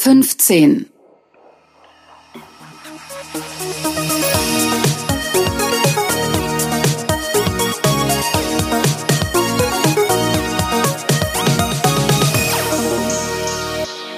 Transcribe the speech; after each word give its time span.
15. 0.00 0.86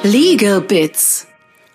Legal 0.05 0.61
Bits. 0.61 1.27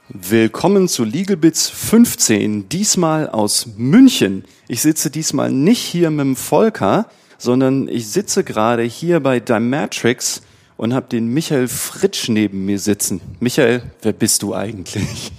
Willkommen 0.08 0.88
zu 0.88 1.04
Legal 1.04 1.36
Bits 1.36 1.68
15, 1.68 2.70
diesmal 2.70 3.28
aus 3.28 3.68
München. 3.76 4.46
Ich 4.70 4.82
sitze 4.82 5.12
diesmal 5.12 5.52
nicht 5.52 5.82
hier 5.82 6.12
mit 6.12 6.22
dem 6.22 6.38
Volker, 6.38 7.10
sondern 7.38 7.90
ich 7.90 8.08
sitze 8.08 8.46
gerade 8.46 8.84
hier 8.84 9.20
bei 9.20 9.42
Dymatrix 9.42 10.44
und 10.78 10.94
habe 10.94 11.08
den 11.08 11.34
Michael 11.34 11.68
Fritsch 11.68 12.30
neben 12.30 12.66
mir 12.66 12.80
sitzen. 12.80 13.20
Michael, 13.40 13.82
wer 14.02 14.14
bist 14.14 14.42
du 14.44 14.56
eigentlich? 14.56 15.32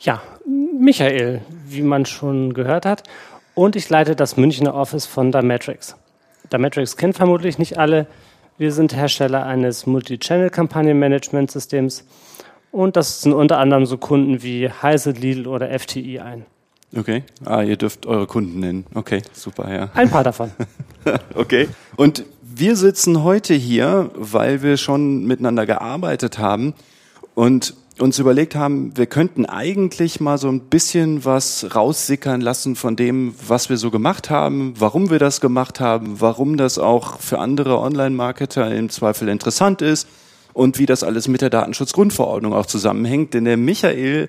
Ja, 0.00 0.22
Michael, 0.78 1.40
wie 1.66 1.82
man 1.82 2.04
schon 2.04 2.52
gehört 2.52 2.84
hat. 2.84 3.04
Und 3.54 3.76
ich 3.76 3.88
leite 3.88 4.16
das 4.16 4.36
Münchner 4.36 4.74
Office 4.74 5.06
von 5.06 5.32
Dymatrix. 5.32 5.96
Dymatrix 6.52 6.96
kennt 6.96 7.16
vermutlich 7.16 7.58
nicht 7.58 7.78
alle. 7.78 8.08
Wir 8.58 8.72
sind 8.72 8.94
Hersteller 8.94 9.46
eines 9.46 9.86
Multi-Channel-Kampagnen-Management-Systems 9.86 12.04
und 12.70 12.96
das 12.96 13.22
sind 13.22 13.32
unter 13.32 13.58
anderem 13.58 13.86
so 13.86 13.96
Kunden 13.98 14.42
wie 14.42 14.68
Heise, 14.68 15.12
Lidl 15.12 15.46
oder 15.46 15.78
FTI 15.78 16.18
ein. 16.20 16.44
Okay. 16.96 17.24
Ah, 17.44 17.62
ihr 17.62 17.76
dürft 17.76 18.06
eure 18.06 18.26
Kunden 18.26 18.60
nennen. 18.60 18.86
Okay, 18.94 19.22
super, 19.32 19.72
ja. 19.72 19.90
Ein 19.94 20.10
paar 20.10 20.22
davon. 20.22 20.52
okay. 21.34 21.68
Und 21.96 22.24
wir 22.56 22.76
sitzen 22.76 23.24
heute 23.24 23.54
hier, 23.54 24.10
weil 24.14 24.62
wir 24.62 24.76
schon 24.76 25.24
miteinander 25.24 25.66
gearbeitet 25.66 26.38
haben 26.38 26.74
und 27.34 27.74
uns 27.98 28.18
überlegt 28.18 28.54
haben, 28.54 28.96
wir 28.96 29.06
könnten 29.06 29.46
eigentlich 29.46 30.20
mal 30.20 30.38
so 30.38 30.48
ein 30.48 30.60
bisschen 30.60 31.24
was 31.24 31.74
raussickern 31.74 32.40
lassen 32.40 32.76
von 32.76 32.96
dem, 32.96 33.34
was 33.46 33.70
wir 33.70 33.76
so 33.76 33.90
gemacht 33.90 34.30
haben, 34.30 34.74
warum 34.78 35.10
wir 35.10 35.18
das 35.18 35.40
gemacht 35.40 35.80
haben, 35.80 36.20
warum 36.20 36.56
das 36.56 36.78
auch 36.78 37.20
für 37.20 37.38
andere 37.38 37.78
Online-Marketer 37.78 38.74
im 38.74 38.88
Zweifel 38.88 39.28
interessant 39.28 39.80
ist 39.80 40.08
und 40.52 40.78
wie 40.78 40.86
das 40.86 41.04
alles 41.04 41.28
mit 41.28 41.40
der 41.40 41.50
Datenschutzgrundverordnung 41.50 42.52
auch 42.52 42.66
zusammenhängt. 42.66 43.34
Denn 43.34 43.44
der 43.44 43.56
Michael 43.56 44.28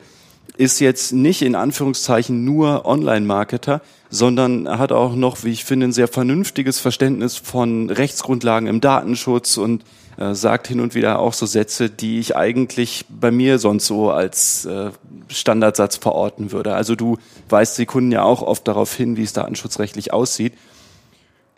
ist 0.58 0.80
jetzt 0.80 1.12
nicht 1.12 1.42
in 1.42 1.56
Anführungszeichen 1.56 2.46
nur 2.46 2.86
Online-Marketer, 2.86 3.82
sondern 4.10 4.66
er 4.66 4.80
hat 4.80 4.92
auch 4.92 5.16
noch, 5.16 5.44
wie 5.44 5.52
ich 5.52 5.66
finde, 5.66 5.88
ein 5.88 5.94
sehr 5.94 6.08
vernünftiges 6.08 6.80
Verständnis 6.80 7.36
von 7.36 7.90
Rechtsgrundlagen 7.90 8.68
im 8.68 8.82
Datenschutz 8.82 9.58
und 9.58 9.84
äh, 10.18 10.34
sagt 10.34 10.68
hin 10.68 10.80
und 10.80 10.96
wieder 10.96 11.20
auch 11.20 11.34
so 11.34 11.46
Sätze, 11.46 11.90
die 11.90 12.20
ich 12.20 12.36
eigentlich 12.36 13.06
bei 13.10 13.32
mir 13.32 13.60
sonst 13.60 13.88
so 13.88 14.12
als 14.12 14.66
äh, 14.66 14.92
Standardsatz 15.28 15.98
verorten 15.98 16.52
würde. 16.52 16.74
Also 16.74 16.96
du 16.96 17.18
weist 17.50 17.78
die 17.78 17.86
Kunden 17.86 18.12
ja 18.12 18.24
auch 18.24 18.42
oft 18.42 18.68
darauf 18.68 18.94
hin, 18.94 19.18
wie 19.18 19.24
es 19.24 19.34
datenschutzrechtlich 19.34 20.14
aussieht. 20.14 20.54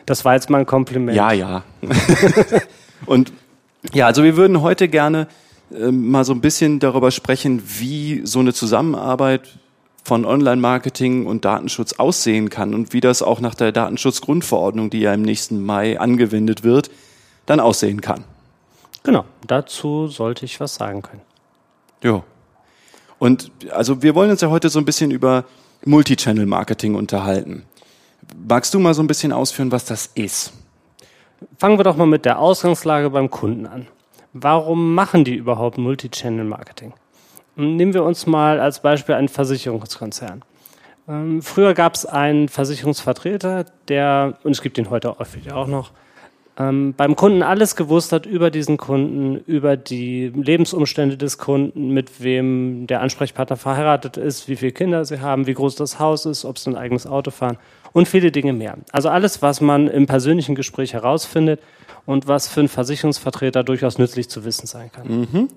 Das 0.06 0.24
war 0.24 0.34
jetzt 0.34 0.50
mal 0.50 0.58
ein 0.58 0.66
Kompliment. 0.66 1.16
Ja, 1.16 1.32
ja. 1.32 1.62
und 3.06 3.32
ja, 3.92 4.06
also 4.06 4.24
wir 4.24 4.36
würden 4.36 4.62
heute 4.62 4.88
gerne 4.88 5.28
äh, 5.72 5.90
mal 5.90 6.24
so 6.24 6.32
ein 6.32 6.40
bisschen 6.40 6.78
darüber 6.80 7.10
sprechen, 7.10 7.62
wie 7.78 8.22
so 8.24 8.40
eine 8.40 8.52
Zusammenarbeit 8.52 9.58
von 10.04 10.24
Online-Marketing 10.24 11.26
und 11.26 11.44
Datenschutz 11.44 11.94
aussehen 11.94 12.48
kann 12.48 12.74
und 12.74 12.92
wie 12.92 13.00
das 13.00 13.22
auch 13.22 13.40
nach 13.40 13.54
der 13.54 13.72
Datenschutzgrundverordnung, 13.72 14.88
die 14.88 15.00
ja 15.00 15.12
im 15.12 15.22
nächsten 15.22 15.62
Mai 15.64 16.00
angewendet 16.00 16.64
wird, 16.64 16.90
dann 17.44 17.60
aussehen 17.60 18.00
kann. 18.00 18.24
Genau, 19.02 19.24
dazu 19.46 20.08
sollte 20.08 20.44
ich 20.44 20.60
was 20.60 20.76
sagen 20.76 21.02
können. 21.02 21.22
Ja. 22.02 22.22
Und 23.18 23.50
also 23.70 24.02
wir 24.02 24.14
wollen 24.14 24.30
uns 24.30 24.40
ja 24.40 24.48
heute 24.48 24.70
so 24.70 24.78
ein 24.78 24.84
bisschen 24.84 25.10
über 25.10 25.44
Multichannel-Marketing 25.84 26.94
unterhalten. 26.94 27.64
Magst 28.46 28.74
du 28.74 28.78
mal 28.78 28.94
so 28.94 29.02
ein 29.02 29.06
bisschen 29.06 29.32
ausführen, 29.32 29.72
was 29.72 29.84
das 29.84 30.10
ist? 30.14 30.52
Fangen 31.58 31.78
wir 31.78 31.84
doch 31.84 31.96
mal 31.96 32.06
mit 32.06 32.24
der 32.24 32.38
Ausgangslage 32.38 33.10
beim 33.10 33.30
Kunden 33.30 33.66
an. 33.66 33.86
Warum 34.32 34.94
machen 34.94 35.24
die 35.24 35.34
überhaupt 35.34 35.78
Multichannel-Marketing? 35.78 36.92
Nehmen 37.56 37.94
wir 37.94 38.04
uns 38.04 38.26
mal 38.26 38.60
als 38.60 38.80
Beispiel 38.80 39.14
einen 39.14 39.28
Versicherungskonzern. 39.28 40.42
Ähm, 41.08 41.42
früher 41.42 41.74
gab 41.74 41.94
es 41.94 42.06
einen 42.06 42.48
Versicherungsvertreter, 42.48 43.64
der, 43.88 44.38
und 44.44 44.52
es 44.52 44.62
gibt 44.62 44.78
ihn 44.78 44.90
heute 44.90 45.10
auch 45.10 45.66
noch, 45.66 45.92
ähm, 46.58 46.94
beim 46.96 47.16
Kunden 47.16 47.42
alles 47.42 47.76
gewusst 47.76 48.12
hat 48.12 48.26
über 48.26 48.50
diesen 48.50 48.76
Kunden, 48.76 49.36
über 49.46 49.76
die 49.76 50.28
Lebensumstände 50.28 51.16
des 51.16 51.38
Kunden, 51.38 51.90
mit 51.94 52.22
wem 52.22 52.86
der 52.86 53.00
Ansprechpartner 53.00 53.56
verheiratet 53.56 54.16
ist, 54.16 54.48
wie 54.48 54.56
viele 54.56 54.72
Kinder 54.72 55.04
sie 55.04 55.20
haben, 55.20 55.46
wie 55.46 55.54
groß 55.54 55.76
das 55.76 55.98
Haus 55.98 56.26
ist, 56.26 56.44
ob 56.44 56.58
sie 56.58 56.70
ein 56.70 56.76
eigenes 56.76 57.06
Auto 57.06 57.30
fahren 57.30 57.58
und 57.92 58.08
viele 58.08 58.32
Dinge 58.32 58.52
mehr. 58.52 58.76
Also 58.92 59.08
alles, 59.08 59.40
was 59.40 59.60
man 59.60 59.86
im 59.86 60.06
persönlichen 60.06 60.56
Gespräch 60.56 60.94
herausfindet 60.94 61.60
und 62.06 62.28
was 62.28 62.48
für 62.48 62.60
einen 62.60 62.68
Versicherungsvertreter 62.68 63.64
durchaus 63.64 63.98
nützlich 63.98 64.28
zu 64.28 64.44
wissen 64.44 64.66
sein 64.66 64.90
kann. 64.92 65.08
Mhm. 65.08 65.48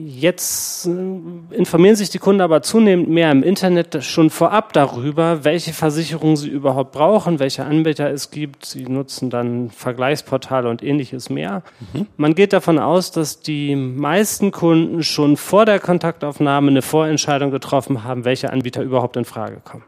Jetzt 0.00 0.86
äh, 0.86 1.56
informieren 1.56 1.96
sich 1.96 2.08
die 2.08 2.20
Kunden 2.20 2.40
aber 2.40 2.62
zunehmend 2.62 3.08
mehr 3.08 3.32
im 3.32 3.42
Internet 3.42 4.04
schon 4.04 4.30
vorab 4.30 4.72
darüber, 4.72 5.42
welche 5.42 5.72
Versicherungen 5.72 6.36
sie 6.36 6.48
überhaupt 6.48 6.92
brauchen, 6.92 7.40
welche 7.40 7.64
Anbieter 7.64 8.08
es 8.08 8.30
gibt. 8.30 8.64
Sie 8.64 8.84
nutzen 8.84 9.28
dann 9.28 9.70
Vergleichsportale 9.70 10.68
und 10.68 10.84
ähnliches 10.84 11.30
mehr. 11.30 11.64
Mhm. 11.92 12.06
Man 12.16 12.36
geht 12.36 12.52
davon 12.52 12.78
aus, 12.78 13.10
dass 13.10 13.40
die 13.40 13.74
meisten 13.74 14.52
Kunden 14.52 15.02
schon 15.02 15.36
vor 15.36 15.64
der 15.64 15.80
Kontaktaufnahme 15.80 16.70
eine 16.70 16.82
Vorentscheidung 16.82 17.50
getroffen 17.50 18.04
haben, 18.04 18.24
welche 18.24 18.52
Anbieter 18.52 18.82
überhaupt 18.82 19.16
in 19.16 19.24
Frage 19.24 19.60
kommen. 19.64 19.82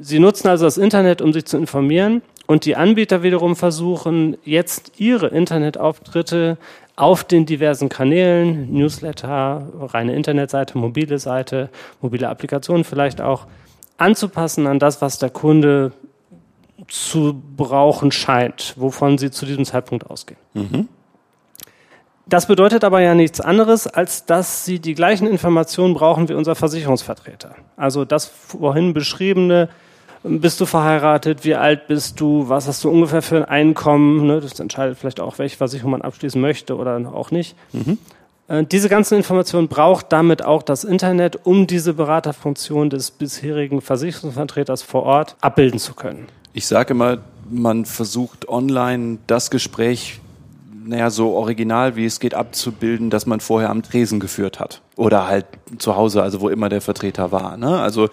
Sie 0.00 0.20
nutzen 0.20 0.46
also 0.46 0.64
das 0.64 0.78
Internet, 0.78 1.20
um 1.20 1.32
sich 1.32 1.44
zu 1.44 1.56
informieren 1.56 2.22
und 2.46 2.64
die 2.64 2.76
Anbieter 2.76 3.22
wiederum 3.22 3.56
versuchen 3.56 4.36
jetzt 4.44 5.00
ihre 5.00 5.28
Internetauftritte 5.28 6.58
auf 6.96 7.24
den 7.24 7.46
diversen 7.46 7.88
Kanälen, 7.88 8.72
Newsletter, 8.72 9.66
reine 9.80 10.14
Internetseite, 10.14 10.76
mobile 10.76 11.18
Seite, 11.18 11.70
mobile 12.00 12.28
Applikationen 12.28 12.84
vielleicht 12.84 13.20
auch, 13.20 13.46
anzupassen 13.96 14.66
an 14.66 14.78
das, 14.78 15.00
was 15.00 15.18
der 15.18 15.30
Kunde 15.30 15.92
zu 16.88 17.40
brauchen 17.56 18.10
scheint, 18.10 18.74
wovon 18.76 19.16
sie 19.18 19.30
zu 19.30 19.46
diesem 19.46 19.64
Zeitpunkt 19.64 20.10
ausgehen. 20.10 20.40
Mhm. 20.54 20.88
Das 22.26 22.46
bedeutet 22.46 22.84
aber 22.84 23.00
ja 23.00 23.14
nichts 23.14 23.40
anderes, 23.40 23.86
als 23.86 24.26
dass 24.26 24.64
sie 24.64 24.78
die 24.78 24.94
gleichen 24.94 25.26
Informationen 25.26 25.94
brauchen 25.94 26.28
wie 26.28 26.34
unser 26.34 26.54
Versicherungsvertreter. 26.54 27.56
Also 27.76 28.04
das 28.04 28.26
vorhin 28.26 28.94
beschriebene 28.94 29.68
bist 30.24 30.60
du 30.60 30.66
verheiratet? 30.66 31.44
Wie 31.44 31.54
alt 31.54 31.86
bist 31.88 32.20
du? 32.20 32.48
Was 32.48 32.68
hast 32.68 32.84
du 32.84 32.90
ungefähr 32.90 33.22
für 33.22 33.36
ein 33.36 33.44
Einkommen? 33.44 34.26
Ne, 34.26 34.40
das 34.40 34.58
entscheidet 34.60 34.98
vielleicht 34.98 35.20
auch, 35.20 35.38
welche 35.38 35.56
Versicherung 35.56 35.92
man 35.92 36.02
abschließen 36.02 36.40
möchte 36.40 36.76
oder 36.76 36.96
auch 37.12 37.30
nicht. 37.30 37.56
Mhm. 37.72 37.98
Äh, 38.48 38.64
diese 38.64 38.88
ganzen 38.88 39.16
Informationen 39.16 39.68
braucht 39.68 40.12
damit 40.12 40.44
auch 40.44 40.62
das 40.62 40.84
Internet, 40.84 41.40
um 41.44 41.66
diese 41.66 41.94
Beraterfunktion 41.94 42.90
des 42.90 43.10
bisherigen 43.10 43.80
Versicherungsvertreters 43.80 44.82
vor 44.82 45.02
Ort 45.04 45.36
abbilden 45.40 45.78
zu 45.78 45.94
können. 45.94 46.26
Ich 46.52 46.66
sage 46.66 46.94
immer, 46.94 47.18
man 47.50 47.84
versucht 47.84 48.48
online 48.48 49.18
das 49.26 49.50
Gespräch 49.50 50.20
naja, 50.84 51.10
so 51.10 51.30
original 51.34 51.96
wie 51.96 52.04
es 52.04 52.20
geht 52.20 52.34
abzubilden, 52.34 53.10
dass 53.10 53.26
man 53.26 53.40
vorher 53.40 53.70
am 53.70 53.82
Tresen 53.82 54.20
geführt 54.20 54.58
hat. 54.60 54.82
Oder 54.96 55.26
halt 55.26 55.46
zu 55.78 55.96
Hause, 55.96 56.22
also 56.22 56.40
wo 56.40 56.48
immer 56.48 56.68
der 56.68 56.80
Vertreter 56.80 57.32
war. 57.32 57.56
Ne? 57.56 57.80
Also 57.80 58.08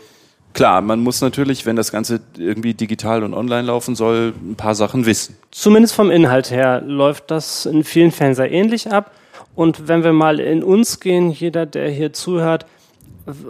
Klar, 0.54 0.82
man 0.82 1.00
muss 1.02 1.22
natürlich, 1.22 1.66
wenn 1.66 1.76
das 1.76 1.92
Ganze 1.92 2.22
irgendwie 2.38 2.74
digital 2.74 3.24
und 3.24 3.34
online 3.34 3.64
laufen 3.64 3.96
soll, 3.96 4.34
ein 4.42 4.56
paar 4.56 4.76
Sachen 4.76 5.06
wissen. 5.06 5.38
Zumindest 5.52 5.94
vom 5.94 6.12
Inhalt 6.12 6.52
her 6.52 6.82
läuft 6.82 7.32
das 7.32 7.66
in 7.66 7.84
vielen 7.84 8.12
Fällen 8.12 8.36
sehr 8.36 8.52
ähnlich 8.52 8.92
ab. 8.92 9.12
Und 9.56 9.88
wenn 9.88 10.04
wir 10.04 10.14
mal 10.14 10.40
in 10.40 10.64
uns 10.64 11.00
gehen, 11.00 11.32
jeder, 11.32 11.66
der 11.66 11.90
hier 11.90 12.13
zuhört, 12.13 12.66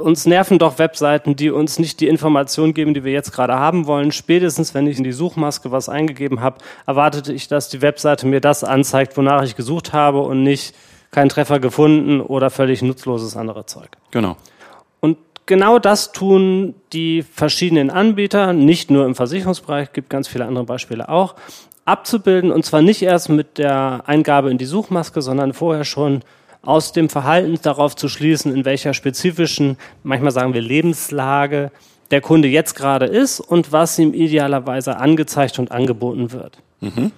uns 0.01 0.25
nerven 0.25 0.59
doch 0.59 0.77
Webseiten, 0.77 1.35
die 1.35 1.51
uns 1.51 1.79
nicht 1.79 2.01
die 2.01 2.07
Information 2.07 2.73
geben, 2.73 2.93
die 2.93 3.03
wir 3.03 3.13
jetzt 3.13 3.31
gerade 3.31 3.53
haben 3.53 3.87
wollen. 3.87 4.11
Spätestens, 4.11 4.73
wenn 4.73 4.87
ich 4.87 4.97
in 4.97 5.03
die 5.05 5.13
Suchmaske 5.13 5.71
was 5.71 5.87
eingegeben 5.87 6.41
habe, 6.41 6.57
erwartete 6.85 7.31
ich, 7.31 7.47
dass 7.47 7.69
die 7.69 7.81
Webseite 7.81 8.27
mir 8.27 8.41
das 8.41 8.63
anzeigt, 8.63 9.15
wonach 9.15 9.43
ich 9.43 9.55
gesucht 9.55 9.93
habe 9.93 10.19
und 10.19 10.43
nicht 10.43 10.75
keinen 11.11 11.29
Treffer 11.29 11.59
gefunden 11.59 12.19
oder 12.19 12.49
völlig 12.49 12.81
nutzloses 12.81 13.37
andere 13.37 13.65
Zeug. 13.65 13.89
Genau 14.11 14.35
genau 15.49 15.79
das 15.79 16.13
tun 16.13 16.75
die 16.93 17.23
verschiedenen 17.23 17.89
Anbieter, 17.89 18.53
nicht 18.53 18.91
nur 18.91 19.05
im 19.05 19.15
Versicherungsbereich, 19.15 19.91
gibt 19.91 20.09
ganz 20.09 20.27
viele 20.27 20.45
andere 20.45 20.63
Beispiele 20.63 21.09
auch, 21.09 21.35
abzubilden 21.83 22.51
und 22.51 22.63
zwar 22.63 22.83
nicht 22.83 23.01
erst 23.01 23.29
mit 23.29 23.57
der 23.57 24.03
Eingabe 24.05 24.51
in 24.51 24.59
die 24.59 24.65
Suchmaske, 24.65 25.21
sondern 25.21 25.53
vorher 25.53 25.83
schon 25.83 26.21
aus 26.61 26.91
dem 26.91 27.09
Verhalten 27.09 27.57
darauf 27.61 27.95
zu 27.95 28.09
schließen, 28.09 28.55
in 28.55 28.63
welcher 28.63 28.93
spezifischen, 28.93 29.77
manchmal 30.03 30.31
sagen 30.31 30.53
wir 30.53 30.61
Lebenslage 30.61 31.71
der 32.11 32.21
Kunde 32.21 32.47
jetzt 32.47 32.75
gerade 32.75 33.05
ist 33.05 33.39
und 33.39 33.71
was 33.71 33.97
ihm 33.97 34.13
idealerweise 34.13 34.97
angezeigt 34.97 35.57
und 35.57 35.71
angeboten 35.71 36.31
wird. 36.31 36.57
Mhm. 36.81 37.11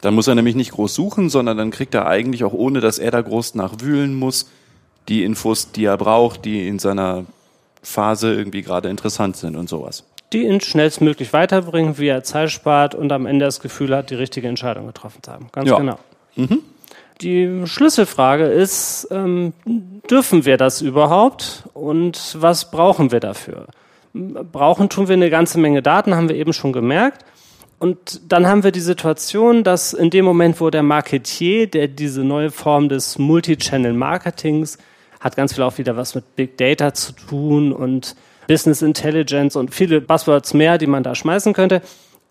Dann 0.00 0.14
muss 0.14 0.28
er 0.28 0.34
nämlich 0.36 0.54
nicht 0.54 0.72
groß 0.72 0.94
suchen, 0.94 1.28
sondern 1.28 1.56
dann 1.56 1.70
kriegt 1.70 1.94
er 1.94 2.06
eigentlich 2.06 2.44
auch 2.44 2.52
ohne, 2.52 2.80
dass 2.80 2.98
er 2.98 3.10
da 3.10 3.20
groß 3.20 3.56
nachwühlen 3.56 4.14
muss, 4.14 4.48
die 5.08 5.24
Infos, 5.24 5.72
die 5.72 5.84
er 5.84 5.96
braucht, 5.96 6.44
die 6.44 6.68
in 6.68 6.78
seiner 6.78 7.24
Phase 7.84 8.34
irgendwie 8.34 8.62
gerade 8.62 8.88
interessant 8.88 9.36
sind 9.36 9.54
und 9.56 9.68
sowas. 9.68 10.04
Die 10.32 10.42
ihn 10.42 10.60
schnellstmöglich 10.60 11.32
weiterbringen, 11.32 11.96
wie 11.98 12.08
er 12.08 12.24
Zeit 12.24 12.50
spart 12.50 12.94
und 12.94 13.12
am 13.12 13.26
Ende 13.26 13.44
das 13.44 13.60
Gefühl 13.60 13.94
hat, 13.94 14.10
die 14.10 14.16
richtige 14.16 14.48
Entscheidung 14.48 14.86
getroffen 14.86 15.22
zu 15.22 15.30
haben. 15.30 15.46
Ganz 15.52 15.68
Ja. 15.70 15.76
genau. 15.78 15.98
Die 17.20 17.62
Schlüsselfrage 17.66 18.46
ist, 18.46 19.06
ähm, 19.12 19.52
dürfen 20.10 20.44
wir 20.44 20.56
das 20.56 20.80
überhaupt 20.82 21.62
und 21.72 22.36
was 22.40 22.70
brauchen 22.72 23.12
wir 23.12 23.20
dafür? 23.20 23.66
Brauchen 24.12 24.88
tun 24.88 25.08
wir 25.08 25.14
eine 25.14 25.30
ganze 25.30 25.58
Menge 25.58 25.80
Daten, 25.82 26.14
haben 26.14 26.28
wir 26.28 26.36
eben 26.36 26.52
schon 26.52 26.72
gemerkt. 26.72 27.24
Und 27.78 28.32
dann 28.32 28.46
haben 28.46 28.62
wir 28.64 28.72
die 28.72 28.80
Situation, 28.80 29.62
dass 29.64 29.92
in 29.92 30.10
dem 30.10 30.24
Moment, 30.24 30.60
wo 30.60 30.70
der 30.70 30.82
Marketier, 30.82 31.66
der 31.66 31.88
diese 31.88 32.22
neue 32.24 32.50
Form 32.50 32.88
des 32.88 33.18
Multi-Channel-Marketings, 33.18 34.78
hat 35.24 35.36
ganz 35.36 35.54
viel 35.54 35.64
auch 35.64 35.78
wieder 35.78 35.96
was 35.96 36.14
mit 36.14 36.36
Big 36.36 36.58
Data 36.58 36.92
zu 36.92 37.12
tun 37.12 37.72
und 37.72 38.14
Business 38.46 38.82
Intelligence 38.82 39.56
und 39.56 39.74
viele 39.74 40.02
Buzzwords 40.02 40.52
mehr, 40.52 40.76
die 40.76 40.86
man 40.86 41.02
da 41.02 41.14
schmeißen 41.14 41.54
könnte. 41.54 41.80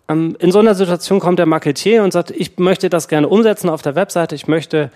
Ähm, 0.08 0.38
In 0.40 0.52
so 0.52 0.60
einer 0.60 0.76
Situation 0.76 1.20
kommt 1.20 1.40
der 1.40 1.48
Marketier 1.48 2.04
und 2.04 2.14
sagt, 2.14 2.30
ich 2.30 2.60
möchte 2.60 2.90
das 2.92 3.08
gerne 3.08 3.28
umsetzen 3.28 3.68
auf 3.70 3.82
der 3.82 3.96
Webseite, 3.96 4.36
ich 4.36 4.48
möchte 4.48 4.92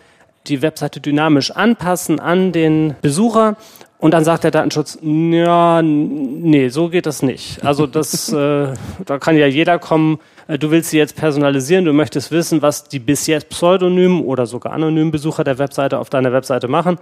die 0.46 0.62
Webseite 0.62 1.02
dynamisch 1.02 1.52
anpassen 1.52 2.20
an 2.20 2.52
den 2.52 2.96
Besucher. 3.02 3.58
Und 4.00 4.12
dann 4.14 4.24
sagt 4.24 4.44
der 4.44 4.52
Datenschutz, 4.52 5.00
ja, 5.02 5.82
nee, 5.82 6.70
so 6.70 6.90
geht 6.90 7.08
das 7.08 7.24
nicht. 7.24 7.66
Also 7.66 7.88
das, 7.88 8.32
äh, 8.34 8.74
da 9.06 9.18
kann 9.18 9.36
ja 9.38 9.48
jeder 9.48 9.80
kommen, 9.80 10.20
äh, 10.48 10.60
du 10.60 10.70
willst 10.70 10.92
sie 10.92 11.00
jetzt 11.00 11.16
personalisieren, 11.16 11.84
du 11.84 11.94
möchtest 11.94 12.30
wissen, 12.30 12.62
was 12.62 12.88
die 12.88 13.00
bis 13.00 13.26
jetzt 13.26 13.50
pseudonymen 13.50 14.22
oder 14.22 14.46
sogar 14.46 14.74
anonymen 14.74 15.10
Besucher 15.10 15.44
der 15.44 15.58
Webseite 15.58 15.98
auf 15.98 16.12
deiner 16.12 16.32
Webseite 16.32 16.68
machen. 16.68 17.00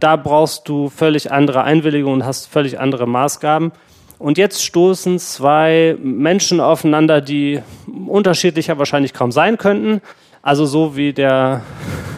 Da 0.00 0.16
brauchst 0.16 0.68
du 0.68 0.90
völlig 0.90 1.32
andere 1.32 1.64
Einwilligungen 1.64 2.20
und 2.20 2.26
hast 2.26 2.46
völlig 2.46 2.78
andere 2.78 3.06
Maßgaben. 3.06 3.72
Und 4.18 4.38
jetzt 4.38 4.64
stoßen 4.64 5.18
zwei 5.18 5.96
Menschen 6.02 6.60
aufeinander, 6.60 7.20
die 7.20 7.62
unterschiedlicher 8.06 8.78
wahrscheinlich 8.78 9.12
kaum 9.12 9.32
sein 9.32 9.58
könnten. 9.58 10.00
Also 10.42 10.64
so 10.64 10.96
wie 10.96 11.12
der 11.12 11.62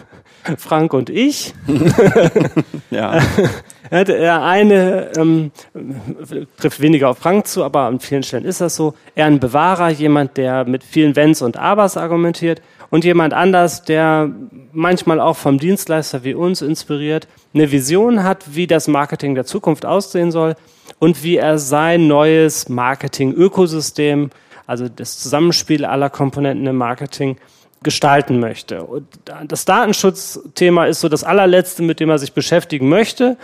Frank 0.59 0.93
und 0.93 1.11
ich. 1.11 1.55
Ja. 2.91 3.21
Ja, 3.91 4.05
Der 4.05 4.43
eine 4.43 5.13
ähm, 5.17 5.51
trifft 6.59 6.81
weniger 6.81 7.09
auf 7.09 7.19
Frank 7.19 7.47
zu, 7.47 7.65
aber 7.65 7.83
an 7.83 8.01
vielen 8.01 8.23
Stellen 8.23 8.45
ist 8.45 8.61
das 8.61 8.77
so. 8.77 8.93
Er 9.15 9.25
ein 9.25 9.41
Bewahrer, 9.41 9.89
jemand, 9.89 10.37
der 10.37 10.67
mit 10.67 10.85
vielen 10.85 11.17
Wenns 11.17 11.41
und 11.41 11.57
Abers 11.57 11.97
argumentiert 11.97 12.61
und 12.90 13.05
jemand 13.05 13.35
anders, 13.35 13.82
der 13.82 14.31
manchmal 14.73 15.20
auch 15.20 15.37
vom 15.37 15.58
Dienstleister 15.58 16.25
wie 16.25 16.35
uns 16.35 16.62
inspiriert, 16.62 17.29
eine 17.55 17.70
Vision 17.70 18.23
hat, 18.23 18.55
wie 18.55 18.67
das 18.67 18.88
Marketing 18.88 19.35
der 19.35 19.44
Zukunft 19.44 19.85
aussehen 19.85 20.31
soll 20.31 20.55
und 20.99 21.23
wie 21.23 21.37
er 21.37 21.58
sein 21.58 22.06
neues 22.06 22.69
Marketing-Ökosystem, 22.69 24.31
also 24.67 24.88
das 24.88 25.19
Zusammenspiel 25.19 25.85
aller 25.85 26.11
Komponenten 26.11 26.67
im 26.67 26.76
Marketing, 26.76 27.37
gestalten 27.82 28.40
möchte. 28.40 28.82
Und 28.82 29.06
das 29.46 29.64
Datenschutzthema 29.64 30.87
ist 30.87 31.00
so 31.00 31.08
das 31.08 31.23
allerletzte, 31.23 31.82
mit 31.82 32.00
dem 32.00 32.11
er 32.11 32.19
sich 32.19 32.32
beschäftigen 32.32 32.88
möchte. 32.88 33.37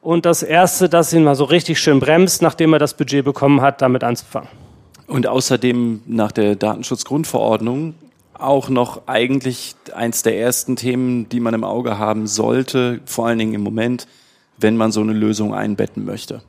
Und 0.00 0.26
das 0.26 0.42
erste, 0.42 0.88
das 0.88 1.12
ihn 1.12 1.24
mal 1.24 1.36
so 1.36 1.44
richtig 1.44 1.78
schön 1.78 2.00
bremst, 2.00 2.42
nachdem 2.42 2.72
er 2.72 2.78
das 2.78 2.94
Budget 2.94 3.24
bekommen 3.24 3.60
hat, 3.60 3.82
damit 3.82 4.02
anzufangen. 4.02 4.48
Und 5.06 5.26
außerdem 5.28 6.02
nach 6.06 6.32
der 6.32 6.56
Datenschutzgrundverordnung 6.56 7.94
auch 8.38 8.68
noch 8.68 9.02
eigentlich 9.06 9.74
eins 9.94 10.22
der 10.22 10.38
ersten 10.38 10.76
Themen, 10.76 11.28
die 11.28 11.40
man 11.40 11.54
im 11.54 11.64
Auge 11.64 11.98
haben 11.98 12.26
sollte, 12.26 13.00
vor 13.04 13.26
allen 13.26 13.38
Dingen 13.38 13.54
im 13.54 13.62
Moment, 13.62 14.06
wenn 14.58 14.76
man 14.76 14.92
so 14.92 15.00
eine 15.00 15.12
Lösung 15.12 15.54
einbetten 15.54 16.04
möchte. 16.04 16.42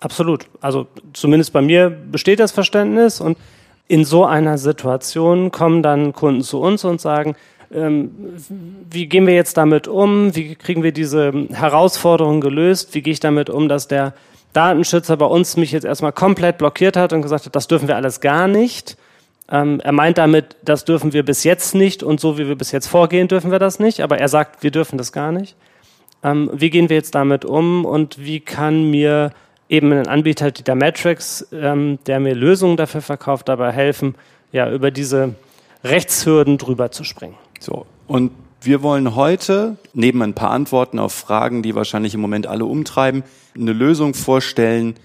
Absolut. 0.00 0.46
Also 0.60 0.86
zumindest 1.12 1.52
bei 1.52 1.60
mir 1.60 1.90
besteht 1.90 2.40
das 2.40 2.52
Verständnis 2.52 3.20
und 3.20 3.36
in 3.88 4.04
so 4.04 4.24
einer 4.24 4.56
Situation 4.56 5.50
kommen 5.50 5.82
dann 5.82 6.12
Kunden 6.12 6.42
zu 6.42 6.60
uns 6.60 6.84
und 6.84 7.00
sagen, 7.00 7.34
ähm, 7.72 8.10
wie 8.90 9.06
gehen 9.06 9.26
wir 9.26 9.34
jetzt 9.34 9.56
damit 9.56 9.88
um? 9.88 10.34
Wie 10.34 10.54
kriegen 10.54 10.82
wir 10.82 10.92
diese 10.92 11.32
Herausforderung 11.50 12.40
gelöst? 12.40 12.94
Wie 12.94 13.02
gehe 13.02 13.12
ich 13.12 13.20
damit 13.20 13.50
um, 13.50 13.68
dass 13.68 13.88
der 13.88 14.14
Datenschützer 14.52 15.16
bei 15.16 15.26
uns 15.26 15.56
mich 15.56 15.70
jetzt 15.72 15.84
erstmal 15.84 16.12
komplett 16.12 16.58
blockiert 16.58 16.96
hat 16.96 17.12
und 17.12 17.22
gesagt 17.22 17.46
hat, 17.46 17.54
das 17.54 17.68
dürfen 17.68 17.88
wir 17.88 17.96
alles 17.96 18.20
gar 18.20 18.48
nicht? 18.48 18.96
Ähm, 19.50 19.80
er 19.80 19.92
meint 19.92 20.18
damit, 20.18 20.56
das 20.64 20.84
dürfen 20.84 21.12
wir 21.12 21.24
bis 21.24 21.44
jetzt 21.44 21.74
nicht 21.74 22.02
und 22.02 22.20
so 22.20 22.38
wie 22.38 22.46
wir 22.46 22.56
bis 22.56 22.70
jetzt 22.72 22.86
vorgehen, 22.86 23.28
dürfen 23.28 23.50
wir 23.50 23.58
das 23.58 23.80
nicht. 23.80 24.00
Aber 24.00 24.18
er 24.18 24.28
sagt, 24.28 24.62
wir 24.62 24.70
dürfen 24.70 24.96
das 24.96 25.12
gar 25.12 25.32
nicht. 25.32 25.56
Ähm, 26.22 26.50
wie 26.52 26.70
gehen 26.70 26.88
wir 26.88 26.96
jetzt 26.96 27.14
damit 27.14 27.44
um 27.44 27.84
und 27.84 28.18
wie 28.18 28.40
kann 28.40 28.90
mir 28.90 29.32
eben 29.68 29.92
ein 29.92 30.06
Anbieter 30.06 30.50
der 30.50 30.74
Matrix, 30.74 31.46
ähm, 31.52 31.98
der 32.06 32.20
mir 32.20 32.34
Lösungen 32.34 32.76
dafür 32.76 33.00
verkauft, 33.00 33.48
dabei 33.48 33.72
helfen, 33.72 34.14
ja, 34.52 34.70
über 34.70 34.90
diese 34.90 35.34
Rechtshürden 35.84 36.58
drüber 36.58 36.90
zu 36.90 37.04
springen. 37.04 37.36
So. 37.60 37.86
Und 38.06 38.32
wir 38.60 38.82
wollen 38.82 39.14
heute, 39.14 39.76
neben 39.94 40.22
ein 40.22 40.34
paar 40.34 40.50
Antworten 40.50 40.98
auf 40.98 41.14
Fragen, 41.14 41.62
die 41.62 41.74
wahrscheinlich 41.74 42.14
im 42.14 42.20
Moment 42.20 42.46
alle 42.46 42.66
umtreiben, 42.66 43.22
eine 43.54 43.72
Lösung 43.72 44.12
vorstellen, 44.12 44.96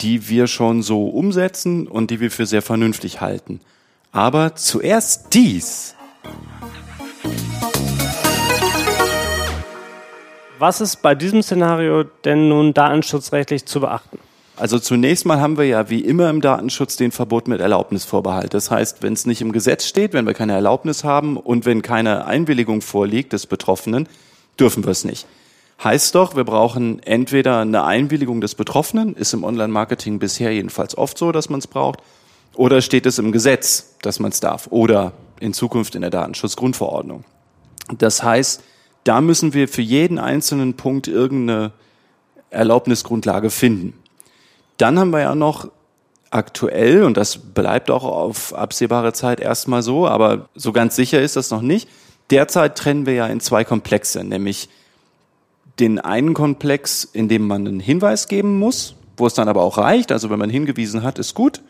die 0.00 0.28
wir 0.28 0.46
schon 0.46 0.82
so 0.82 1.06
umsetzen 1.06 1.86
und 1.86 2.10
die 2.10 2.20
wir 2.20 2.30
für 2.30 2.46
sehr 2.46 2.62
vernünftig 2.62 3.20
halten. 3.20 3.60
Aber 4.12 4.54
zuerst 4.54 5.34
dies. 5.34 5.94
Was 10.58 10.80
ist 10.80 11.02
bei 11.02 11.14
diesem 11.14 11.42
Szenario 11.42 12.04
denn 12.24 12.48
nun 12.48 12.74
datenschutzrechtlich 12.74 13.66
zu 13.66 13.80
beachten? 13.80 14.18
Also 14.56 14.80
zunächst 14.80 15.24
mal 15.24 15.40
haben 15.40 15.56
wir 15.56 15.66
ja 15.66 15.88
wie 15.88 16.00
immer 16.00 16.30
im 16.30 16.40
Datenschutz 16.40 16.96
den 16.96 17.12
Verbot 17.12 17.46
mit 17.46 17.60
Erlaubnisvorbehalt. 17.60 18.54
Das 18.54 18.72
heißt, 18.72 19.04
wenn 19.04 19.12
es 19.12 19.24
nicht 19.24 19.40
im 19.40 19.52
Gesetz 19.52 19.86
steht, 19.86 20.14
wenn 20.14 20.26
wir 20.26 20.34
keine 20.34 20.54
Erlaubnis 20.54 21.04
haben 21.04 21.36
und 21.36 21.64
wenn 21.64 21.82
keine 21.82 22.24
Einwilligung 22.24 22.80
vorliegt 22.80 23.32
des 23.32 23.46
Betroffenen, 23.46 24.08
dürfen 24.58 24.84
wir 24.84 24.90
es 24.90 25.04
nicht. 25.04 25.26
Heißt 25.84 26.16
doch, 26.16 26.34
wir 26.34 26.42
brauchen 26.42 27.00
entweder 27.04 27.60
eine 27.60 27.84
Einwilligung 27.84 28.40
des 28.40 28.56
Betroffenen, 28.56 29.14
ist 29.14 29.32
im 29.32 29.44
Online-Marketing 29.44 30.18
bisher 30.18 30.52
jedenfalls 30.52 30.98
oft 30.98 31.16
so, 31.18 31.30
dass 31.30 31.50
man 31.50 31.60
es 31.60 31.68
braucht, 31.68 32.00
oder 32.58 32.82
steht 32.82 33.06
es 33.06 33.20
im 33.20 33.30
Gesetz, 33.30 33.94
dass 34.02 34.18
man 34.18 34.32
es 34.32 34.40
darf, 34.40 34.66
oder 34.70 35.12
in 35.38 35.54
Zukunft 35.54 35.94
in 35.94 36.00
der 36.00 36.10
Datenschutzgrundverordnung. 36.10 37.24
Das 37.96 38.24
heißt, 38.24 38.64
da 39.04 39.20
müssen 39.20 39.54
wir 39.54 39.68
für 39.68 39.80
jeden 39.80 40.18
einzelnen 40.18 40.74
Punkt 40.74 41.06
irgendeine 41.06 41.70
Erlaubnisgrundlage 42.50 43.50
finden. 43.50 43.94
Dann 44.76 44.98
haben 44.98 45.10
wir 45.10 45.20
ja 45.20 45.36
noch 45.36 45.70
aktuell, 46.30 47.04
und 47.04 47.16
das 47.16 47.38
bleibt 47.38 47.92
auch 47.92 48.02
auf 48.02 48.52
absehbare 48.52 49.12
Zeit 49.12 49.38
erstmal 49.38 49.82
so, 49.82 50.08
aber 50.08 50.48
so 50.56 50.72
ganz 50.72 50.96
sicher 50.96 51.22
ist 51.22 51.36
das 51.36 51.52
noch 51.52 51.62
nicht. 51.62 51.88
Derzeit 52.30 52.76
trennen 52.76 53.06
wir 53.06 53.14
ja 53.14 53.28
in 53.28 53.38
zwei 53.38 53.62
Komplexe, 53.62 54.24
nämlich 54.24 54.68
den 55.78 56.00
einen 56.00 56.34
Komplex, 56.34 57.04
in 57.04 57.28
dem 57.28 57.46
man 57.46 57.68
einen 57.68 57.80
Hinweis 57.80 58.26
geben 58.26 58.58
muss, 58.58 58.96
wo 59.16 59.28
es 59.28 59.34
dann 59.34 59.46
aber 59.46 59.62
auch 59.62 59.78
reicht. 59.78 60.10
Also 60.10 60.28
wenn 60.28 60.40
man 60.40 60.50
hingewiesen 60.50 61.04
hat, 61.04 61.20
ist 61.20 61.34
gut. 61.34 61.60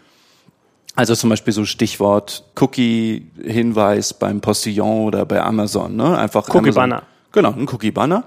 Also 0.98 1.14
zum 1.14 1.30
Beispiel 1.30 1.52
so 1.52 1.64
Stichwort 1.64 2.42
Cookie-Hinweis 2.56 4.14
beim 4.14 4.40
Postillon 4.40 5.04
oder 5.04 5.24
bei 5.26 5.40
Amazon. 5.40 5.94
Ne? 5.94 6.18
Einfach 6.18 6.52
Cookie-Banner. 6.52 7.04
Genau, 7.30 7.52
ein 7.52 7.68
Cookie-Banner. 7.68 8.24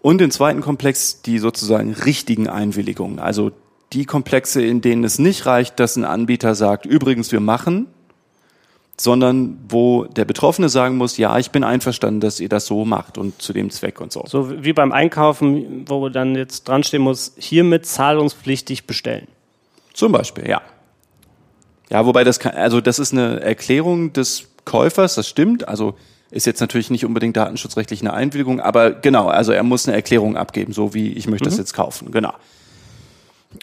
Und 0.00 0.18
den 0.18 0.30
zweiten 0.30 0.60
Komplex, 0.60 1.22
die 1.22 1.40
sozusagen 1.40 1.92
richtigen 1.92 2.48
Einwilligungen. 2.48 3.18
Also 3.18 3.50
die 3.92 4.04
Komplexe, 4.04 4.62
in 4.62 4.80
denen 4.80 5.02
es 5.02 5.18
nicht 5.18 5.44
reicht, 5.46 5.80
dass 5.80 5.96
ein 5.96 6.04
Anbieter 6.04 6.54
sagt, 6.54 6.86
übrigens, 6.86 7.32
wir 7.32 7.40
machen, 7.40 7.88
sondern 8.96 9.58
wo 9.68 10.04
der 10.04 10.24
Betroffene 10.24 10.68
sagen 10.68 10.98
muss, 10.98 11.16
ja, 11.16 11.36
ich 11.36 11.50
bin 11.50 11.64
einverstanden, 11.64 12.20
dass 12.20 12.38
ihr 12.38 12.48
das 12.48 12.66
so 12.66 12.84
macht 12.84 13.18
und 13.18 13.42
zu 13.42 13.52
dem 13.52 13.70
Zweck 13.70 14.00
und 14.00 14.12
so. 14.12 14.22
So 14.24 14.62
wie 14.62 14.72
beim 14.72 14.92
Einkaufen, 14.92 15.84
wo 15.88 16.08
dann 16.10 16.36
jetzt 16.36 16.68
dran 16.68 16.84
stehen 16.84 17.02
muss, 17.02 17.32
hiermit 17.38 17.86
zahlungspflichtig 17.86 18.86
bestellen. 18.86 19.26
Zum 19.94 20.12
Beispiel, 20.12 20.48
ja. 20.48 20.62
Ja, 21.90 22.04
wobei 22.06 22.24
das 22.24 22.38
kann, 22.38 22.52
also 22.52 22.80
das 22.80 22.98
ist 22.98 23.12
eine 23.12 23.40
Erklärung 23.40 24.12
des 24.12 24.48
Käufers, 24.64 25.14
das 25.14 25.28
stimmt. 25.28 25.66
Also 25.68 25.94
ist 26.30 26.46
jetzt 26.46 26.60
natürlich 26.60 26.90
nicht 26.90 27.04
unbedingt 27.04 27.36
datenschutzrechtlich 27.36 28.02
eine 28.02 28.12
Einwilligung, 28.12 28.60
aber 28.60 28.90
genau, 28.90 29.28
also 29.28 29.52
er 29.52 29.62
muss 29.62 29.86
eine 29.86 29.96
Erklärung 29.96 30.36
abgeben, 30.36 30.72
so 30.72 30.92
wie 30.92 31.12
ich 31.12 31.26
möchte 31.26 31.46
das 31.46 31.56
jetzt 31.56 31.72
kaufen, 31.72 32.10
genau. 32.10 32.34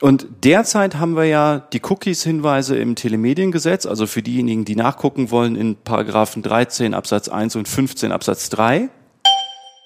Und 0.01 0.25
derzeit 0.43 0.95
haben 0.95 1.15
wir 1.15 1.25
ja 1.25 1.59
die 1.59 1.81
Cookies-Hinweise 1.83 2.75
im 2.75 2.95
Telemediengesetz, 2.95 3.85
also 3.85 4.07
für 4.07 4.23
diejenigen, 4.23 4.65
die 4.65 4.75
nachgucken 4.75 5.29
wollen, 5.29 5.55
in 5.55 5.75
Paragraphen 5.75 6.41
13 6.41 6.95
Absatz 6.95 7.29
1 7.29 7.55
und 7.55 7.67
15 7.67 8.11
Absatz 8.11 8.49
3 8.49 8.89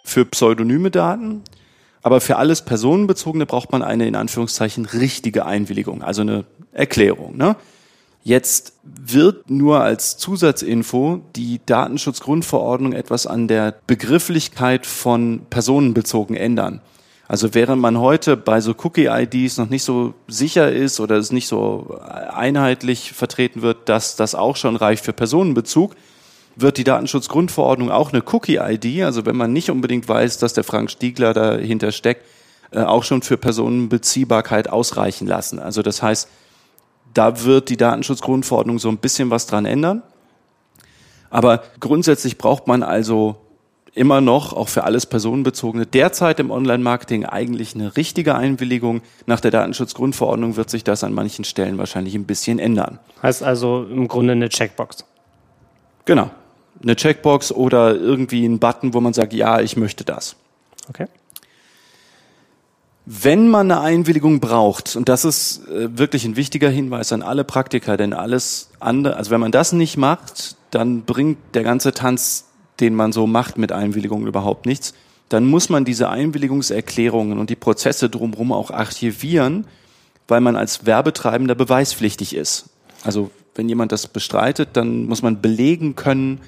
für 0.06 0.24
pseudonyme 0.24 0.90
Daten. 0.90 1.44
Aber 2.02 2.22
für 2.22 2.38
alles 2.38 2.64
Personenbezogene 2.64 3.46
braucht 3.46 3.74
man 3.74 3.84
eine 3.84 4.08
in 4.08 4.16
Anführungszeichen 4.16 4.86
richtige 4.86 5.46
Einwilligung, 5.46 6.02
also 6.02 6.22
eine 6.22 6.46
Erklärung. 6.72 7.36
Ne? 7.36 7.58
Jetzt 8.24 8.74
wird 8.84 9.50
nur 9.50 9.82
als 9.82 10.18
Zusatzinfo 10.18 11.22
die 11.36 11.62
Datenschutzgrundverordnung 11.66 12.94
etwas 12.94 13.26
an 13.28 13.48
der 13.48 13.76
Begrifflichkeit 13.88 14.86
von 14.86 15.42
personenbezogen 15.50 16.36
ändern. 16.36 16.82
Also 17.30 17.54
während 17.54 17.82
man 17.82 18.00
heute 18.00 18.36
bei 18.38 18.60
so 18.60 18.72
Cookie-IDs 18.72 19.58
noch 19.58 19.70
nicht 19.70 19.84
so 19.84 20.16
sicher 20.28 20.72
ist 20.72 21.00
oder 21.00 21.18
es 21.18 21.32
nicht 21.32 21.48
so 21.48 22.00
einheitlich 22.02 23.14
vertreten 23.14 23.62
wird, 23.62 23.88
dass 23.88 24.16
das 24.16 24.34
auch 24.34 24.56
schon 24.56 24.76
reicht 24.76 25.06
für 25.06 25.14
Personenbezug, 25.14 25.96
wird 26.56 26.78
die 26.78 26.84
Datenschutzgrundverordnung 26.84 27.92
auch 27.92 28.12
eine 28.12 28.24
Cookie-ID, 28.26 29.04
also 29.04 29.28
wenn 29.28 29.38
man 29.38 29.54
nicht 29.54 29.70
unbedingt 29.70 30.10
weiß, 30.10 30.40
dass 30.40 30.54
der 30.54 30.64
Frank 30.64 30.90
Stiegler 30.90 31.34
dahinter 31.34 31.92
steckt, 31.92 32.26
äh, 32.72 32.82
auch 32.82 33.04
schon 33.04 33.22
für 33.22 33.38
Personenbeziehbarkeit 33.38 34.70
ausreichen 34.70 35.28
lassen. 35.28 35.60
Also 35.60 35.84
das 35.84 36.02
heißt, 36.02 36.28
da 37.14 37.44
wird 37.44 37.70
die 37.70 37.78
Datenschutzgrundverordnung 37.78 38.80
so 38.80 38.90
ein 38.90 38.98
bisschen 38.98 39.30
was 39.30 39.48
dran 39.48 39.66
ändern. 39.66 40.04
Aber 41.30 41.64
grundsätzlich 41.80 42.38
braucht 42.38 42.68
man 42.68 42.84
also 42.84 43.38
immer 43.94 44.22
noch, 44.22 44.54
auch 44.54 44.70
für 44.70 44.84
alles 44.84 45.06
Personenbezogene, 45.06 45.86
derzeit 45.86 46.40
im 46.40 46.52
Online-Marketing 46.52 47.26
eigentlich 47.26 47.76
eine 47.76 47.98
richtige 47.98 48.36
Einwilligung. 48.36 49.02
Nach 49.26 49.40
der 49.40 49.52
Datenschutzgrundverordnung 49.52 50.56
wird 50.56 50.70
sich 50.70 50.84
das 50.84 51.04
an 51.04 51.14
manchen 51.14 51.44
Stellen 51.46 51.78
wahrscheinlich 51.78 52.16
ein 52.16 52.26
bisschen 52.26 52.60
ändern. 52.60 53.00
Heißt 53.22 53.44
also 53.44 53.86
im 53.90 54.08
Grunde 54.08 54.34
eine 54.34 54.50
Checkbox. 54.50 55.06
Genau. 56.06 56.30
Eine 56.82 56.96
Checkbox 56.96 57.52
oder 57.52 57.96
irgendwie 57.96 58.46
ein 58.46 58.60
Button, 58.60 58.94
wo 58.94 59.02
man 59.02 59.14
sagt, 59.14 59.34
ja, 59.34 59.60
ich 59.60 59.76
möchte 59.76 60.06
das. 60.06 60.36
Okay. 60.88 61.08
Wenn 63.12 63.48
man 63.48 63.72
eine 63.72 63.82
Einwilligung 63.82 64.40
braucht, 64.40 64.96
und 64.96 65.10
das 65.10 65.26
ist 65.26 65.68
äh, 65.68 65.98
wirklich 65.98 66.26
ein 66.26 66.36
wichtiger 66.36 66.70
Hinweis 66.70 67.12
an 67.12 67.24
alle 67.24 67.44
Praktiker, 67.44 67.98
denn 67.98 68.14
alles 68.14 68.70
andere, 68.80 69.16
also 69.16 69.32
wenn 69.32 69.40
man 69.40 69.52
das 69.52 69.72
nicht 69.72 69.98
macht, 69.98 70.56
dann 70.70 71.06
bringt 71.06 71.40
der 71.56 71.64
ganze 71.64 71.92
Tanz 71.92 72.46
den 72.80 72.96
man 72.96 73.12
so 73.12 73.28
macht 73.28 73.58
mit 73.58 73.72
Einwilligungen 73.72 74.28
überhaupt 74.28 74.66
nichts, 74.66 74.94
dann 75.28 75.46
muss 75.46 75.70
man 75.70 75.86
diese 75.86 76.10
Einwilligungserklärungen 76.10 77.38
und 77.38 77.50
die 77.50 77.56
Prozesse 77.56 78.10
drumherum 78.10 78.52
auch 78.52 78.72
archivieren, 78.72 79.68
weil 80.28 80.42
man 80.42 80.56
als 80.56 80.86
Werbetreibender 80.86 81.56
beweispflichtig 81.56 82.36
ist. 82.36 82.70
Also 83.04 83.32
wenn 83.56 83.70
jemand 83.70 83.92
das 83.92 84.08
bestreitet, 84.08 84.70
dann 84.74 85.06
muss 85.06 85.22
man 85.22 85.42
belegen 85.42 85.96
können, 85.96 86.40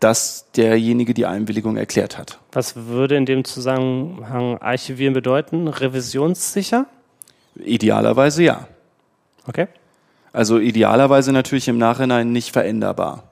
dass 0.00 0.46
derjenige 0.56 1.14
die 1.14 1.26
Einwilligung 1.26 1.76
erklärt 1.76 2.18
hat. 2.18 2.38
Was 2.52 2.76
würde 2.76 3.16
in 3.16 3.26
dem 3.26 3.44
Zusammenhang 3.44 4.58
archivieren 4.58 5.14
bedeuten? 5.14 5.68
Revisionssicher? 5.68 6.86
Idealerweise 7.56 8.42
ja. 8.42 8.68
Okay. 9.46 9.68
Also 10.32 10.58
idealerweise 10.58 11.32
natürlich 11.32 11.68
im 11.68 11.78
Nachhinein 11.78 12.30
nicht 12.30 12.52
veränderbar. 12.52 13.24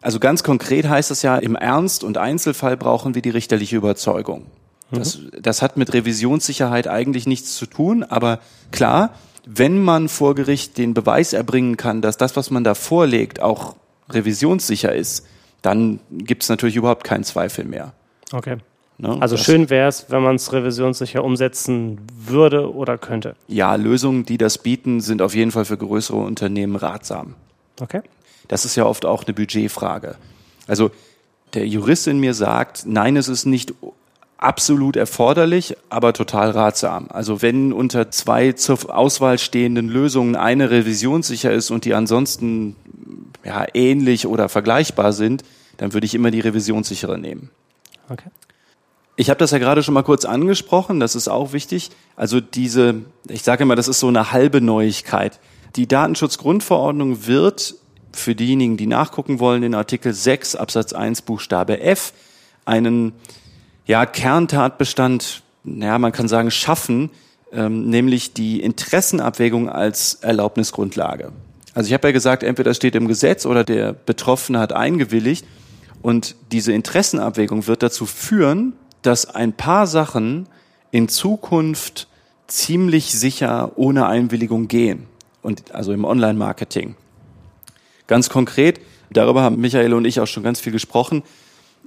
Also 0.00 0.18
ganz 0.18 0.42
konkret 0.42 0.88
heißt 0.88 1.12
das 1.12 1.22
ja, 1.22 1.36
im 1.36 1.54
Ernst- 1.54 2.02
und 2.02 2.18
Einzelfall 2.18 2.76
brauchen 2.76 3.14
wir 3.14 3.22
die 3.22 3.30
richterliche 3.30 3.76
Überzeugung. 3.76 4.46
Mhm. 4.90 4.98
Das, 4.98 5.20
das 5.40 5.62
hat 5.62 5.76
mit 5.76 5.92
Revisionssicherheit 5.92 6.88
eigentlich 6.88 7.28
nichts 7.28 7.56
zu 7.56 7.66
tun, 7.66 8.02
aber 8.02 8.40
klar, 8.72 9.14
wenn 9.46 9.80
man 9.80 10.08
vor 10.08 10.34
Gericht 10.34 10.78
den 10.78 10.94
Beweis 10.94 11.32
erbringen 11.32 11.76
kann, 11.76 12.02
dass 12.02 12.16
das, 12.16 12.36
was 12.36 12.50
man 12.50 12.64
da 12.64 12.74
vorlegt, 12.74 13.40
auch 13.40 13.76
revisionssicher 14.10 14.94
ist, 14.94 15.26
dann 15.62 16.00
gibt 16.10 16.42
es 16.42 16.48
natürlich 16.48 16.76
überhaupt 16.76 17.04
keinen 17.04 17.24
Zweifel 17.24 17.64
mehr. 17.64 17.92
Okay. 18.32 18.56
Ne? 18.98 19.16
Also 19.20 19.36
das 19.36 19.44
schön 19.44 19.70
wäre 19.70 19.88
es, 19.88 20.06
wenn 20.10 20.22
man 20.22 20.36
es 20.36 20.52
revisionssicher 20.52 21.24
umsetzen 21.24 22.00
würde 22.14 22.72
oder 22.72 22.98
könnte. 22.98 23.34
Ja, 23.48 23.74
Lösungen, 23.74 24.24
die 24.24 24.38
das 24.38 24.58
bieten, 24.58 25.00
sind 25.00 25.22
auf 25.22 25.34
jeden 25.34 25.50
Fall 25.50 25.64
für 25.64 25.76
größere 25.76 26.18
Unternehmen 26.18 26.76
ratsam. 26.76 27.34
Okay. 27.80 28.02
Das 28.48 28.64
ist 28.64 28.76
ja 28.76 28.84
oft 28.84 29.04
auch 29.04 29.24
eine 29.24 29.34
Budgetfrage. 29.34 30.16
Also 30.66 30.90
der 31.54 31.66
Jurist 31.66 32.06
in 32.06 32.18
mir 32.18 32.34
sagt, 32.34 32.84
nein, 32.86 33.16
es 33.16 33.28
ist 33.28 33.46
nicht 33.46 33.74
absolut 34.36 34.96
erforderlich, 34.96 35.76
aber 35.88 36.12
total 36.12 36.50
ratsam. 36.50 37.06
Also 37.10 37.42
wenn 37.42 37.72
unter 37.72 38.10
zwei 38.10 38.52
zur 38.52 38.94
Auswahl 38.94 39.38
stehenden 39.38 39.88
Lösungen 39.88 40.36
eine 40.36 40.70
revisionssicher 40.70 41.52
ist 41.52 41.70
und 41.70 41.84
die 41.84 41.94
ansonsten 41.94 42.76
ja, 43.44 43.66
ähnlich 43.74 44.26
oder 44.26 44.48
vergleichbar 44.48 45.12
sind, 45.12 45.42
dann 45.76 45.92
würde 45.92 46.04
ich 46.04 46.14
immer 46.14 46.30
die 46.30 46.40
revisionssichere 46.40 47.18
nehmen. 47.18 47.50
Okay. 48.08 48.30
Ich 49.16 49.28
habe 49.28 49.38
das 49.38 49.50
ja 49.50 49.58
gerade 49.58 49.82
schon 49.82 49.94
mal 49.94 50.02
kurz 50.02 50.24
angesprochen, 50.24 50.98
das 50.98 51.14
ist 51.14 51.28
auch 51.28 51.52
wichtig. 51.52 51.90
Also 52.16 52.40
diese, 52.40 53.02
ich 53.28 53.42
sage 53.42 53.64
immer, 53.64 53.76
das 53.76 53.88
ist 53.88 54.00
so 54.00 54.08
eine 54.08 54.32
halbe 54.32 54.60
Neuigkeit. 54.60 55.38
Die 55.76 55.86
Datenschutzgrundverordnung 55.86 57.26
wird 57.26 57.74
für 58.12 58.34
diejenigen, 58.34 58.76
die 58.76 58.86
nachgucken 58.86 59.38
wollen, 59.38 59.62
in 59.62 59.74
Artikel 59.74 60.12
6 60.12 60.56
Absatz 60.56 60.92
1 60.92 61.22
Buchstabe 61.22 61.80
F 61.80 62.12
einen 62.64 63.12
ja, 63.86 64.06
Kerntatbestand, 64.06 65.42
naja, 65.64 65.98
man 65.98 66.12
kann 66.12 66.28
sagen, 66.28 66.50
schaffen, 66.50 67.10
ähm, 67.52 67.88
nämlich 67.90 68.32
die 68.32 68.60
Interessenabwägung 68.60 69.68
als 69.68 70.14
Erlaubnisgrundlage. 70.14 71.32
Also 71.74 71.88
ich 71.88 71.94
habe 71.94 72.08
ja 72.08 72.12
gesagt, 72.12 72.42
entweder 72.42 72.74
steht 72.74 72.94
im 72.94 73.08
Gesetz 73.08 73.46
oder 73.46 73.64
der 73.64 73.92
Betroffene 73.92 74.58
hat 74.58 74.72
eingewilligt. 74.72 75.46
Und 76.02 76.34
diese 76.50 76.72
Interessenabwägung 76.72 77.66
wird 77.66 77.82
dazu 77.82 78.06
führen, 78.06 78.74
dass 79.02 79.26
ein 79.34 79.52
paar 79.52 79.86
Sachen 79.86 80.48
in 80.90 81.08
Zukunft 81.08 82.08
ziemlich 82.46 83.12
sicher 83.12 83.72
ohne 83.76 84.06
Einwilligung 84.06 84.68
gehen. 84.68 85.06
Und 85.40 85.74
also 85.74 85.92
im 85.92 86.04
Online-Marketing. 86.04 86.94
Ganz 88.06 88.28
konkret, 88.28 88.80
darüber 89.10 89.42
haben 89.42 89.60
Michael 89.60 89.94
und 89.94 90.04
ich 90.04 90.20
auch 90.20 90.26
schon 90.26 90.42
ganz 90.42 90.60
viel 90.60 90.72
gesprochen, 90.72 91.22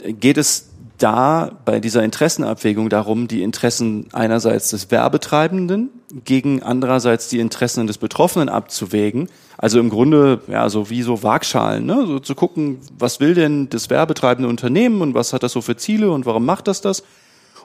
geht 0.04 0.38
es 0.38 0.70
da 0.98 1.52
bei 1.66 1.80
dieser 1.80 2.04
Interessenabwägung 2.04 2.90
darum, 2.90 3.28
die 3.28 3.44
Interessen 3.44 4.08
einerseits 4.14 4.70
des 4.70 4.92
Werbetreibenden 4.92 5.90
gegen 6.24 6.64
andererseits 6.64 7.28
die 7.28 7.40
Interessen 7.40 7.88
des 7.88 7.98
Betroffenen 7.98 8.50
abzuwägen. 8.50 9.30
Also 9.66 9.80
im 9.80 9.90
Grunde, 9.90 10.42
ja, 10.48 10.70
so 10.70 10.92
wie 10.92 11.02
so 11.02 11.24
Waagschalen, 11.24 11.88
ne? 11.88 12.06
so 12.06 12.20
zu 12.20 12.36
gucken, 12.36 12.78
was 13.00 13.20
will 13.20 13.34
denn 13.34 13.68
das 13.68 13.90
werbetreibende 13.90 14.48
Unternehmen 14.48 15.02
und 15.02 15.16
was 15.16 15.34
hat 15.34 15.42
das 15.42 15.54
so 15.54 15.62
für 15.62 15.76
Ziele 15.76 16.12
und 16.12 16.28
warum 16.28 16.46
macht 16.46 16.68
das 16.68 16.82
das? 16.82 17.02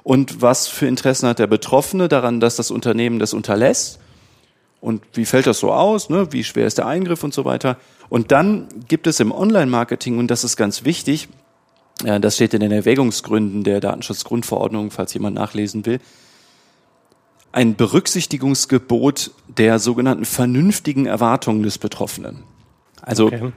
Und 0.03 0.41
was 0.41 0.67
für 0.67 0.87
Interessen 0.87 1.29
hat 1.29 1.39
der 1.39 1.47
Betroffene 1.47 2.09
daran, 2.09 2.41
dass 2.41 2.57
das 2.57 2.71
Unternehmen 2.71 3.19
das 3.19 3.35
unterlässt? 3.35 4.01
Und 4.81 5.03
wie 5.13 5.27
fällt 5.27 5.47
das 5.47 5.59
so 5.59 5.75
aus? 5.75 6.09
Ne? 6.09 6.33
Wie 6.33 6.43
schwer 6.43 6.67
ist 6.67 6.79
der 6.79 6.87
Eingriff 6.87 7.23
und 7.23 7.35
so 7.35 7.45
weiter? 7.45 7.77
Und 8.09 8.33
dann 8.33 8.69
gibt 8.89 9.07
es 9.07 9.21
im 9.21 9.31
Online-Marketing, 9.31 10.17
und 10.17 10.31
das 10.31 10.43
ist 10.43 10.57
ganz 10.57 10.87
wichtig, 10.87 11.29
das 12.03 12.35
steht 12.35 12.55
in 12.55 12.61
den 12.61 12.73
Erwägungsgründen 12.73 13.63
der 13.63 13.81
Datenschutzgrundverordnung, 13.81 14.91
falls 14.91 15.13
jemand 15.13 15.37
nachlesen 15.37 15.85
will, 15.85 16.01
ein 17.53 17.75
Berücksichtigungsgebot 17.75 19.33
der 19.49 19.79
sogenannten 19.79 20.25
vernünftigen 20.25 21.07
Erwartungen 21.07 21.63
des 21.63 21.79
Betroffenen. 21.79 22.45
Also 23.03 23.27
okay. 23.27 23.53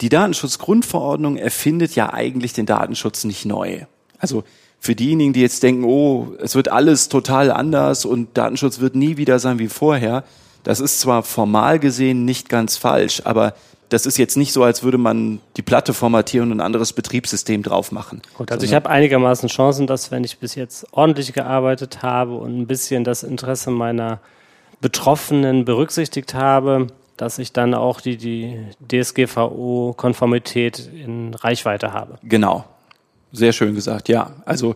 die 0.00 0.08
Datenschutzgrundverordnung 0.08 1.36
erfindet 1.36 1.94
ja 1.94 2.12
eigentlich 2.12 2.52
den 2.52 2.66
Datenschutz 2.66 3.24
nicht 3.24 3.44
neu. 3.44 3.86
Also 4.18 4.44
für 4.78 4.94
diejenigen, 4.94 5.32
die 5.32 5.40
jetzt 5.40 5.62
denken, 5.62 5.84
oh, 5.84 6.34
es 6.40 6.54
wird 6.54 6.70
alles 6.70 7.08
total 7.08 7.50
anders 7.50 8.04
und 8.04 8.36
Datenschutz 8.36 8.80
wird 8.80 8.94
nie 8.94 9.16
wieder 9.16 9.38
sein 9.38 9.58
wie 9.58 9.68
vorher, 9.68 10.24
das 10.62 10.80
ist 10.80 11.00
zwar 11.00 11.22
formal 11.22 11.78
gesehen 11.78 12.24
nicht 12.24 12.48
ganz 12.48 12.76
falsch, 12.76 13.22
aber 13.24 13.54
das 13.90 14.06
ist 14.06 14.16
jetzt 14.16 14.36
nicht 14.36 14.52
so, 14.52 14.62
als 14.62 14.82
würde 14.82 14.98
man 14.98 15.40
die 15.56 15.62
Platte 15.62 15.92
formatieren 15.92 16.50
und 16.50 16.58
ein 16.58 16.64
anderes 16.64 16.92
Betriebssystem 16.92 17.62
drauf 17.62 17.92
machen. 17.92 18.22
Gut, 18.38 18.50
also 18.50 18.64
ich 18.64 18.72
habe 18.72 18.88
einigermaßen 18.88 19.48
Chancen, 19.48 19.86
dass 19.86 20.10
wenn 20.10 20.24
ich 20.24 20.38
bis 20.38 20.54
jetzt 20.54 20.86
ordentlich 20.92 21.32
gearbeitet 21.32 22.02
habe 22.02 22.34
und 22.34 22.58
ein 22.58 22.66
bisschen 22.66 23.04
das 23.04 23.22
Interesse 23.22 23.70
meiner 23.70 24.20
Betroffenen 24.80 25.64
berücksichtigt 25.64 26.34
habe, 26.34 26.86
dass 27.16 27.38
ich 27.38 27.52
dann 27.52 27.74
auch 27.74 28.00
die, 28.00 28.16
die 28.16 28.58
DSGVO-Konformität 28.90 30.88
in 30.94 31.34
Reichweite 31.34 31.92
habe. 31.92 32.18
Genau. 32.22 32.64
Sehr 33.32 33.52
schön 33.52 33.74
gesagt, 33.74 34.08
ja. 34.08 34.30
Also 34.46 34.74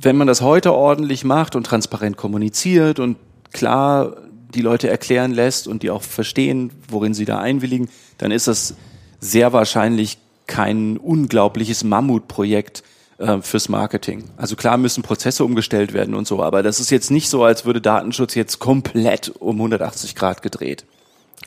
wenn 0.00 0.16
man 0.16 0.26
das 0.26 0.40
heute 0.40 0.72
ordentlich 0.72 1.24
macht 1.24 1.56
und 1.56 1.64
transparent 1.64 2.16
kommuniziert 2.16 2.98
und 3.00 3.16
klar 3.52 4.16
die 4.54 4.62
Leute 4.62 4.88
erklären 4.88 5.32
lässt 5.32 5.66
und 5.66 5.82
die 5.82 5.90
auch 5.90 6.02
verstehen, 6.02 6.70
worin 6.88 7.14
sie 7.14 7.24
da 7.24 7.38
einwilligen, 7.38 7.88
dann 8.18 8.30
ist 8.30 8.48
das 8.48 8.74
sehr 9.20 9.52
wahrscheinlich 9.52 10.18
kein 10.46 10.96
unglaubliches 10.96 11.84
Mammutprojekt 11.84 12.82
äh, 13.18 13.40
fürs 13.40 13.68
Marketing. 13.68 14.24
Also 14.36 14.56
klar 14.56 14.76
müssen 14.76 15.02
Prozesse 15.02 15.44
umgestellt 15.44 15.92
werden 15.92 16.14
und 16.14 16.26
so, 16.26 16.42
aber 16.42 16.62
das 16.62 16.80
ist 16.80 16.90
jetzt 16.90 17.10
nicht 17.10 17.28
so, 17.28 17.44
als 17.44 17.64
würde 17.64 17.80
Datenschutz 17.80 18.34
jetzt 18.34 18.58
komplett 18.58 19.32
um 19.38 19.56
180 19.56 20.14
Grad 20.14 20.42
gedreht. 20.42 20.84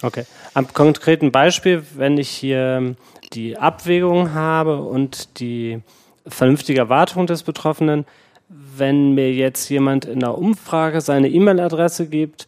Okay. 0.02 0.26
Am 0.54 0.74
konkreten 0.74 1.32
Beispiel, 1.32 1.84
wenn 1.96 2.18
ich 2.18 2.30
hier 2.30 2.96
die 3.34 3.58
Abwägung 3.58 4.34
habe 4.34 4.82
und 4.82 5.40
die 5.40 5.82
vernünftige 6.28 6.80
Erwartung 6.80 7.28
des 7.28 7.44
Betroffenen, 7.44 8.06
wenn 8.50 9.14
mir 9.14 9.34
jetzt 9.34 9.70
jemand 9.70 10.06
in 10.06 10.24
einer 10.24 10.38
Umfrage 10.38 11.02
seine 11.02 11.30
E-Mail-Adresse 11.30 12.08
gibt 12.08 12.48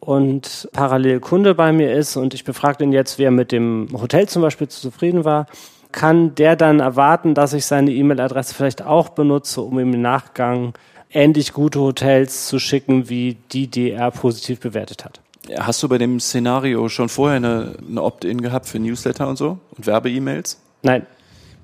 und 0.00 0.68
parallel 0.72 1.20
Kunde 1.20 1.54
bei 1.54 1.72
mir 1.72 1.92
ist 1.92 2.16
und 2.16 2.34
ich 2.34 2.44
befrage 2.44 2.84
ihn 2.84 2.92
jetzt, 2.92 3.18
wer 3.18 3.30
mit 3.30 3.52
dem 3.52 3.88
Hotel 3.92 4.28
zum 4.28 4.42
Beispiel 4.42 4.68
zufrieden 4.68 5.24
war, 5.24 5.46
kann 5.92 6.34
der 6.34 6.56
dann 6.56 6.80
erwarten, 6.80 7.34
dass 7.34 7.52
ich 7.52 7.64
seine 7.66 7.90
E-Mail-Adresse 7.92 8.54
vielleicht 8.54 8.82
auch 8.82 9.10
benutze, 9.10 9.62
um 9.62 9.78
im 9.78 10.00
Nachgang 10.02 10.74
ähnlich 11.10 11.52
gute 11.52 11.80
Hotels 11.80 12.48
zu 12.48 12.58
schicken, 12.58 13.08
wie 13.08 13.38
die, 13.52 13.68
die 13.68 13.92
er 13.92 14.10
positiv 14.10 14.60
bewertet 14.60 15.04
hat. 15.04 15.20
Hast 15.58 15.82
du 15.82 15.88
bei 15.88 15.98
dem 15.98 16.18
Szenario 16.20 16.88
schon 16.88 17.08
vorher 17.08 17.36
eine, 17.36 17.76
eine 17.88 18.02
Opt-in 18.02 18.42
gehabt 18.42 18.66
für 18.66 18.78
Newsletter 18.78 19.28
und 19.28 19.36
so 19.36 19.58
und 19.76 19.86
Werbe-E-Mails? 19.86 20.60
Nein. 20.82 21.06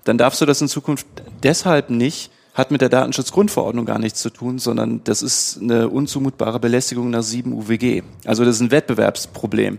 Dann 0.05 0.19
darfst 0.19 0.41
du 0.41 0.47
das 0.47 0.61
in 0.61 0.69
Zukunft 0.69 1.07
deshalb 1.43 1.91
nicht, 1.91 2.31
hat 2.55 2.71
mit 2.71 2.81
der 2.83 2.91
Datenschutzgrundverordnung 2.91 3.87
gar 3.87 3.99
nichts 3.99 4.21
zu 4.21 4.31
tun, 4.31 4.59
sondern 4.59 5.03
das 5.05 5.23
ist 5.23 5.59
eine 5.61 5.89
unzumutbare 5.89 6.61
Belästigung 6.61 7.11
nach 7.11 7.23
7 7.23 7.53
UWG. 7.53 8.03
Also 8.27 8.45
das 8.45 8.57
ist 8.57 8.61
ein 8.61 8.71
Wettbewerbsproblem. 8.71 9.79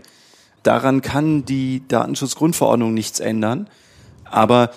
Daran 0.64 1.00
kann 1.02 1.44
die 1.44 1.82
Datenschutzgrundverordnung 1.86 2.92
nichts 2.92 3.20
ändern. 3.20 3.68
Aber 4.24 4.70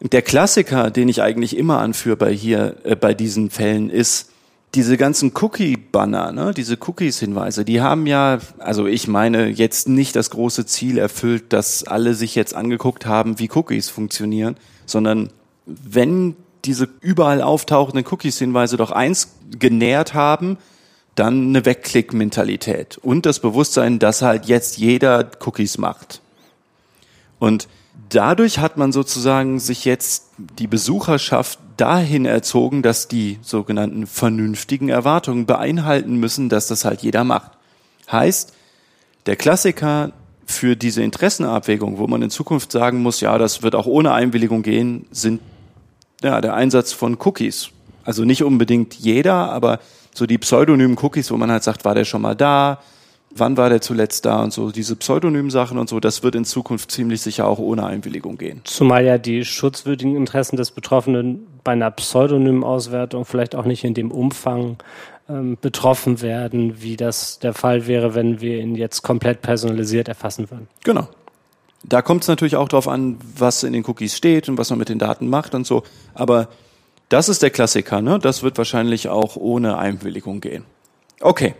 der 0.00 0.22
Klassiker, 0.22 0.90
den 0.90 1.08
ich 1.08 1.22
eigentlich 1.22 1.56
immer 1.56 1.78
anführe 1.78 2.16
bei 2.16 2.32
hier, 2.32 2.76
äh, 2.84 2.96
bei 2.96 3.14
diesen 3.14 3.50
Fällen 3.50 3.90
ist, 3.90 4.30
diese 4.74 4.96
ganzen 4.96 5.32
Cookie-Banner, 5.34 6.32
ne, 6.32 6.52
diese 6.52 6.76
Cookies-Hinweise, 6.80 7.64
die 7.64 7.80
haben 7.80 8.06
ja, 8.06 8.38
also 8.58 8.86
ich 8.86 9.06
meine, 9.06 9.46
jetzt 9.46 9.88
nicht 9.88 10.16
das 10.16 10.30
große 10.30 10.66
Ziel 10.66 10.98
erfüllt, 10.98 11.52
dass 11.52 11.84
alle 11.84 12.14
sich 12.14 12.34
jetzt 12.34 12.56
angeguckt 12.56 13.06
haben, 13.06 13.38
wie 13.38 13.48
Cookies 13.54 13.88
funktionieren, 13.88 14.56
sondern 14.84 15.30
wenn 15.64 16.34
diese 16.64 16.88
überall 17.00 17.42
auftauchenden 17.42 18.04
Cookies-Hinweise 18.10 18.76
doch 18.76 18.90
eins 18.90 19.34
genährt 19.58 20.14
haben, 20.14 20.58
dann 21.14 21.48
eine 21.48 21.64
Wegklick-Mentalität 21.64 22.98
und 22.98 23.26
das 23.26 23.38
Bewusstsein, 23.38 23.98
dass 23.98 24.22
halt 24.22 24.46
jetzt 24.46 24.78
jeder 24.78 25.30
Cookies 25.44 25.78
macht. 25.78 26.20
Und 27.38 27.68
dadurch 28.08 28.58
hat 28.58 28.76
man 28.76 28.90
sozusagen 28.92 29.60
sich 29.60 29.84
jetzt 29.84 30.30
die 30.38 30.66
Besucherschaft 30.66 31.58
dahin 31.76 32.24
erzogen, 32.24 32.82
dass 32.82 33.08
die 33.08 33.38
sogenannten 33.42 34.06
vernünftigen 34.06 34.88
Erwartungen 34.88 35.46
beeinhalten 35.46 36.16
müssen, 36.16 36.48
dass 36.48 36.66
das 36.66 36.84
halt 36.84 37.02
jeder 37.02 37.24
macht. 37.24 37.52
Heißt, 38.10 38.52
der 39.26 39.36
Klassiker 39.36 40.12
für 40.46 40.76
diese 40.76 41.02
Interessenabwägung, 41.02 41.98
wo 41.98 42.06
man 42.06 42.22
in 42.22 42.30
Zukunft 42.30 42.70
sagen 42.70 43.02
muss, 43.02 43.20
ja, 43.20 43.38
das 43.38 43.62
wird 43.62 43.74
auch 43.74 43.86
ohne 43.86 44.12
Einwilligung 44.12 44.62
gehen, 44.62 45.06
sind 45.10 45.40
ja, 46.24 46.40
der 46.40 46.54
Einsatz 46.54 46.92
von 46.92 47.18
Cookies. 47.20 47.68
Also 48.04 48.24
nicht 48.24 48.42
unbedingt 48.42 48.94
jeder, 48.94 49.52
aber 49.52 49.78
so 50.14 50.26
die 50.26 50.38
pseudonymen 50.38 50.96
Cookies, 51.00 51.30
wo 51.30 51.36
man 51.36 51.50
halt 51.50 51.62
sagt, 51.62 51.84
war 51.84 51.94
der 51.94 52.04
schon 52.04 52.22
mal 52.22 52.34
da, 52.34 52.80
wann 53.34 53.56
war 53.56 53.68
der 53.68 53.80
zuletzt 53.80 54.24
da 54.24 54.42
und 54.42 54.52
so, 54.52 54.70
diese 54.70 54.96
pseudonymen 54.96 55.50
Sachen 55.50 55.78
und 55.78 55.88
so, 55.88 56.00
das 56.00 56.22
wird 56.22 56.34
in 56.34 56.44
Zukunft 56.44 56.90
ziemlich 56.90 57.20
sicher 57.20 57.46
auch 57.46 57.58
ohne 57.58 57.84
Einwilligung 57.86 58.38
gehen. 58.38 58.60
Zumal 58.64 59.04
ja 59.04 59.18
die 59.18 59.44
schutzwürdigen 59.44 60.16
Interessen 60.16 60.56
des 60.56 60.70
Betroffenen 60.70 61.46
bei 61.62 61.72
einer 61.72 61.90
pseudonymen 61.90 62.64
Auswertung 62.64 63.24
vielleicht 63.24 63.54
auch 63.54 63.64
nicht 63.64 63.84
in 63.84 63.94
dem 63.94 64.10
Umfang 64.10 64.76
ähm, 65.28 65.58
betroffen 65.60 66.22
werden, 66.22 66.82
wie 66.82 66.96
das 66.96 67.38
der 67.38 67.54
Fall 67.54 67.86
wäre, 67.86 68.14
wenn 68.14 68.40
wir 68.40 68.58
ihn 68.58 68.76
jetzt 68.76 69.02
komplett 69.02 69.42
personalisiert 69.42 70.08
erfassen 70.08 70.50
würden. 70.50 70.68
Genau. 70.84 71.08
Da 71.84 72.02
kommt 72.02 72.22
es 72.22 72.28
natürlich 72.28 72.56
auch 72.56 72.68
darauf 72.68 72.88
an, 72.88 73.18
was 73.36 73.62
in 73.62 73.72
den 73.72 73.84
Cookies 73.86 74.16
steht 74.16 74.48
und 74.48 74.58
was 74.58 74.70
man 74.70 74.78
mit 74.78 74.88
den 74.88 74.98
Daten 74.98 75.28
macht 75.28 75.54
und 75.54 75.66
so. 75.66 75.82
Aber 76.14 76.48
das 77.10 77.28
ist 77.28 77.42
der 77.42 77.50
Klassiker, 77.50 78.00
ne? 78.00 78.18
Das 78.18 78.42
wird 78.42 78.58
wahrscheinlich 78.58 79.08
auch 79.08 79.36
ohne 79.36 79.76
Einwilligung 79.76 80.40
gehen. 80.40 80.64
Okay. 81.20 81.54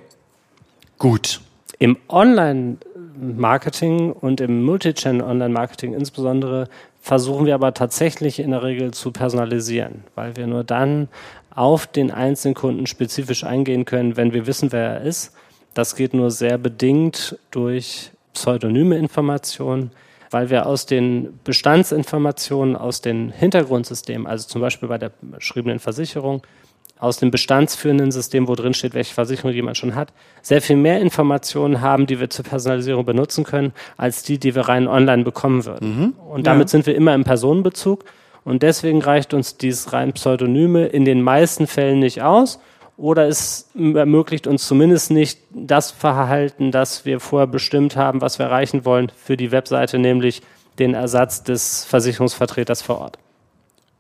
Gut. 0.99 1.41
Im 1.79 1.99
Online-Marketing 2.09 4.13
und 4.13 4.41
im 4.41 4.65
Multichannel-Online-Marketing 4.65 5.93
insbesondere 5.93 6.69
versuchen 7.03 7.45
wir 7.45 7.55
aber 7.55 7.75
tatsächlich 7.75 8.39
in 8.39 8.53
der 8.53 8.63
Regel 8.63 8.93
zu 8.93 9.13
personalisieren, 9.13 10.05
weil 10.15 10.37
wir 10.37 10.47
nur 10.47 10.65
dann 10.65 11.09
auf 11.55 11.87
den 11.87 12.11
einzelnen 12.11 12.55
Kunden 12.55 12.87
spezifisch 12.87 13.45
eingehen 13.45 13.85
können, 13.85 14.17
wenn 14.17 14.33
wir 14.33 14.47
wissen, 14.47 14.73
wer 14.73 14.95
er 14.95 15.03
ist. 15.03 15.35
Das 15.75 15.97
geht 15.97 16.15
nur 16.15 16.31
sehr 16.31 16.57
bedingt 16.57 17.39
durch 17.51 18.11
pseudonyme 18.33 18.97
Informationen, 18.97 19.91
weil 20.35 20.51
wir 20.51 20.67
aus 20.67 20.85
den 20.85 21.39
Bestandsinformationen, 21.45 22.75
aus 22.75 23.01
den 23.01 23.31
Hintergrundsystemen, 23.31 24.27
also 24.27 24.49
zum 24.49 24.61
Beispiel 24.61 24.89
bei 24.89 24.99
der 24.99 25.13
beschriebenen 25.23 25.79
Versicherung, 25.79 26.43
aus 26.99 27.19
dem 27.19 27.31
bestandsführenden 27.31 28.11
System, 28.11 28.49
wo 28.49 28.57
drin 28.57 28.75
steht, 28.75 28.95
welche 28.95 29.15
Versicherung 29.15 29.53
jemand 29.53 29.79
schon 29.79 29.95
hat, 29.95 30.13
sehr 30.43 30.61
viel 30.61 30.75
mehr 30.75 31.01
Informationen 31.01 31.81
haben, 31.81 32.09
die 32.09 32.19
wir 32.19 32.31
zur 32.31 32.45
Personalisierung 32.45 33.05
benutzen 33.05 33.45
können, 33.45 33.73
als 33.97 34.25
die, 34.25 34.39
die 34.39 34.57
wir 34.57 34.63
rein 34.63 34.89
online 34.89 35.23
bekommen 35.23 35.65
würden. 35.67 35.99
Mhm. 35.99 36.13
Und 36.29 36.49
damit 36.49 36.67
ja. 36.67 36.71
sind 36.73 36.87
wir 36.87 36.97
immer 36.97 37.15
im 37.15 37.23
Personenbezug. 37.23 38.05
Und 38.43 38.65
deswegen 38.65 39.03
reicht 39.03 39.35
uns 39.35 39.57
dieses 39.57 39.93
rein 39.93 40.15
Pseudonyme 40.15 40.87
in 40.87 41.05
den 41.05 41.23
meisten 41.23 41.69
Fällen 41.69 42.01
nicht 42.01 42.23
aus. 42.23 42.59
Oder 42.97 43.27
es 43.27 43.71
ermöglicht 43.75 44.47
uns 44.47 44.67
zumindest 44.67 45.11
nicht 45.11 45.41
das 45.51 45.91
Verhalten, 45.91 46.71
das 46.71 47.05
wir 47.05 47.19
vorher 47.19 47.49
bestimmt 47.49 47.97
haben, 47.97 48.21
was 48.21 48.39
wir 48.39 48.47
erreichen 48.47 48.85
wollen 48.85 49.11
für 49.17 49.37
die 49.37 49.51
Webseite, 49.51 49.99
nämlich 49.99 50.43
den 50.79 50.95
Ersatz 50.95 51.43
des 51.43 51.85
Versicherungsvertreters 51.85 52.83
vor 52.83 52.99
Ort. 52.99 53.19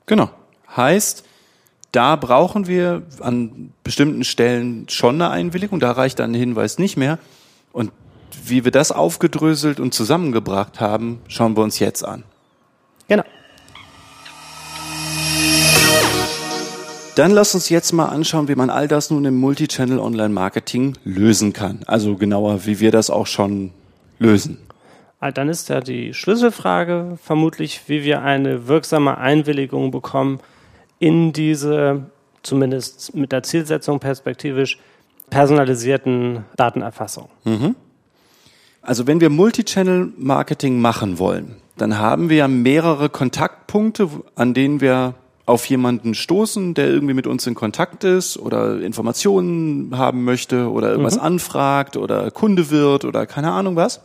Genau. 0.07 0.31
Heißt, 0.77 1.25
da 1.93 2.17
brauchen 2.17 2.67
wir 2.67 3.03
an 3.21 3.73
bestimmten 3.85 4.25
Stellen 4.25 4.89
schon 4.89 5.17
eine 5.17 5.31
Einwilligung, 5.31 5.81
da 5.81 5.93
reicht 5.93 6.19
dann 6.19 6.33
ein 6.33 6.35
Hinweis 6.35 6.79
nicht 6.79 6.97
mehr. 6.97 7.19
Und 7.73 7.93
wie 8.45 8.65
wir 8.65 8.73
das 8.73 8.93
aufgedröselt 8.93 9.81
und 9.81 9.95
zusammengebracht 9.95 10.81
haben, 10.81 11.21
schauen 11.29 11.57
wir 11.57 11.63
uns 11.63 11.79
jetzt 11.79 12.05
an. 12.05 12.25
Genau. 13.09 13.25
Dann 17.15 17.31
lass 17.31 17.55
uns 17.55 17.69
jetzt 17.69 17.93
mal 17.93 18.07
anschauen, 18.07 18.49
wie 18.49 18.57
man 18.57 18.71
all 18.71 18.89
das 18.89 19.11
nun 19.11 19.25
im 19.25 19.37
Multichannel 19.37 20.01
Online 20.01 20.31
Marketing 20.31 20.97
lösen 21.05 21.53
kann. 21.53 21.81
Also 21.87 22.17
genauer, 22.17 22.67
wie 22.67 22.81
wir 22.81 22.91
das 22.91 23.09
auch 23.09 23.29
schon 23.29 23.71
lösen. 24.19 24.59
Ah, 25.21 25.31
dann 25.31 25.49
ist 25.49 25.69
ja 25.69 25.81
die 25.81 26.13
Schlüsselfrage 26.13 27.17
vermutlich, 27.23 27.83
wie 27.87 28.03
wir 28.03 28.23
eine 28.23 28.67
wirksame 28.67 29.17
Einwilligung 29.17 29.93
bekommen 29.93 30.41
in 30.99 31.33
diese, 31.33 32.07
zumindest 32.43 33.15
mit 33.15 33.31
der 33.31 33.45
Zielsetzung 33.45 34.01
perspektivisch, 34.01 34.79
personalisierten 35.31 36.45
Datenerfassung. 36.57 37.29
Mhm. 37.45 37.77
Also 38.83 39.07
wenn 39.07 39.21
wir 39.21 39.31
Multichannel-Marketing 39.31 40.81
machen 40.81 41.19
wollen, 41.19 41.57
dann 41.77 41.97
haben 41.97 42.29
wir 42.29 42.39
ja 42.39 42.49
mehrere 42.49 43.09
Kontaktpunkte, 43.09 44.11
an 44.35 44.53
denen 44.53 44.81
wir 44.81 45.15
auf 45.47 45.67
jemanden 45.67 46.15
stoßen, 46.15 46.75
der 46.75 46.89
irgendwie 46.89 47.15
mit 47.15 47.27
uns 47.27 47.47
in 47.47 47.55
Kontakt 47.55 48.05
ist 48.05 48.39
oder 48.39 48.81
Informationen 48.81 49.97
haben 49.97 50.25
möchte 50.25 50.71
oder 50.71 50.91
irgendwas 50.91 51.17
mhm. 51.17 51.23
anfragt 51.23 51.97
oder 51.97 52.31
Kunde 52.31 52.71
wird 52.71 53.05
oder 53.05 53.27
keine 53.27 53.53
Ahnung 53.53 53.77
was. 53.77 54.01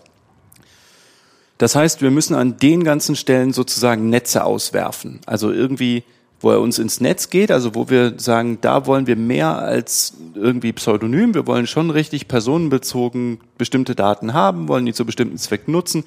Das 1.58 1.76
heißt, 1.76 2.02
wir 2.02 2.12
müssen 2.12 2.36
an 2.36 2.58
den 2.58 2.84
ganzen 2.84 3.16
Stellen 3.16 3.54
sozusagen 3.54 4.10
Netze 4.10 4.44
auswerfen. 4.44 5.20
Also 5.26 5.52
irgendwie 5.52 6.04
wo 6.42 6.52
er 6.52 6.62
uns 6.62 6.80
ins 6.80 7.02
Netz 7.02 7.30
geht, 7.30 7.52
also 7.52 7.76
wo 7.76 7.90
wir 7.90 8.14
sagen, 8.18 8.60
da 8.62 8.86
wollen 8.86 9.08
wir 9.08 9.16
mehr 9.16 9.60
als 9.60 10.14
irgendwie 10.36 10.72
Pseudonym, 10.72 11.34
wir 11.34 11.48
wollen 11.48 11.68
schon 11.68 11.90
richtig 11.90 12.28
personenbezogen 12.28 13.40
bestimmte 13.58 13.96
Daten 13.96 14.34
haben, 14.34 14.68
wollen 14.68 14.86
die 14.86 14.94
zu 14.94 15.06
bestimmten 15.06 15.38
Zwecken 15.38 15.74
nutzen. 15.74 16.06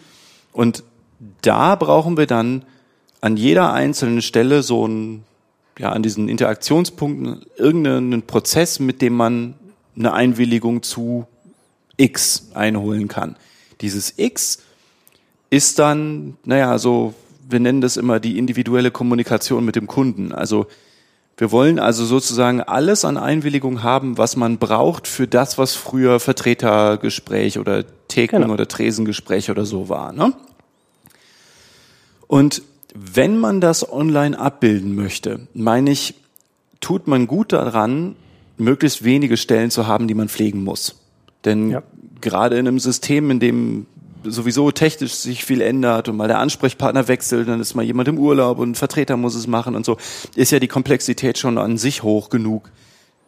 Und 0.52 0.84
da 1.42 1.74
brauchen 1.74 2.16
wir 2.16 2.26
dann 2.26 2.64
an 3.22 3.38
jeder 3.38 3.72
einzelnen 3.72 4.20
Stelle 4.20 4.62
so 4.62 4.86
ein, 4.86 5.24
ja, 5.78 5.90
an 5.90 6.02
diesen 6.02 6.28
Interaktionspunkten 6.28 7.46
irgendeinen 7.56 8.22
Prozess, 8.22 8.78
mit 8.78 9.00
dem 9.00 9.14
man 9.14 9.54
eine 9.96 10.12
Einwilligung 10.12 10.82
zu 10.82 11.26
X 11.96 12.50
einholen 12.52 13.08
kann. 13.08 13.36
Dieses 13.80 14.14
X 14.18 14.58
ist 15.48 15.78
dann, 15.78 16.36
naja, 16.44 16.78
so 16.78 17.14
wir 17.48 17.60
nennen 17.60 17.80
das 17.80 17.96
immer 17.96 18.18
die 18.18 18.38
individuelle 18.38 18.90
Kommunikation 18.90 19.64
mit 19.64 19.76
dem 19.76 19.86
Kunden. 19.86 20.32
Also 20.32 20.66
wir 21.36 21.52
wollen 21.52 21.78
also 21.78 22.04
sozusagen 22.04 22.60
alles 22.60 23.04
an 23.04 23.16
Einwilligung 23.16 23.82
haben, 23.82 24.18
was 24.18 24.36
man 24.36 24.58
braucht 24.58 25.06
für 25.06 25.28
das, 25.28 25.58
was 25.58 25.74
früher 25.74 26.18
Vertretergespräch 26.20 27.58
oder 27.58 27.84
Theken- 28.08 28.42
genau. 28.42 28.54
oder 28.54 28.66
Tresengespräch 28.66 29.50
oder 29.50 29.64
so 29.64 29.88
war. 29.88 30.12
Ne? 30.12 30.32
Und 32.26 32.62
wenn 32.94 33.38
man 33.38 33.60
das 33.60 33.90
online 33.90 34.38
abbilden 34.38 34.94
möchte, 34.94 35.46
meine 35.54 35.90
ich, 35.90 36.14
tut 36.80 37.06
man 37.06 37.26
gut 37.26 37.52
daran, 37.52 38.16
möglichst 38.58 39.04
wenige 39.04 39.36
Stellen 39.36 39.70
zu 39.70 39.86
haben, 39.86 40.08
die 40.08 40.14
man 40.14 40.28
pflegen 40.28 40.62
muss. 40.62 40.96
Denn 41.44 41.70
ja. 41.70 41.82
gerade 42.20 42.58
in 42.58 42.68
einem 42.68 42.78
System, 42.78 43.30
in 43.30 43.40
dem 43.40 43.86
sowieso 44.24 44.70
technisch 44.70 45.14
sich 45.14 45.44
viel 45.44 45.60
ändert 45.60 46.08
und 46.08 46.16
mal 46.16 46.28
der 46.28 46.38
Ansprechpartner 46.38 47.08
wechselt, 47.08 47.48
dann 47.48 47.60
ist 47.60 47.74
mal 47.74 47.82
jemand 47.82 48.08
im 48.08 48.18
Urlaub 48.18 48.58
und 48.58 48.70
ein 48.70 48.74
Vertreter 48.74 49.16
muss 49.16 49.34
es 49.34 49.46
machen 49.46 49.74
und 49.74 49.84
so, 49.84 49.96
ist 50.36 50.52
ja 50.52 50.60
die 50.60 50.68
Komplexität 50.68 51.38
schon 51.38 51.58
an 51.58 51.76
sich 51.76 52.02
hoch 52.02 52.30
genug, 52.30 52.70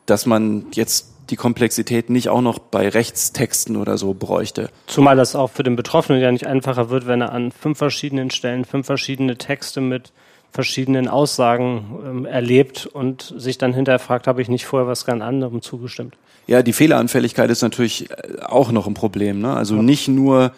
dass 0.06 0.26
man 0.26 0.66
jetzt 0.72 1.13
die 1.34 1.36
Komplexität 1.36 2.10
nicht 2.10 2.28
auch 2.28 2.42
noch 2.42 2.60
bei 2.60 2.88
Rechtstexten 2.88 3.76
oder 3.76 3.98
so 3.98 4.14
bräuchte. 4.14 4.70
Zumal 4.86 5.16
das 5.16 5.34
auch 5.34 5.50
für 5.50 5.64
den 5.64 5.74
Betroffenen 5.74 6.20
ja 6.20 6.30
nicht 6.30 6.46
einfacher 6.46 6.90
wird, 6.90 7.08
wenn 7.08 7.22
er 7.22 7.32
an 7.32 7.50
fünf 7.50 7.76
verschiedenen 7.76 8.30
Stellen 8.30 8.64
fünf 8.64 8.86
verschiedene 8.86 9.36
Texte 9.36 9.80
mit 9.80 10.12
verschiedenen 10.52 11.08
Aussagen 11.08 11.98
ähm, 12.06 12.24
erlebt 12.24 12.86
und 12.86 13.34
sich 13.36 13.58
dann 13.58 13.74
hinterher 13.74 13.98
fragt, 13.98 14.28
habe 14.28 14.42
ich 14.42 14.48
nicht 14.48 14.64
vorher 14.64 14.86
was 14.86 15.04
ganz 15.04 15.24
anderem 15.24 15.60
zugestimmt. 15.60 16.14
Ja, 16.46 16.62
die 16.62 16.72
Fehleranfälligkeit 16.72 17.50
ist 17.50 17.62
natürlich 17.62 18.08
äh, 18.10 18.14
auch 18.42 18.70
noch 18.70 18.86
ein 18.86 18.94
Problem. 18.94 19.40
Ne? 19.40 19.52
Also 19.52 19.74
nicht 19.82 20.06
nur 20.06 20.52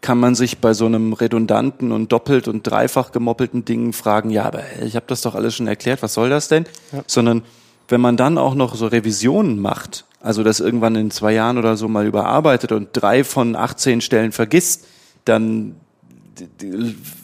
kann 0.00 0.18
man 0.18 0.36
sich 0.36 0.58
bei 0.58 0.74
so 0.74 0.86
einem 0.86 1.12
redundanten 1.12 1.90
und 1.90 2.12
doppelt 2.12 2.46
und 2.46 2.62
dreifach 2.62 3.10
gemoppelten 3.10 3.64
Ding 3.64 3.92
fragen, 3.92 4.30
ja, 4.30 4.44
aber 4.44 4.62
ich 4.84 4.94
habe 4.94 5.06
das 5.08 5.22
doch 5.22 5.34
alles 5.34 5.56
schon 5.56 5.66
erklärt, 5.66 6.04
was 6.04 6.14
soll 6.14 6.30
das 6.30 6.46
denn? 6.46 6.66
Ja. 6.92 7.02
Sondern 7.08 7.42
wenn 7.88 8.00
man 8.00 8.16
dann 8.16 8.38
auch 8.38 8.54
noch 8.54 8.76
so 8.76 8.86
Revisionen 8.86 9.58
macht, 9.58 10.04
also 10.20 10.42
das 10.42 10.60
irgendwann 10.60 10.96
in 10.96 11.10
zwei 11.10 11.32
Jahren 11.32 11.58
oder 11.58 11.76
so 11.76 11.88
mal 11.88 12.06
überarbeitet 12.06 12.72
und 12.72 12.90
drei 12.92 13.24
von 13.24 13.56
18 13.56 14.02
Stellen 14.02 14.32
vergisst, 14.32 14.86
dann 15.24 15.76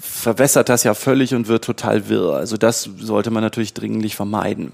verwässert 0.01 0.69
das 0.69 0.83
ja 0.83 0.95
völlig 0.95 1.35
und 1.35 1.49
wird 1.49 1.65
total 1.65 2.09
wirr. 2.09 2.35
Also 2.35 2.57
das 2.57 2.89
sollte 2.99 3.31
man 3.31 3.43
natürlich 3.43 3.75
dringlich 3.75 4.17
vermeiden. 4.17 4.73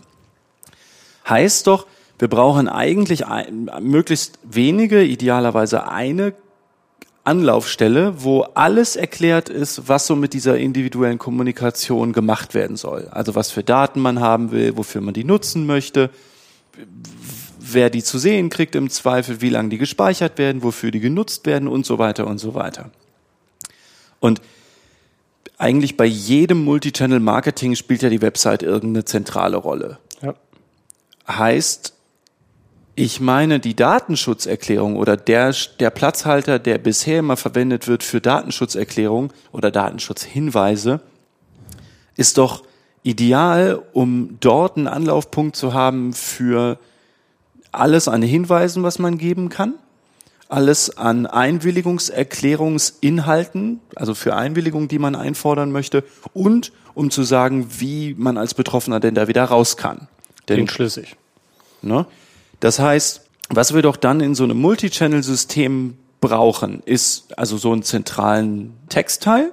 Heißt 1.29 1.67
doch, 1.67 1.87
wir 2.19 2.29
brauchen 2.29 2.69
eigentlich 2.69 3.27
ein, 3.27 3.71
möglichst 3.81 4.39
wenige, 4.45 5.03
idealerweise 5.03 5.89
eine 5.89 6.35
Anlaufstelle, 7.25 8.23
wo 8.25 8.43
alles 8.55 8.97
erklärt 8.97 9.49
ist, 9.49 9.89
was 9.89 10.07
so 10.07 10.17
mit 10.17 10.33
dieser 10.33 10.59
individuellen 10.59 11.19
Kommunikation 11.19 12.13
gemacht 12.13 12.55
werden 12.55 12.77
soll. 12.77 13.09
Also 13.11 13.35
was 13.35 13.51
für 13.51 13.63
Daten 13.63 14.01
man 14.01 14.21
haben 14.21 14.51
will, 14.51 14.77
wofür 14.77 15.01
man 15.01 15.15
die 15.15 15.25
nutzen 15.25 15.67
möchte, 15.67 16.11
wer 17.63 17.91
die 17.91 18.03
zu 18.03 18.19
sehen 18.19 18.51
kriegt 18.51 18.75
im 18.75 18.91
Zweifel, 18.91 19.41
wie 19.41 19.49
lange 19.49 19.69
die 19.69 19.79
gespeichert 19.79 20.39
werden, 20.39 20.63
wofür 20.63 20.91
die 20.91 21.01
genutzt 21.01 21.47
werden 21.47 21.69
und 21.69 21.87
so 21.87 21.99
weiter 21.99 22.27
und 22.27 22.39
so 22.39 22.55
weiter. 22.55 22.91
Und 24.21 24.41
eigentlich 25.59 25.97
bei 25.97 26.05
jedem 26.05 26.65
Multichannel-Marketing 26.65 27.77
spielt 27.77 28.03
ja 28.03 28.09
die 28.09 28.23
Website 28.23 28.63
irgendeine 28.63 29.05
zentrale 29.05 29.57
Rolle. 29.57 29.99
Ja. 30.21 30.35
Heißt, 31.29 31.95
ich 32.95 33.21
meine, 33.21 33.61
die 33.61 33.75
Datenschutzerklärung 33.75 34.97
oder 34.97 35.17
der, 35.17 35.55
der 35.81 35.91
Platzhalter, 35.91 36.59
der 36.59 36.79
bisher 36.79 37.21
immer 37.21 37.37
verwendet 37.37 37.89
wird 37.89 38.03
für 38.03 38.21
Datenschutzerklärung 38.21 39.33
oder 39.51 39.71
Datenschutzhinweise, 39.71 41.01
ist 42.17 42.39
doch 42.39 42.65
ideal, 43.03 43.83
um 43.93 44.37
dort 44.41 44.77
einen 44.77 44.89
Anlaufpunkt 44.89 45.57
zu 45.57 45.73
haben 45.75 46.13
für 46.13 46.79
alles 47.73 48.07
an 48.09 48.23
Hinweisen, 48.23 48.83
was 48.83 48.99
man 48.99 49.19
geben 49.19 49.49
kann, 49.49 49.75
alles 50.49 50.97
an 50.97 51.27
Einwilligungserklärungsinhalten, 51.27 53.81
also 53.97 54.15
für 54.15 54.37
Einwilligungen, 54.37 54.89
die 54.89 54.99
man 54.99 55.15
einfordern 55.15 55.71
möchte, 55.73 56.05
und 56.35 56.73
um 56.95 57.11
zu 57.11 57.23
sagen, 57.23 57.69
wie 57.79 58.15
man 58.17 58.37
als 58.37 58.53
Betroffener 58.55 59.01
denn 59.01 59.15
da 59.15 59.29
wieder 59.29 59.45
raus 59.45 59.79
kann. 59.79 60.09
Denn, 60.49 60.57
Klingt 60.57 60.73
schlüssig. 60.73 61.17
Ne? 61.81 62.05
Das 62.61 62.79
heißt, 62.79 63.23
was 63.49 63.75
wir 63.75 63.81
doch 63.83 63.97
dann 63.97 64.21
in 64.21 64.35
so 64.35 64.45
einem 64.45 64.61
Multichannel-System 64.61 65.97
brauchen, 66.21 66.83
ist 66.85 67.39
also 67.39 67.57
so 67.57 67.73
einen 67.73 67.83
zentralen 67.83 68.75
Textteil 68.89 69.53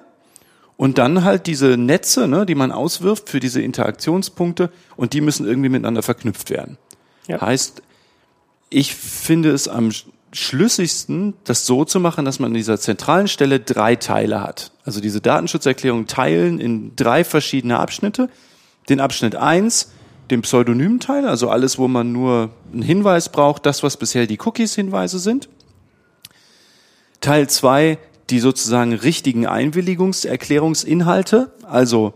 und 0.77 0.97
dann 0.97 1.23
halt 1.23 1.47
diese 1.47 1.77
Netze, 1.77 2.27
ne, 2.27 2.45
die 2.45 2.55
man 2.55 2.71
auswirft 2.71 3.29
für 3.29 3.39
diese 3.39 3.61
Interaktionspunkte 3.61 4.71
und 4.95 5.13
die 5.13 5.21
müssen 5.21 5.45
irgendwie 5.45 5.69
miteinander 5.69 6.03
verknüpft 6.03 6.49
werden. 6.49 6.77
Ja. 7.27 7.41
Heißt, 7.41 7.81
ich 8.69 8.95
finde 8.95 9.51
es 9.51 9.67
am 9.67 9.91
schlüssigsten, 10.31 11.33
das 11.43 11.65
so 11.65 11.85
zu 11.85 11.99
machen, 11.99 12.25
dass 12.25 12.39
man 12.39 12.51
an 12.51 12.55
dieser 12.55 12.79
zentralen 12.79 13.27
Stelle 13.27 13.59
drei 13.59 13.95
Teile 13.95 14.41
hat. 14.41 14.71
Also 14.83 15.01
diese 15.01 15.21
Datenschutzerklärung 15.21 16.07
teilen 16.07 16.59
in 16.59 16.95
drei 16.95 17.23
verschiedene 17.23 17.79
Abschnitte. 17.79 18.29
Den 18.89 18.99
Abschnitt 18.99 19.35
eins 19.35 19.91
den 20.29 20.43
Pseudonymteil, 20.43 21.27
also 21.27 21.49
alles, 21.49 21.79
wo 21.79 21.87
man 21.87 22.11
nur 22.11 22.51
einen 22.71 22.83
Hinweis 22.83 23.29
braucht, 23.29 23.65
das, 23.65 23.81
was 23.81 23.97
bisher 23.97 24.27
die 24.27 24.37
Cookies-Hinweise 24.37 25.17
sind. 25.17 25.49
Teil 27.19 27.49
zwei 27.49 27.97
die 28.29 28.39
sozusagen 28.39 28.93
richtigen 28.93 29.47
Einwilligungserklärungsinhalte, 29.47 31.51
also 31.63 32.13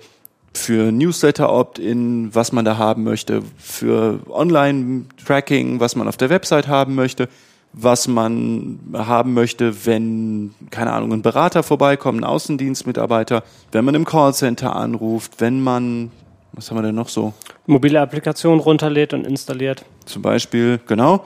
für 0.56 0.92
Newsletter-Opt-in, 0.92 2.34
was 2.34 2.52
man 2.52 2.66
da 2.66 2.78
haben 2.78 3.04
möchte, 3.04 3.42
für 3.58 4.20
Online-Tracking, 4.30 5.80
was 5.80 5.96
man 5.96 6.08
auf 6.08 6.18
der 6.18 6.30
Website 6.30 6.68
haben 6.68 6.96
möchte, 6.96 7.28
was 7.74 8.08
man 8.08 8.80
haben 8.94 9.34
möchte, 9.34 9.86
wenn, 9.86 10.54
keine 10.70 10.94
Ahnung, 10.94 11.12
ein 11.12 11.22
Berater 11.24 11.64
vorbeikommt, 11.64 12.22
ein 12.22 12.24
Außendienstmitarbeiter, 12.24 13.44
wenn 13.72 13.84
man 13.84 13.96
im 13.96 14.06
Callcenter 14.06 14.76
anruft, 14.76 15.40
wenn 15.40 15.62
man 15.62 16.12
was 16.56 16.70
haben 16.70 16.78
wir 16.78 16.84
denn 16.84 16.96
noch 16.96 17.10
so? 17.10 17.34
Mobile 17.66 18.00
Applikation 18.00 18.60
runterlädt 18.60 19.14
und 19.14 19.26
installiert. 19.26 19.84
Zum 20.06 20.22
Beispiel, 20.22 20.80
genau. 20.88 21.26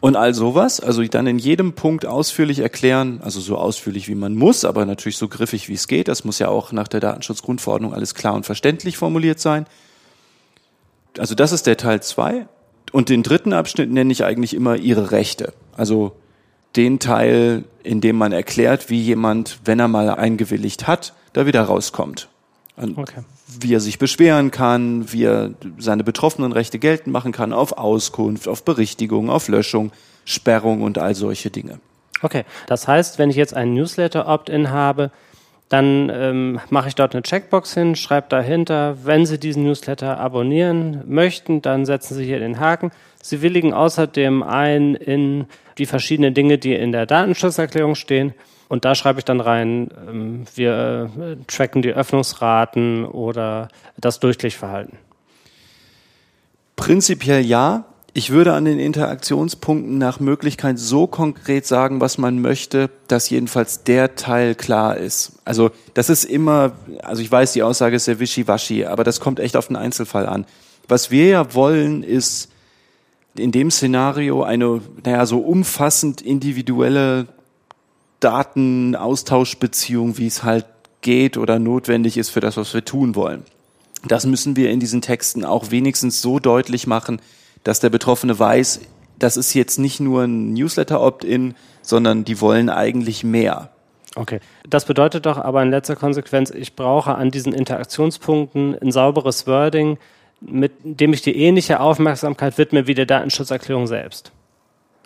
Und 0.00 0.14
all 0.14 0.32
sowas, 0.32 0.80
also 0.80 1.02
dann 1.04 1.26
in 1.26 1.38
jedem 1.38 1.72
Punkt 1.72 2.06
ausführlich 2.06 2.60
erklären, 2.60 3.20
also 3.22 3.40
so 3.40 3.56
ausführlich 3.56 4.08
wie 4.08 4.14
man 4.14 4.36
muss, 4.36 4.64
aber 4.64 4.86
natürlich 4.86 5.16
so 5.16 5.26
griffig 5.26 5.68
wie 5.68 5.74
es 5.74 5.88
geht. 5.88 6.06
Das 6.06 6.24
muss 6.24 6.38
ja 6.38 6.48
auch 6.48 6.70
nach 6.70 6.86
der 6.86 7.00
Datenschutzgrundverordnung 7.00 7.92
alles 7.92 8.14
klar 8.14 8.34
und 8.34 8.46
verständlich 8.46 8.96
formuliert 8.96 9.40
sein. 9.40 9.66
Also 11.18 11.34
das 11.34 11.50
ist 11.50 11.66
der 11.66 11.76
Teil 11.76 12.00
zwei. 12.02 12.46
Und 12.92 13.08
den 13.08 13.22
dritten 13.22 13.52
Abschnitt 13.52 13.90
nenne 13.90 14.12
ich 14.12 14.24
eigentlich 14.24 14.54
immer 14.54 14.76
Ihre 14.76 15.10
Rechte. 15.10 15.52
Also 15.76 16.12
den 16.76 17.00
Teil, 17.00 17.64
in 17.82 18.00
dem 18.00 18.16
man 18.16 18.30
erklärt, 18.30 18.90
wie 18.90 19.00
jemand, 19.00 19.58
wenn 19.64 19.80
er 19.80 19.88
mal 19.88 20.10
eingewilligt 20.10 20.86
hat, 20.86 21.12
da 21.32 21.44
wieder 21.44 21.62
rauskommt. 21.62 22.28
Okay 22.76 23.24
wie 23.60 23.74
er 23.74 23.80
sich 23.80 23.98
beschweren 23.98 24.50
kann, 24.50 25.10
wie 25.12 25.24
er 25.24 25.50
seine 25.78 26.04
betroffenen 26.04 26.52
Rechte 26.52 26.78
geltend 26.78 27.12
machen 27.12 27.32
kann 27.32 27.52
auf 27.52 27.78
Auskunft, 27.78 28.46
auf 28.46 28.64
Berichtigung, 28.64 29.30
auf 29.30 29.48
Löschung, 29.48 29.90
Sperrung 30.24 30.82
und 30.82 30.98
all 30.98 31.14
solche 31.14 31.50
Dinge. 31.50 31.80
Okay, 32.20 32.44
das 32.66 32.86
heißt, 32.86 33.18
wenn 33.18 33.30
ich 33.30 33.36
jetzt 33.36 33.54
einen 33.54 33.74
Newsletter-Opt-in 33.74 34.70
habe, 34.70 35.10
dann 35.68 36.10
ähm, 36.12 36.60
mache 36.70 36.88
ich 36.88 36.94
dort 36.94 37.14
eine 37.14 37.22
Checkbox 37.22 37.74
hin, 37.74 37.94
schreibe 37.94 38.28
dahinter, 38.30 38.96
wenn 39.04 39.26
Sie 39.26 39.38
diesen 39.38 39.64
Newsletter 39.64 40.18
abonnieren 40.18 41.02
möchten, 41.06 41.60
dann 41.60 41.84
setzen 41.84 42.14
Sie 42.14 42.24
hier 42.24 42.38
den 42.38 42.58
Haken. 42.58 42.90
Sie 43.22 43.42
willigen 43.42 43.74
außerdem 43.74 44.42
ein 44.42 44.94
in 44.94 45.46
die 45.76 45.86
verschiedenen 45.86 46.32
Dinge, 46.32 46.58
die 46.58 46.74
in 46.74 46.92
der 46.92 47.04
Datenschutzerklärung 47.04 47.94
stehen. 47.94 48.32
Und 48.68 48.84
da 48.84 48.94
schreibe 48.94 49.18
ich 49.18 49.24
dann 49.24 49.40
rein, 49.40 49.88
ähm, 50.08 50.44
wir 50.54 51.10
äh, 51.18 51.36
tracken 51.46 51.82
die 51.82 51.92
Öffnungsraten 51.92 53.06
oder 53.06 53.68
das 53.96 54.20
Durchklickverhalten. 54.20 54.98
Prinzipiell 56.76 57.44
ja. 57.44 57.84
Ich 58.14 58.30
würde 58.30 58.54
an 58.54 58.64
den 58.64 58.80
Interaktionspunkten 58.80 59.98
nach 59.98 60.18
Möglichkeit 60.18 60.78
so 60.78 61.06
konkret 61.06 61.66
sagen, 61.66 62.00
was 62.00 62.18
man 62.18 62.40
möchte, 62.40 62.90
dass 63.06 63.30
jedenfalls 63.30 63.84
der 63.84 64.16
Teil 64.16 64.54
klar 64.54 64.96
ist. 64.96 65.38
Also 65.44 65.70
das 65.94 66.08
ist 66.08 66.24
immer, 66.24 66.72
also 67.02 67.22
ich 67.22 67.30
weiß, 67.30 67.52
die 67.52 67.62
Aussage 67.62 67.96
ist 67.96 68.06
sehr 68.06 68.18
wischiwaschi, 68.18 68.86
aber 68.86 69.04
das 69.04 69.20
kommt 69.20 69.38
echt 69.38 69.56
auf 69.56 69.68
den 69.68 69.76
Einzelfall 69.76 70.26
an. 70.26 70.46
Was 70.88 71.10
wir 71.10 71.26
ja 71.26 71.54
wollen, 71.54 72.02
ist 72.02 72.50
in 73.36 73.52
dem 73.52 73.70
Szenario 73.70 74.42
eine, 74.42 74.80
naja, 75.04 75.24
so 75.26 75.38
umfassend 75.38 76.20
individuelle 76.20 77.26
Datenaustauschbeziehung, 78.20 80.18
wie 80.18 80.26
es 80.26 80.42
halt 80.42 80.66
geht 81.00 81.36
oder 81.36 81.58
notwendig 81.58 82.16
ist 82.16 82.30
für 82.30 82.40
das, 82.40 82.56
was 82.56 82.74
wir 82.74 82.84
tun 82.84 83.14
wollen. 83.14 83.44
Das 84.06 84.26
müssen 84.26 84.56
wir 84.56 84.70
in 84.70 84.80
diesen 84.80 85.00
Texten 85.00 85.44
auch 85.44 85.70
wenigstens 85.70 86.20
so 86.20 86.38
deutlich 86.38 86.86
machen, 86.86 87.20
dass 87.64 87.80
der 87.80 87.90
Betroffene 87.90 88.38
weiß, 88.38 88.80
das 89.18 89.36
ist 89.36 89.54
jetzt 89.54 89.78
nicht 89.78 90.00
nur 90.00 90.22
ein 90.22 90.52
Newsletter-Opt-in, 90.52 91.54
sondern 91.82 92.24
die 92.24 92.40
wollen 92.40 92.70
eigentlich 92.70 93.24
mehr. 93.24 93.70
Okay. 94.14 94.40
Das 94.68 94.84
bedeutet 94.84 95.26
doch 95.26 95.38
aber 95.38 95.62
in 95.62 95.70
letzter 95.70 95.96
Konsequenz, 95.96 96.50
ich 96.50 96.76
brauche 96.76 97.14
an 97.14 97.30
diesen 97.30 97.52
Interaktionspunkten 97.52 98.76
ein 98.80 98.92
sauberes 98.92 99.46
Wording, 99.46 99.98
mit 100.40 100.72
dem 100.82 101.12
ich 101.12 101.22
die 101.22 101.36
ähnliche 101.36 101.80
Aufmerksamkeit 101.80 102.58
widme 102.58 102.86
wie 102.86 102.94
der 102.94 103.06
Datenschutzerklärung 103.06 103.86
selbst. 103.86 104.32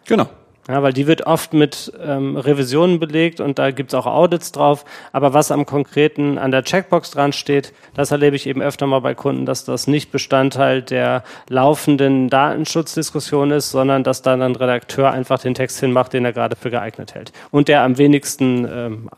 Genau. 0.05 0.29
Ja, 0.69 0.81
weil 0.81 0.93
die 0.93 1.09
wird 1.09 1.27
oft 1.27 1.55
mit 1.55 1.93
ähm, 2.01 2.37
Revisionen 2.37 3.01
belegt 3.01 3.41
und 3.41 3.59
da 3.59 3.73
gibt's 3.73 3.95
auch 3.95 4.07
Audits 4.07 4.53
drauf. 4.53 4.85
Aber 5.11 5.35
was 5.35 5.51
am 5.51 5.67
konkreten 5.67 6.39
an 6.39 6.53
der 6.53 6.63
Checkbox 6.63 7.11
dran 7.11 7.33
steht, 7.33 7.73
das 7.95 8.13
erlebe 8.13 8.37
ich 8.37 8.47
eben 8.47 8.63
öfter 8.63 8.87
mal 8.87 9.01
bei 9.01 9.15
Kunden, 9.15 9.45
dass 9.45 9.65
das 9.65 9.89
nicht 9.89 10.13
Bestandteil 10.13 10.81
der 10.81 11.25
laufenden 11.49 12.31
Datenschutzdiskussion 12.31 13.51
ist, 13.51 13.71
sondern 13.71 14.05
dass 14.05 14.23
dann 14.23 14.41
ein 14.41 14.55
Redakteur 14.55 15.11
einfach 15.11 15.41
den 15.41 15.55
Text 15.55 15.81
hinmacht, 15.81 16.13
den 16.13 16.25
er 16.25 16.33
gerade 16.33 16.55
für 16.55 16.71
geeignet 16.71 17.15
hält. 17.15 17.33
Und 17.51 17.67
der 17.67 17.83
am 17.83 17.99
wenigsten 17.99 18.69
ähm, 18.71 19.11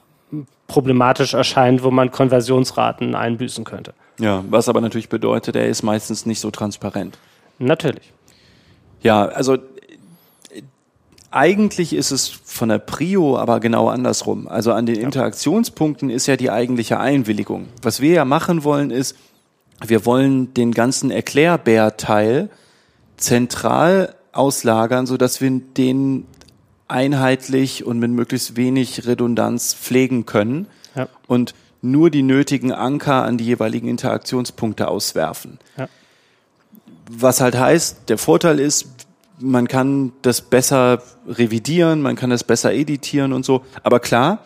problematisch 0.67 1.35
erscheint, 1.35 1.83
wo 1.83 1.91
man 1.91 2.11
Konversionsraten 2.11 3.15
einbüßen 3.15 3.65
könnte. 3.65 3.93
Ja, 4.19 4.43
was 4.49 4.71
aber 4.71 4.81
natürlich 4.81 5.11
bedeutet, 5.11 5.57
er 5.57 5.67
ist 5.67 5.83
meistens 5.83 6.25
nicht 6.25 6.41
so 6.41 6.51
transparent. 6.51 7.19
Natürlich. 7.59 8.13
Ja, 9.03 9.27
also 9.27 9.59
eigentlich 11.35 11.93
ist 11.93 12.13
es 12.13 12.29
von 12.29 12.69
der 12.69 12.79
Prio 12.79 13.37
aber 13.37 13.59
genau 13.59 13.89
andersrum. 13.89 14.47
Also 14.47 14.73
an 14.73 14.87
den 14.87 14.97
Interaktionspunkten 14.97 16.09
ist 16.09 16.27
ja 16.27 16.37
die 16.37 16.51
eigentliche 16.51 17.01
Einwilligung. 17.01 17.67
Was 17.83 18.01
wir 18.01 18.13
ja 18.13 18.25
machen 18.25 18.63
wollen 18.63 18.91
ist, 18.91 19.17
wir 19.85 20.07
wollen 20.07 20.55
den 20.55 20.73
ganzen 20.73 21.11
Erklärbär-Teil 21.11 22.51
zentral 23.17 24.15
auslagern, 24.33 25.07
so 25.07 25.17
dass 25.17 25.41
wir 25.41 25.51
den 25.51 26.27
einheitlich 26.87 27.85
und 27.85 27.99
mit 27.99 28.11
möglichst 28.11 28.57
wenig 28.57 29.07
Redundanz 29.07 29.75
pflegen 29.75 30.27
können 30.27 30.67
Ja. 30.95 31.09
und 31.27 31.55
nur 31.83 32.11
die 32.11 32.23
nötigen 32.23 32.73
Anker 32.73 33.25
an 33.25 33.39
die 33.39 33.45
jeweiligen 33.45 33.89
Interaktionspunkte 33.89 34.89
auswerfen. 34.89 35.59
Ja. 35.77 35.89
Was 37.11 37.41
halt 37.41 37.59
heißt, 37.59 38.09
der 38.09 38.19
Vorteil 38.19 38.61
ist, 38.61 38.87
man 39.39 39.69
kann 39.69 40.13
das 40.23 40.43
besser 40.43 41.03
revidieren, 41.27 42.03
man 42.03 42.17
kann 42.17 42.31
das 42.31 42.45
besser 42.45 42.73
editieren 42.73 43.33
und 43.33 43.45
so. 43.45 43.65
Aber 43.83 44.01
klar, 44.01 44.45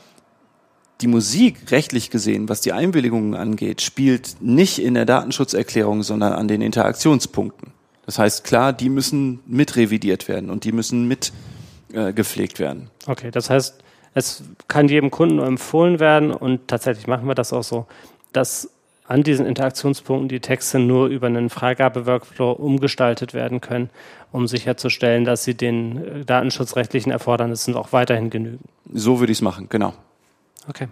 die 1.01 1.07
Musik, 1.07 1.71
rechtlich 1.71 2.11
gesehen, 2.11 2.49
was 2.49 2.61
die 2.61 2.73
Einwilligungen 2.73 3.35
angeht, 3.35 3.83
spielt 3.83 4.37
nicht 4.41 4.79
in 4.79 4.95
der 4.95 5.05
Datenschutzerklärung, 5.05 6.03
sondern 6.03 6.33
an 6.33 6.49
den 6.49 6.61
Interaktionspunkten. 6.61 7.73
Das 8.05 8.19
heißt, 8.19 8.45
klar, 8.45 8.73
die 8.73 8.89
müssen 8.89 9.41
mit 9.47 9.77
revidiert 9.77 10.29
werden 10.29 10.51
und 10.51 10.65
die 10.65 10.73
müssen 10.73 11.07
mit 11.07 11.33
äh, 11.93 12.13
gepflegt 12.13 12.59
werden. 12.59 12.91
Okay, 13.07 13.31
das 13.31 13.51
heißt, 13.51 13.83
es 14.15 14.43
kann 14.67 14.89
jedem 14.89 15.11
Kunden 15.11 15.37
nur 15.37 15.47
empfohlen 15.47 16.01
werden 16.01 16.33
und 16.33 16.67
tatsächlich 16.69 17.07
machen 17.07 17.29
wir 17.29 17.35
das 17.35 17.53
auch 17.53 17.63
so, 17.63 17.87
dass 18.33 18.71
an 19.07 19.23
diesen 19.23 19.47
Interaktionspunkten 19.47 20.29
die 20.29 20.41
Texte 20.41 20.79
nur 20.79 21.07
über 21.07 21.29
einen 21.29 21.49
Freigabe-Workflow 21.49 22.53
umgestaltet 22.53 23.33
werden 23.33 23.61
können, 23.61 23.89
um 24.33 24.47
sicherzustellen, 24.47 25.25
dass 25.25 25.45
sie 25.45 25.55
den 25.55 25.97
äh, 25.97 26.25
datenschutzrechtlichen 26.25 27.13
Erfordernissen 27.13 27.77
auch 27.77 27.93
weiterhin 27.93 28.31
genügen. 28.31 28.65
So 28.93 29.21
würde 29.21 29.33
ich 29.33 29.39
es 29.39 29.43
machen, 29.43 29.69
genau. 29.69 29.95
Okay. 30.69 30.89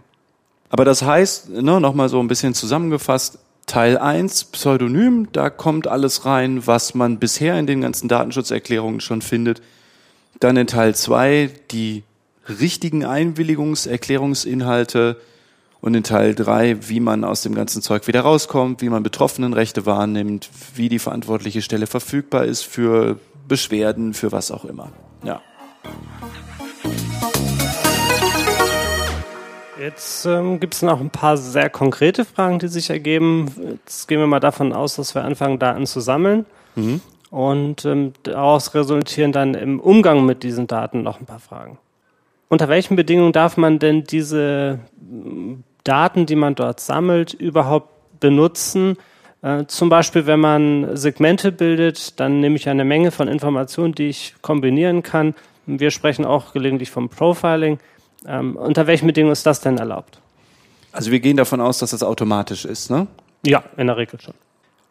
Aber 0.69 0.85
das 0.85 1.03
heißt, 1.03 1.51
ne, 1.51 1.81
nochmal 1.81 2.09
so 2.09 2.21
ein 2.21 2.29
bisschen 2.29 2.55
zusammengefasst, 2.55 3.39
Teil 3.67 3.99
1, 3.99 4.45
Pseudonym, 4.45 5.29
da 5.33 5.51
kommt 5.51 5.89
alles 5.89 6.25
rein, 6.25 6.65
was 6.67 6.95
man 6.95 7.19
bisher 7.19 7.59
in 7.59 7.67
den 7.67 7.81
ganzen 7.81 8.07
Datenschutzerklärungen 8.09 9.01
schon 9.01 9.23
findet. 9.23 9.61
Dann 10.39 10.57
in 10.57 10.69
Teil 10.69 10.95
2 10.95 11.51
die 11.73 12.05
richtigen 12.49 13.05
Einwilligungserklärungsinhalte 13.05 15.17
und 15.87 15.95
in 15.95 16.03
Teil 16.03 16.35
3, 16.35 16.89
wie 16.89 16.99
man 16.99 17.23
aus 17.23 17.43
dem 17.43 17.55
ganzen 17.55 17.81
Zeug 17.81 18.09
wieder 18.09 18.23
rauskommt, 18.23 18.83
wie 18.83 18.89
man 18.89 19.05
Betroffenenrechte 19.05 19.87
wahrnimmt, 19.87 20.51
wie 20.75 20.89
die 20.89 20.99
verantwortliche 20.99 21.63
Stelle 21.63 21.87
verfügbar 21.87 22.45
ist 22.45 22.63
für 22.63 23.21
Beschwerden, 23.47 24.13
für 24.13 24.33
was 24.33 24.51
auch 24.51 24.65
immer. 24.65 24.89
Ja. 25.23 25.41
Jetzt 29.79 30.27
ähm, 30.27 30.59
gibt 30.59 30.75
es 30.75 30.83
noch 30.83 31.01
ein 31.01 31.11
paar 31.11 31.37
sehr 31.37 31.71
konkrete 31.71 32.25
Fragen, 32.25 32.59
die 32.59 32.67
sich 32.67 32.91
ergeben. 32.91 33.47
Jetzt 33.85 34.09
gehen 34.09 34.19
wir 34.19 34.27
mal 34.27 34.41
davon 34.41 34.73
aus, 34.73 34.97
dass 34.97 35.15
wir 35.15 35.23
anfangen, 35.23 35.61
Daten 35.61 35.87
zu 35.87 36.01
sammeln. 36.01 36.47
Und 37.31 37.85
ähm, 37.85 38.13
daraus 38.25 38.75
resultieren 38.75 39.31
dann 39.31 39.55
im 39.55 39.79
Umgang 39.79 40.27
mit 40.27 40.43
diesen 40.43 40.67
Daten 40.67 41.05
noch 41.05 41.21
ein 41.21 41.27
paar 41.27 41.39
Fragen. 41.39 41.79
Unter 42.49 42.69
welchen 42.69 42.97
Bedingungen 42.97 43.33
darf 43.33 43.57
man 43.57 43.79
denn 43.79 44.03
diese 44.03 44.81
Daten, 45.87 46.27
die 46.27 46.37
man 46.37 46.55
dort 46.55 46.81
sammelt, 46.81 47.33
überhaupt 47.33 48.21
benutzen? 48.21 48.97
Äh, 49.43 49.67
zum 49.67 49.89
Beispiel, 49.89 50.27
wenn 50.27 50.41
man 50.41 50.97
Segmente 50.97 51.53
bildet, 51.53 52.19
dann 52.19 52.41
nehme 52.41 52.57
ich 52.57 52.69
eine 52.69 52.85
Menge 52.85 53.11
von 53.11 53.29
Informationen, 53.29 53.95
die 53.95 54.09
ich 54.09 54.35
kombinieren 54.43 55.03
kann. 55.03 55.35
Wir 55.67 55.91
sprechen 55.91 56.25
auch 56.25 56.53
gelegentlich 56.53 56.91
vom 56.91 57.09
Profiling. 57.09 57.79
Ähm, 58.27 58.57
unter 58.57 58.87
welchen 58.87 59.07
Bedingungen 59.07 59.33
ist 59.33 59.47
das 59.47 59.61
denn 59.61 59.79
erlaubt? 59.79 60.19
Also 60.93 61.11
wir 61.11 61.21
gehen 61.21 61.37
davon 61.37 61.61
aus, 61.61 61.79
dass 61.79 61.91
das 61.91 62.03
automatisch 62.03 62.65
ist, 62.65 62.91
ne? 62.91 63.07
Ja, 63.45 63.63
in 63.77 63.87
der 63.87 63.97
Regel 63.97 64.21
schon. 64.21 64.35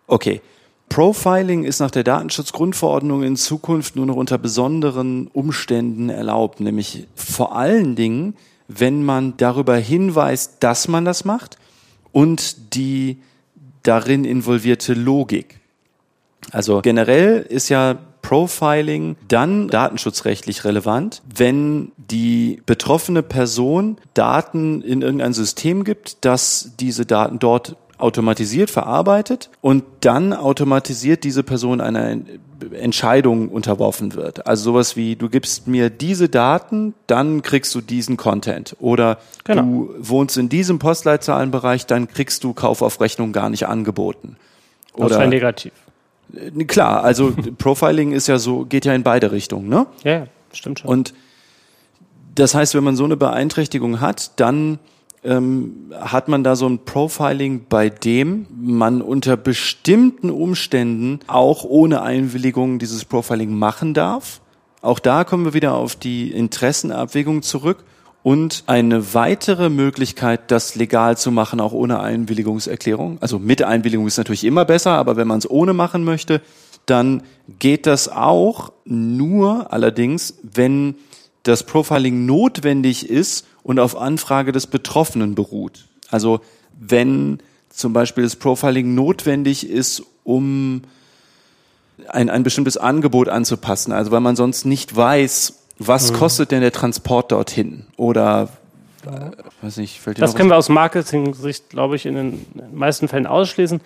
Okay. 0.07 0.41
Profiling 0.87 1.63
ist 1.63 1.79
nach 1.79 1.89
der 1.89 2.03
Datenschutzgrundverordnung 2.03 3.23
in 3.23 3.35
Zukunft 3.35 3.95
nur 3.95 4.05
noch 4.05 4.15
unter 4.15 4.37
besonderen 4.37 5.27
Umständen 5.33 6.09
erlaubt, 6.09 6.59
nämlich 6.59 7.07
vor 7.15 7.55
allen 7.55 7.95
Dingen, 7.95 8.35
wenn 8.67 9.03
man 9.03 9.37
darüber 9.37 9.75
hinweist, 9.75 10.57
dass 10.61 10.87
man 10.87 11.05
das 11.05 11.25
macht 11.25 11.57
und 12.11 12.75
die 12.75 13.17
darin 13.83 14.25
involvierte 14.25 14.93
Logik. 14.93 15.59
Also 16.51 16.81
generell 16.81 17.45
ist 17.47 17.69
ja 17.69 17.97
Profiling 18.21 19.17
dann 19.27 19.67
datenschutzrechtlich 19.67 20.63
relevant, 20.63 21.21
wenn 21.35 21.91
die 21.97 22.59
betroffene 22.65 23.21
Person 23.21 23.97
Daten 24.15 24.81
in 24.81 25.03
irgendein 25.03 25.33
System 25.33 25.83
gibt, 25.83 26.25
das 26.25 26.71
diese 26.79 27.05
Daten 27.05 27.37
dort 27.37 27.75
automatisiert 27.97 28.69
verarbeitet 28.69 29.49
und 29.61 29.83
dann 30.01 30.33
automatisiert 30.33 31.23
diese 31.23 31.43
Person 31.43 31.81
einer 31.81 32.17
Entscheidung 32.73 33.49
unterworfen 33.49 34.15
wird. 34.15 34.47
Also 34.47 34.71
sowas 34.71 34.95
wie, 34.95 35.15
du 35.15 35.29
gibst 35.29 35.67
mir 35.67 35.89
diese 35.89 36.29
Daten, 36.29 36.93
dann 37.07 37.41
kriegst 37.41 37.73
du 37.75 37.81
diesen 37.81 38.17
Content. 38.17 38.75
Oder 38.79 39.17
Genau. 39.43 39.61
du 39.61 39.95
wohnst 39.99 40.37
in 40.37 40.49
diesem 40.49 40.79
Postleitzahlenbereich, 40.79 41.85
dann 41.85 42.07
kriegst 42.07 42.43
du 42.43 42.53
Kauf 42.53 42.81
auf 42.81 42.99
Rechnung 42.99 43.31
gar 43.33 43.49
nicht 43.49 43.67
angeboten. 43.67 44.37
Das 44.97 45.11
wäre 45.11 45.27
negativ. 45.27 45.73
Klar, 46.67 47.03
also 47.03 47.33
Profiling 47.57 48.11
ist 48.11 48.27
ja 48.27 48.39
so, 48.39 48.65
geht 48.65 48.85
ja 48.85 48.93
in 48.93 49.03
beide 49.03 49.31
Richtungen, 49.31 49.69
ne? 49.69 49.85
Ja, 50.03 50.11
ja, 50.11 50.27
stimmt 50.51 50.79
schon. 50.79 50.89
Und 50.89 51.13
das 52.33 52.55
heißt, 52.55 52.75
wenn 52.75 52.83
man 52.83 52.95
so 52.95 53.05
eine 53.05 53.15
Beeinträchtigung 53.15 54.01
hat, 54.01 54.31
dann 54.37 54.79
ähm, 55.25 55.91
hat 55.99 56.27
man 56.27 56.43
da 56.43 56.55
so 56.55 56.67
ein 56.67 56.85
Profiling, 56.85 57.65
bei 57.67 57.89
dem 57.89 58.45
man 58.55 59.01
unter 59.01 59.37
bestimmten 59.37 60.29
Umständen 60.29 61.19
auch 61.27 61.63
ohne 61.63 62.01
Einwilligung 62.01 62.79
dieses 62.79 63.05
Profiling 63.05 63.53
machen 63.53 63.93
darf. 63.93 64.41
Auch 64.81 64.99
da 64.99 65.23
kommen 65.23 65.45
wir 65.45 65.53
wieder 65.53 65.73
auf 65.73 65.95
die 65.95 66.31
Interessenabwägung 66.31 67.41
zurück. 67.41 67.83
Und 68.21 68.63
eine 68.65 69.13
weitere 69.13 69.69
Möglichkeit, 69.69 70.49
das 70.49 70.73
legal 70.73 71.15
zu 71.15 71.31
machen, 71.31 71.59
auch 71.59 71.73
ohne 71.73 71.99
Einwilligungserklärung. 71.99 73.19
Also 73.21 73.37
mit 73.37 73.61
Einwilligung 73.61 74.07
ist 74.07 74.17
natürlich 74.17 74.43
immer 74.43 74.65
besser, 74.65 74.93
aber 74.93 75.15
wenn 75.15 75.27
man 75.27 75.37
es 75.37 75.49
ohne 75.49 75.73
machen 75.73 76.03
möchte, 76.03 76.41
dann 76.87 77.21
geht 77.59 77.85
das 77.85 78.09
auch 78.09 78.71
nur 78.83 79.71
allerdings, 79.71 80.39
wenn 80.41 80.95
das 81.45 81.63
Profiling 81.63 82.25
notwendig 82.25 83.09
ist 83.09 83.47
und 83.63 83.79
auf 83.79 83.95
Anfrage 83.97 84.51
des 84.51 84.67
Betroffenen 84.67 85.35
beruht. 85.35 85.85
Also 86.09 86.41
wenn 86.77 87.39
zum 87.69 87.93
Beispiel 87.93 88.23
das 88.23 88.35
Profiling 88.35 88.95
notwendig 88.95 89.69
ist, 89.69 90.03
um 90.23 90.81
ein, 92.09 92.29
ein 92.29 92.43
bestimmtes 92.43 92.77
Angebot 92.77 93.29
anzupassen. 93.29 93.91
Also 93.91 94.11
weil 94.11 94.21
man 94.21 94.35
sonst 94.35 94.65
nicht 94.65 94.95
weiß, 94.95 95.61
was 95.77 96.13
kostet 96.13 96.51
denn 96.51 96.61
der 96.61 96.71
Transport 96.71 97.31
dorthin? 97.31 97.85
Oder 97.97 98.49
äh, 99.05 99.31
weiß 99.61 99.77
nicht, 99.77 99.99
fällt 99.99 100.17
dir 100.17 100.21
das 100.21 100.35
können 100.35 100.49
wir 100.49 100.57
aus 100.57 100.69
Marketing-Sicht, 100.69 101.69
glaube 101.69 101.95
ich, 101.95 102.05
in 102.05 102.15
den 102.15 102.45
meisten 102.73 103.07
Fällen 103.07 103.27
ausschließen. 103.27 103.81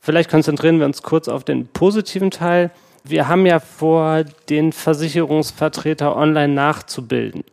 Vielleicht 0.00 0.30
konzentrieren 0.30 0.78
wir 0.78 0.86
uns 0.86 1.02
kurz 1.02 1.28
auf 1.28 1.44
den 1.44 1.66
positiven 1.68 2.30
Teil. 2.30 2.70
Wir 3.06 3.28
haben 3.28 3.44
ja 3.44 3.60
vor, 3.60 4.24
den 4.48 4.72
Versicherungsvertreter 4.72 6.16
online 6.16 6.54
nachzubilden. 6.54 7.44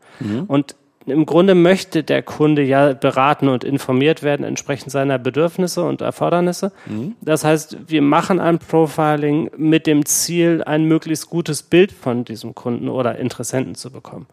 Und 0.48 0.76
im 1.08 1.26
Grunde 1.26 1.56
möchte 1.56 2.04
der 2.04 2.22
Kunde 2.22 2.62
ja 2.62 2.94
beraten 2.94 3.50
und 3.50 3.64
informiert 3.64 4.22
werden 4.24 4.46
entsprechend 4.46 4.92
seiner 4.92 5.18
Bedürfnisse 5.18 5.84
und 5.84 6.02
Erfordernisse. 6.02 6.72
Das 7.22 7.44
heißt, 7.44 7.78
wir 7.88 8.02
machen 8.02 8.40
ein 8.40 8.60
Profiling 8.60 9.50
mit 9.58 9.88
dem 9.88 10.06
Ziel, 10.06 10.64
ein 10.64 10.86
möglichst 10.86 11.30
gutes 11.30 11.64
Bild 11.64 11.92
von 11.92 12.24
diesem 12.24 12.54
Kunden 12.54 12.88
oder 12.88 13.18
Interessenten 13.18 13.76
zu 13.76 13.92
bekommen. 13.92 14.28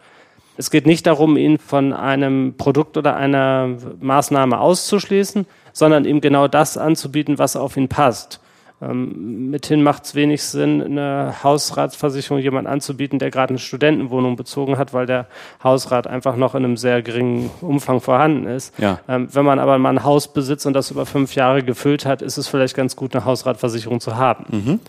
Es 0.59 0.71
geht 0.71 0.87
nicht 0.87 1.07
darum, 1.07 1.37
ihn 1.37 1.59
von 1.59 1.93
einem 1.93 2.55
Produkt 2.59 2.97
oder 2.97 3.17
einer 3.17 3.77
Maßnahme 4.01 4.61
auszuschließen, 4.61 5.47
sondern 5.73 6.05
ihm 6.05 6.21
genau 6.21 6.49
das 6.49 6.77
anzubieten, 6.77 7.39
was 7.39 7.57
auf 7.57 7.77
ihn 7.77 7.89
passt. 7.89 8.41
Ähm, 8.81 9.51
mithin 9.51 9.83
macht 9.83 10.05
es 10.05 10.15
wenig 10.15 10.43
Sinn, 10.43 10.81
eine 10.81 11.43
Hausratsversicherung 11.43 12.41
jemand 12.41 12.69
anzubieten, 12.69 13.19
der 13.19 13.31
gerade 13.31 13.51
eine 13.51 13.59
Studentenwohnung 13.59 14.37
bezogen 14.37 14.79
hat, 14.79 14.95
weil 14.95 15.07
der 15.07 15.27
Hausrat 15.65 16.07
einfach 16.07 16.37
noch 16.37 16.55
in 16.55 16.65
einem 16.65 16.77
sehr 16.77 17.03
geringen 17.03 17.51
Umfang 17.61 18.01
vorhanden 18.01 18.47
ist. 18.47 18.79
Ja. 18.79 19.01
Ähm, 19.09 19.29
wenn 19.33 19.45
man 19.45 19.59
aber 19.59 19.79
mal 19.79 19.91
ein 19.91 20.05
Haus 20.05 20.33
besitzt 20.33 20.65
und 20.67 20.75
das 20.75 20.93
über 20.93 21.07
fünf 21.07 21.35
Jahre 21.35 21.65
gefüllt 21.65 22.07
hat, 22.07 22.23
ist 22.23 22.37
es 22.37 22.47
vielleicht 22.47 22.77
ganz 22.77 22.95
gut, 22.95 23.17
eine 23.17 23.25
Hausratversicherung 23.25 24.01
zu 24.01 24.17
haben. 24.17 24.81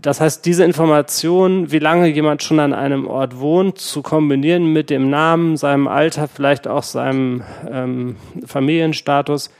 Das 0.00 0.20
heißt, 0.20 0.46
diese 0.46 0.64
Information, 0.64 1.72
wie 1.72 1.80
lange 1.80 2.06
jemand 2.06 2.44
schon 2.44 2.60
an 2.60 2.72
einem 2.72 3.08
Ort 3.08 3.40
wohnt, 3.40 3.78
zu 3.78 4.02
kombinieren 4.02 4.72
mit 4.72 4.88
dem 4.88 5.10
Namen, 5.10 5.56
seinem 5.56 5.88
Alter, 5.88 6.28
vielleicht 6.28 6.68
auch 6.68 6.84
seinem 6.84 7.42
ähm, 7.68 8.16
Familienstatus, 8.46 9.50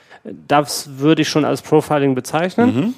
das 0.47 0.99
würde 0.99 1.23
ich 1.23 1.29
schon 1.29 1.45
als 1.45 1.62
Profiling 1.62 2.14
bezeichnen. 2.14 2.95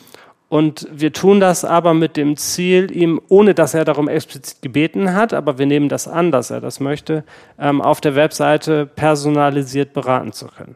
Und 0.51 0.89
wir 0.91 1.13
tun 1.13 1.39
das 1.39 1.65
aber 1.65 1.95
mit 1.95 2.17
dem 2.17 2.37
Ziel, 2.37 2.91
ihm, 2.91 3.21
ohne 3.29 3.55
dass 3.55 3.73
er 3.73 3.85
darum 3.85 4.09
explizit 4.09 4.63
gebeten 4.63 5.15
hat, 5.15 5.33
aber 5.33 5.59
wir 5.59 5.67
nehmen 5.67 5.89
das 5.89 6.09
an, 6.09 6.33
dass 6.33 6.51
er 6.51 6.61
das 6.61 6.81
möchte, 6.81 7.23
ähm, 7.57 7.81
auf 7.81 8.01
der 8.01 8.17
Webseite 8.17 8.85
personalisiert 8.85 9.93
beraten 9.93 10.33
zu 10.33 10.49
können. 10.49 10.75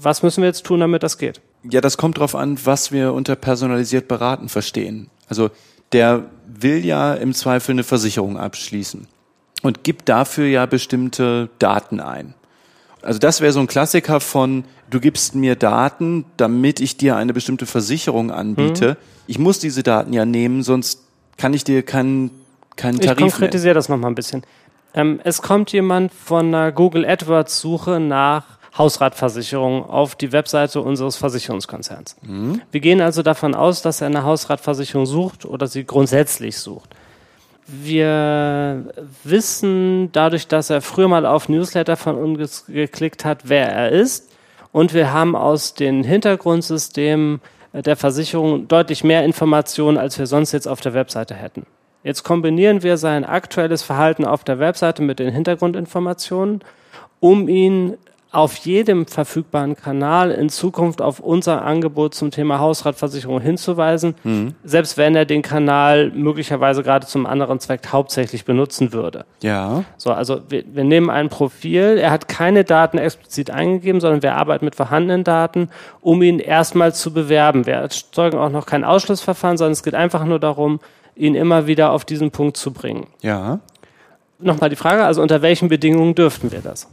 Was 0.00 0.24
müssen 0.24 0.42
wir 0.42 0.48
jetzt 0.48 0.64
tun, 0.64 0.80
damit 0.80 1.04
das 1.04 1.16
geht? 1.16 1.40
Ja, 1.62 1.80
das 1.80 1.96
kommt 1.96 2.16
darauf 2.16 2.34
an, 2.34 2.58
was 2.64 2.90
wir 2.90 3.12
unter 3.12 3.36
personalisiert 3.36 4.08
beraten 4.08 4.48
verstehen. 4.48 5.10
Also 5.28 5.50
der 5.92 6.24
will 6.46 6.84
ja 6.84 7.14
im 7.14 7.34
Zweifel 7.34 7.70
eine 7.70 7.84
Versicherung 7.84 8.36
abschließen 8.36 9.06
und 9.62 9.84
gibt 9.84 10.08
dafür 10.08 10.46
ja 10.46 10.66
bestimmte 10.66 11.50
Daten 11.60 12.00
ein. 12.00 12.34
Also 13.06 13.18
das 13.18 13.40
wäre 13.40 13.52
so 13.52 13.60
ein 13.60 13.66
Klassiker 13.66 14.20
von, 14.20 14.64
du 14.90 15.00
gibst 15.00 15.34
mir 15.34 15.54
Daten, 15.56 16.24
damit 16.36 16.80
ich 16.80 16.96
dir 16.96 17.16
eine 17.16 17.32
bestimmte 17.32 17.66
Versicherung 17.66 18.30
anbiete. 18.30 18.90
Mhm. 18.90 18.96
Ich 19.28 19.38
muss 19.38 19.58
diese 19.58 19.82
Daten 19.82 20.12
ja 20.12 20.24
nehmen, 20.24 20.62
sonst 20.62 21.02
kann 21.36 21.54
ich 21.54 21.64
dir 21.64 21.82
keinen 21.82 22.30
keinen 22.76 23.00
Tarif 23.00 23.26
Ich 23.26 23.32
konkretisiere 23.32 23.74
das 23.74 23.88
nochmal 23.88 24.10
ein 24.10 24.14
bisschen. 24.14 24.42
Ähm, 24.94 25.20
es 25.24 25.42
kommt 25.42 25.72
jemand 25.72 26.12
von 26.12 26.46
einer 26.46 26.72
Google 26.72 27.04
AdWords 27.06 27.60
Suche 27.60 28.00
nach 28.00 28.44
Hausratversicherung 28.76 29.88
auf 29.88 30.14
die 30.14 30.32
Webseite 30.32 30.82
unseres 30.82 31.16
Versicherungskonzerns. 31.16 32.16
Mhm. 32.22 32.60
Wir 32.70 32.80
gehen 32.80 33.00
also 33.00 33.22
davon 33.22 33.54
aus, 33.54 33.82
dass 33.82 34.00
er 34.00 34.08
eine 34.08 34.24
Hausratversicherung 34.24 35.06
sucht 35.06 35.46
oder 35.46 35.66
sie 35.66 35.84
grundsätzlich 35.84 36.58
sucht. 36.58 36.90
Wir 37.66 38.92
wissen 39.24 40.10
dadurch, 40.12 40.46
dass 40.46 40.70
er 40.70 40.80
früher 40.80 41.08
mal 41.08 41.26
auf 41.26 41.48
Newsletter 41.48 41.96
von 41.96 42.16
uns 42.16 42.66
geklickt 42.66 43.24
hat, 43.24 43.48
wer 43.48 43.68
er 43.68 43.90
ist. 43.90 44.30
Und 44.70 44.94
wir 44.94 45.12
haben 45.12 45.34
aus 45.34 45.74
den 45.74 46.04
Hintergrundsystemen 46.04 47.40
der 47.72 47.96
Versicherung 47.96 48.68
deutlich 48.68 49.04
mehr 49.04 49.24
Informationen, 49.24 49.98
als 49.98 50.18
wir 50.18 50.26
sonst 50.26 50.52
jetzt 50.52 50.68
auf 50.68 50.80
der 50.80 50.94
Webseite 50.94 51.34
hätten. 51.34 51.66
Jetzt 52.04 52.22
kombinieren 52.22 52.84
wir 52.84 52.98
sein 52.98 53.24
aktuelles 53.24 53.82
Verhalten 53.82 54.24
auf 54.24 54.44
der 54.44 54.60
Webseite 54.60 55.02
mit 55.02 55.18
den 55.18 55.32
Hintergrundinformationen, 55.32 56.60
um 57.18 57.48
ihn 57.48 57.96
auf 58.36 58.54
jedem 58.58 59.06
verfügbaren 59.06 59.76
Kanal 59.76 60.30
in 60.30 60.50
Zukunft 60.50 61.00
auf 61.00 61.20
unser 61.20 61.64
Angebot 61.64 62.14
zum 62.14 62.30
Thema 62.30 62.58
Hausratversicherung 62.58 63.40
hinzuweisen, 63.40 64.14
mhm. 64.24 64.54
selbst 64.62 64.98
wenn 64.98 65.16
er 65.16 65.24
den 65.24 65.40
Kanal 65.40 66.10
möglicherweise 66.10 66.82
gerade 66.82 67.06
zum 67.06 67.24
anderen 67.24 67.60
Zweck 67.60 67.80
hauptsächlich 67.90 68.44
benutzen 68.44 68.92
würde. 68.92 69.24
Ja. 69.40 69.84
So, 69.96 70.12
also 70.12 70.42
wir, 70.50 70.64
wir 70.70 70.84
nehmen 70.84 71.08
ein 71.08 71.30
Profil, 71.30 71.96
er 71.98 72.10
hat 72.10 72.28
keine 72.28 72.64
Daten 72.64 72.98
explizit 72.98 73.50
eingegeben, 73.50 74.02
sondern 74.02 74.22
wir 74.22 74.34
arbeiten 74.34 74.66
mit 74.66 74.74
vorhandenen 74.74 75.24
Daten, 75.24 75.70
um 76.02 76.20
ihn 76.20 76.38
erstmal 76.38 76.92
zu 76.92 77.14
bewerben. 77.14 77.64
Wir 77.64 77.76
erzeugen 77.76 78.38
auch 78.38 78.50
noch 78.50 78.66
kein 78.66 78.84
Ausschlussverfahren, 78.84 79.56
sondern 79.56 79.72
es 79.72 79.82
geht 79.82 79.94
einfach 79.94 80.26
nur 80.26 80.38
darum, 80.38 80.80
ihn 81.14 81.34
immer 81.34 81.66
wieder 81.66 81.90
auf 81.90 82.04
diesen 82.04 82.32
Punkt 82.32 82.58
zu 82.58 82.70
bringen. 82.74 83.06
Ja. 83.22 83.60
Nochmal 84.38 84.68
die 84.68 84.76
Frage, 84.76 85.06
also 85.06 85.22
unter 85.22 85.40
welchen 85.40 85.70
Bedingungen 85.70 86.14
dürften 86.14 86.52
wir 86.52 86.60
das? 86.60 86.86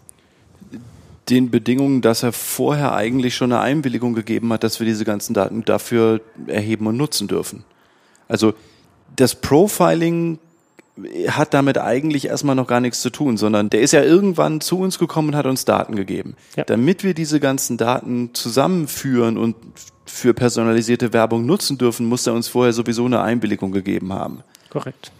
Den 1.29 1.51
Bedingungen, 1.51 2.01
dass 2.01 2.23
er 2.23 2.33
vorher 2.33 2.93
eigentlich 2.93 3.35
schon 3.35 3.51
eine 3.51 3.61
Einwilligung 3.61 4.13
gegeben 4.13 4.51
hat, 4.51 4.63
dass 4.63 4.79
wir 4.79 4.85
diese 4.85 5.05
ganzen 5.05 5.33
Daten 5.33 5.63
dafür 5.63 6.21
erheben 6.47 6.87
und 6.87 6.97
nutzen 6.97 7.27
dürfen. 7.27 7.63
Also 8.27 8.53
das 9.15 9.35
Profiling 9.35 10.39
hat 11.27 11.53
damit 11.53 11.77
eigentlich 11.77 12.25
erstmal 12.25 12.55
noch 12.55 12.67
gar 12.67 12.79
nichts 12.79 13.01
zu 13.01 13.09
tun, 13.09 13.37
sondern 13.37 13.69
der 13.69 13.81
ist 13.81 13.93
ja 13.93 14.03
irgendwann 14.03 14.61
zu 14.61 14.79
uns 14.79 14.99
gekommen 14.99 15.29
und 15.29 15.35
hat 15.35 15.45
uns 15.45 15.65
Daten 15.65 15.95
gegeben. 15.95 16.35
Ja. 16.55 16.65
Damit 16.65 17.03
wir 17.03 17.13
diese 17.13 17.39
ganzen 17.39 17.77
Daten 17.77 18.31
zusammenführen 18.33 19.37
und 19.37 19.55
für 20.05 20.33
personalisierte 20.33 21.13
Werbung 21.13 21.45
nutzen 21.45 21.77
dürfen, 21.77 22.05
muss 22.05 22.27
er 22.27 22.33
uns 22.33 22.47
vorher 22.47 22.73
sowieso 22.73 23.05
eine 23.05 23.21
Einwilligung 23.21 23.71
gegeben 23.71 24.13
haben. 24.13 24.43
Korrekt. 24.69 25.11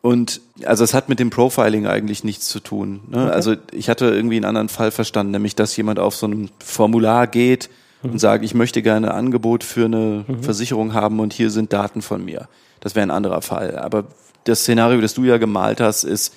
Und 0.00 0.40
also 0.64 0.84
es 0.84 0.94
hat 0.94 1.08
mit 1.08 1.18
dem 1.18 1.30
Profiling 1.30 1.86
eigentlich 1.86 2.22
nichts 2.22 2.48
zu 2.48 2.60
tun. 2.60 3.00
Ne? 3.08 3.24
Okay. 3.24 3.32
Also 3.32 3.54
ich 3.72 3.88
hatte 3.88 4.06
irgendwie 4.06 4.36
einen 4.36 4.44
anderen 4.44 4.68
Fall 4.68 4.90
verstanden, 4.90 5.32
nämlich 5.32 5.56
dass 5.56 5.76
jemand 5.76 5.98
auf 5.98 6.14
so 6.14 6.26
ein 6.26 6.50
Formular 6.64 7.26
geht 7.26 7.68
mhm. 8.02 8.12
und 8.12 8.18
sagt, 8.18 8.44
ich 8.44 8.54
möchte 8.54 8.80
gerne 8.82 9.10
ein 9.10 9.18
Angebot 9.18 9.64
für 9.64 9.86
eine 9.86 10.24
mhm. 10.26 10.42
Versicherung 10.42 10.94
haben 10.94 11.18
und 11.20 11.32
hier 11.32 11.50
sind 11.50 11.72
Daten 11.72 12.02
von 12.02 12.24
mir. 12.24 12.48
Das 12.80 12.94
wäre 12.94 13.04
ein 13.04 13.10
anderer 13.10 13.42
Fall. 13.42 13.76
Aber 13.76 14.04
das 14.44 14.60
Szenario, 14.60 15.00
das 15.00 15.14
du 15.14 15.24
ja 15.24 15.36
gemalt 15.36 15.80
hast, 15.80 16.04
ist, 16.04 16.32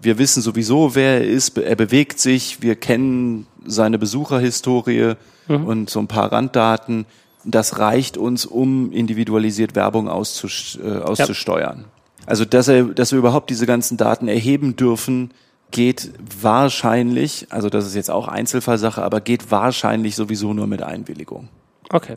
wir 0.00 0.18
wissen 0.18 0.40
sowieso, 0.40 0.94
wer 0.94 1.18
er 1.18 1.26
ist, 1.26 1.58
er 1.58 1.76
bewegt 1.76 2.20
sich, 2.20 2.62
wir 2.62 2.74
kennen 2.74 3.46
seine 3.66 3.98
Besucherhistorie 3.98 5.14
mhm. 5.48 5.64
und 5.66 5.90
so 5.90 5.98
ein 5.98 6.06
paar 6.06 6.32
Randdaten. 6.32 7.06
Das 7.44 7.78
reicht 7.78 8.16
uns, 8.16 8.46
um 8.46 8.92
individualisiert 8.92 9.74
Werbung 9.74 10.08
auszusteuern. 10.08 11.02
Äh, 11.02 11.04
auszusteuern. 11.04 11.78
Ja. 11.80 11.99
Also, 12.30 12.44
dass, 12.44 12.68
er, 12.68 12.84
dass 12.84 13.10
wir 13.10 13.18
überhaupt 13.18 13.50
diese 13.50 13.66
ganzen 13.66 13.96
Daten 13.96 14.28
erheben 14.28 14.76
dürfen, 14.76 15.32
geht 15.72 16.12
wahrscheinlich, 16.40 17.48
also 17.50 17.68
das 17.68 17.86
ist 17.88 17.96
jetzt 17.96 18.08
auch 18.08 18.28
Einzelfallsache, 18.28 19.02
aber 19.02 19.20
geht 19.20 19.50
wahrscheinlich 19.50 20.14
sowieso 20.14 20.54
nur 20.54 20.68
mit 20.68 20.80
Einwilligung. 20.80 21.48
Okay. 21.92 22.14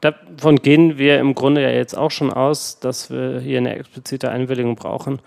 Davon 0.00 0.56
gehen 0.56 0.98
wir 0.98 1.20
im 1.20 1.36
Grunde 1.36 1.62
ja 1.62 1.70
jetzt 1.70 1.96
auch 1.96 2.10
schon 2.10 2.32
aus, 2.32 2.80
dass 2.80 3.08
wir 3.08 3.38
hier 3.38 3.58
eine 3.58 3.76
explizite 3.76 4.32
Einwilligung 4.32 4.74
brauchen 4.74 5.20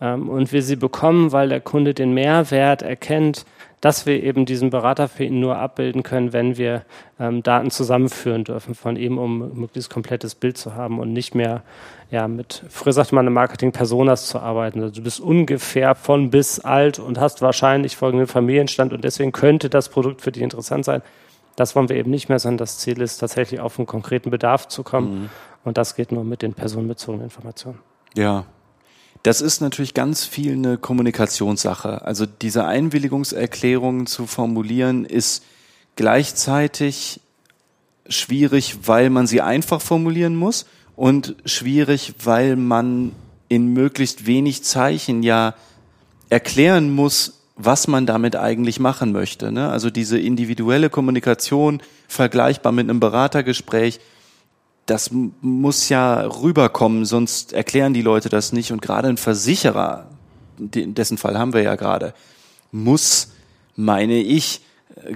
ähm, 0.00 0.30
und 0.30 0.52
wir 0.52 0.62
sie 0.62 0.76
bekommen, 0.76 1.32
weil 1.32 1.50
der 1.50 1.60
Kunde 1.60 1.92
den 1.92 2.14
Mehrwert 2.14 2.80
erkennt, 2.80 3.44
dass 3.82 4.06
wir 4.06 4.22
eben 4.22 4.46
diesen 4.46 4.70
Berater 4.70 5.06
für 5.08 5.24
ihn 5.24 5.40
nur 5.40 5.58
abbilden 5.58 6.02
können, 6.02 6.32
wenn 6.32 6.56
wir 6.56 6.86
ähm, 7.20 7.42
Daten 7.42 7.70
zusammenführen 7.70 8.44
dürfen 8.44 8.74
von 8.74 8.96
ihm, 8.96 9.18
um 9.18 9.42
ein 9.42 9.60
möglichst 9.60 9.90
komplettes 9.90 10.34
Bild 10.34 10.56
zu 10.56 10.76
haben 10.76 10.98
und 10.98 11.12
nicht 11.12 11.34
mehr 11.34 11.62
ja, 12.12 12.28
mit, 12.28 12.62
früher 12.68 12.92
sagte 12.92 13.14
man, 13.14 13.32
Marketing-Personas 13.32 14.26
zu 14.26 14.38
arbeiten. 14.38 14.82
Also 14.82 14.96
du 14.96 15.02
bist 15.02 15.18
ungefähr 15.18 15.94
von 15.94 16.28
bis 16.28 16.60
alt 16.60 16.98
und 16.98 17.18
hast 17.18 17.40
wahrscheinlich 17.40 17.96
folgenden 17.96 18.26
Familienstand 18.26 18.92
und 18.92 19.02
deswegen 19.02 19.32
könnte 19.32 19.70
das 19.70 19.88
Produkt 19.88 20.20
für 20.20 20.30
dich 20.30 20.42
interessant 20.42 20.84
sein. 20.84 21.00
Das 21.56 21.74
wollen 21.74 21.88
wir 21.88 21.96
eben 21.96 22.10
nicht 22.10 22.28
mehr, 22.28 22.38
sondern 22.38 22.58
das 22.58 22.76
Ziel 22.76 23.00
ist 23.00 23.16
tatsächlich 23.16 23.60
auf 23.60 23.78
einen 23.78 23.86
konkreten 23.86 24.30
Bedarf 24.30 24.68
zu 24.68 24.82
kommen. 24.82 25.22
Mhm. 25.22 25.30
Und 25.64 25.78
das 25.78 25.94
geht 25.94 26.12
nur 26.12 26.22
mit 26.22 26.42
den 26.42 26.52
personenbezogenen 26.52 27.24
Informationen. 27.24 27.78
Ja, 28.14 28.44
das 29.22 29.40
ist 29.40 29.62
natürlich 29.62 29.94
ganz 29.94 30.26
viel 30.26 30.52
eine 30.52 30.76
Kommunikationssache. 30.76 32.02
Also 32.02 32.26
diese 32.26 32.66
Einwilligungserklärungen 32.66 34.06
zu 34.06 34.26
formulieren 34.26 35.06
ist 35.06 35.46
gleichzeitig 35.96 37.22
schwierig, 38.06 38.80
weil 38.86 39.08
man 39.08 39.26
sie 39.26 39.40
einfach 39.40 39.80
formulieren 39.80 40.36
muss 40.36 40.66
und 40.96 41.36
schwierig, 41.44 42.14
weil 42.22 42.56
man 42.56 43.12
in 43.48 43.72
möglichst 43.72 44.26
wenig 44.26 44.64
Zeichen 44.64 45.22
ja 45.22 45.54
erklären 46.30 46.90
muss, 46.90 47.40
was 47.56 47.86
man 47.86 48.06
damit 48.06 48.36
eigentlich 48.36 48.80
machen 48.80 49.12
möchte. 49.12 49.52
Ne? 49.52 49.68
Also 49.68 49.90
diese 49.90 50.18
individuelle 50.18 50.90
Kommunikation, 50.90 51.82
vergleichbar 52.08 52.72
mit 52.72 52.88
einem 52.88 53.00
Beratergespräch, 53.00 54.00
das 54.86 55.10
muss 55.12 55.88
ja 55.88 56.22
rüberkommen, 56.22 57.04
sonst 57.04 57.52
erklären 57.52 57.94
die 57.94 58.02
Leute 58.02 58.28
das 58.28 58.52
nicht. 58.52 58.72
Und 58.72 58.82
gerade 58.82 59.08
ein 59.08 59.16
Versicherer, 59.16 60.06
dessen 60.58 61.18
Fall 61.18 61.38
haben 61.38 61.52
wir 61.52 61.62
ja 61.62 61.76
gerade, 61.76 62.14
muss, 62.72 63.32
meine 63.76 64.20
ich, 64.20 64.60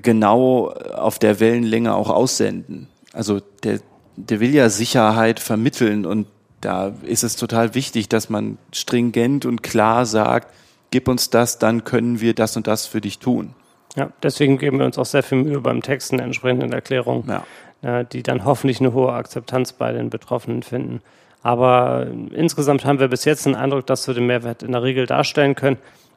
genau 0.02 0.70
auf 0.70 1.18
der 1.18 1.40
Wellenlänge 1.40 1.94
auch 1.94 2.10
aussenden. 2.10 2.88
Also 3.12 3.40
der, 3.62 3.80
der 4.16 4.40
will 4.40 4.54
ja 4.54 4.68
Sicherheit 4.68 5.40
vermitteln 5.40 6.06
und 6.06 6.26
da 6.60 6.92
ist 7.02 7.22
es 7.22 7.36
total 7.36 7.74
wichtig, 7.74 8.08
dass 8.08 8.30
man 8.30 8.58
stringent 8.72 9.44
und 9.44 9.62
klar 9.62 10.06
sagt, 10.06 10.52
gib 10.90 11.06
uns 11.08 11.30
das, 11.30 11.58
dann 11.58 11.84
können 11.84 12.20
wir 12.20 12.34
das 12.34 12.56
und 12.56 12.66
das 12.66 12.86
für 12.86 13.00
dich 13.00 13.18
tun. 13.18 13.54
Ja, 13.94 14.10
deswegen 14.22 14.58
geben 14.58 14.78
wir 14.78 14.86
uns 14.86 14.98
auch 14.98 15.06
sehr 15.06 15.22
viel 15.22 15.38
Mühe 15.38 15.60
beim 15.60 15.82
Texten 15.82 16.18
entsprechenden 16.18 16.72
Erklärungen. 16.72 17.24
Ja 17.28 17.44
äh, 17.82 18.04
die 18.04 18.22
dann 18.22 18.44
hoffentlich 18.44 18.80
eine 18.80 18.92
hohe 18.92 19.12
Akzeptanz 19.12 19.72
bei 19.72 19.92
den 19.92 20.10
Betroffenen 20.10 20.62
finden. 20.62 21.02
Aber 21.42 22.06
insgesamt 22.32 22.84
haben 22.84 22.98
wir 22.98 23.08
bis 23.08 23.24
jetzt 23.24 23.46
den 23.46 23.54
Eindruck, 23.54 23.86
dass 23.86 24.06
wir 24.08 24.14
den 24.14 24.26
Mehrwert 24.26 24.62
in 24.62 24.72
der 24.72 24.82
Regel 24.82 25.06
darstellen 25.06 25.54
können. 25.54 25.76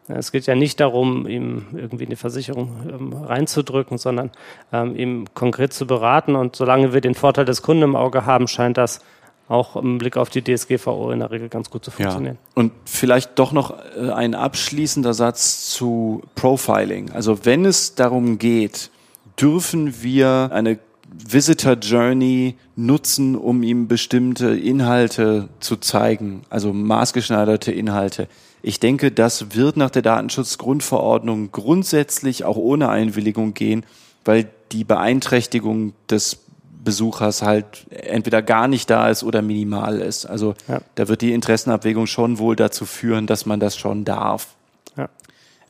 Es 0.10 0.32
geht 0.32 0.48
ja 0.48 0.56
nicht 0.56 0.80
darum, 0.80 1.28
ihm 1.28 1.68
irgendwie 1.74 2.06
eine 2.06 2.16
Versicherung 2.16 2.72
ähm, 2.90 3.14
reinzudrücken, 3.14 3.98
sondern 3.98 4.32
ähm, 4.74 4.96
ihm 4.96 5.26
konkret 5.34 5.72
zu 5.72 5.86
beraten. 5.86 6.36
Und 6.36 6.56
solange 6.56 6.94
wir 6.94 7.02
den 7.02 7.16
Vorteil 7.16 7.46
des 7.46 7.62
Kunden 7.62 7.84
im 7.84 7.96
Auge 7.96 8.26
haben, 8.26 8.48
scheint 8.48 8.78
das 8.78 9.02
auch 9.48 9.76
im 9.76 9.98
Blick 9.98 10.18
auf 10.18 10.30
die 10.30 10.44
DSGVO 10.44 11.12
in 11.12 11.20
der 11.20 11.32
Regel 11.32 11.50
ganz 11.50 11.70
gut 11.70 11.84
zu 11.84 11.92
funktionieren. 11.92 12.38
Ja. 12.40 12.52
Und 12.56 12.72
vielleicht 12.86 13.38
doch 13.40 13.52
noch 13.52 13.76
äh, 13.98 14.12
ein 14.12 14.36
abschließender 14.36 15.14
Satz 15.14 15.70
zu 15.72 16.22
Profiling. 16.36 17.12
Also 17.12 17.46
wenn 17.46 17.66
es 17.66 17.96
darum 17.96 18.38
geht, 18.38 18.92
dürfen 19.40 20.02
wir 20.04 20.50
eine 20.52 20.80
Visitor 21.12 21.74
Journey 21.74 22.56
nutzen, 22.76 23.36
um 23.36 23.64
ihm 23.64 23.88
bestimmte 23.88 24.50
Inhalte 24.50 25.50
zu 25.60 25.78
zeigen, 25.78 26.44
also 26.50 26.72
maßgeschneiderte 26.72 27.72
Inhalte. 27.72 28.28
Ich 28.62 28.80
denke, 28.80 29.12
das 29.12 29.56
wird 29.56 29.78
nach 29.78 29.90
der 29.90 30.02
Datenschutzgrundverordnung 30.02 31.52
grundsätzlich 31.52 32.44
auch 32.44 32.58
ohne 32.58 32.90
Einwilligung 32.90 33.54
gehen, 33.54 33.86
weil 34.26 34.50
die 34.72 34.84
Beeinträchtigung 34.84 35.94
des 36.10 36.40
Besuchers 36.84 37.42
halt 37.42 37.86
entweder 37.90 38.42
gar 38.42 38.68
nicht 38.68 38.90
da 38.90 39.10
ist 39.10 39.24
oder 39.24 39.42
minimal 39.42 40.00
ist. 40.00 40.26
Also 40.26 40.54
Ja. 40.68 40.80
da 40.96 41.08
wird 41.08 41.22
die 41.22 41.34
Interessenabwägung 41.34 42.08
schon 42.08 42.38
wohl 42.38 42.56
dazu 42.56 42.86
führen, 42.86 43.28
dass 43.28 43.46
man 43.46 43.60
das 43.60 43.78
schon 43.78 44.06
darf. 44.06 44.56
Ja. 44.96 45.10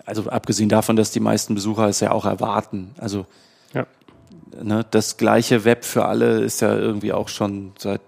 Also 0.06 0.30
abgesehen 0.30 0.70
davon, 0.70 0.96
dass 0.96 1.12
die 1.12 1.20
meisten 1.20 1.56
Besucher 1.56 1.88
es 1.88 2.00
ja 2.00 2.12
auch 2.12 2.26
erwarten. 2.26 2.92
Also 2.98 3.26
Ja. 3.74 3.86
ne, 4.62 4.86
das 4.92 5.18
gleiche 5.18 5.66
Web 5.66 5.84
für 5.86 6.06
alle 6.06 6.42
ist 6.42 6.62
ja 6.62 6.76
irgendwie 6.76 7.14
auch 7.14 7.28
schon 7.30 7.72
seit 7.78 8.02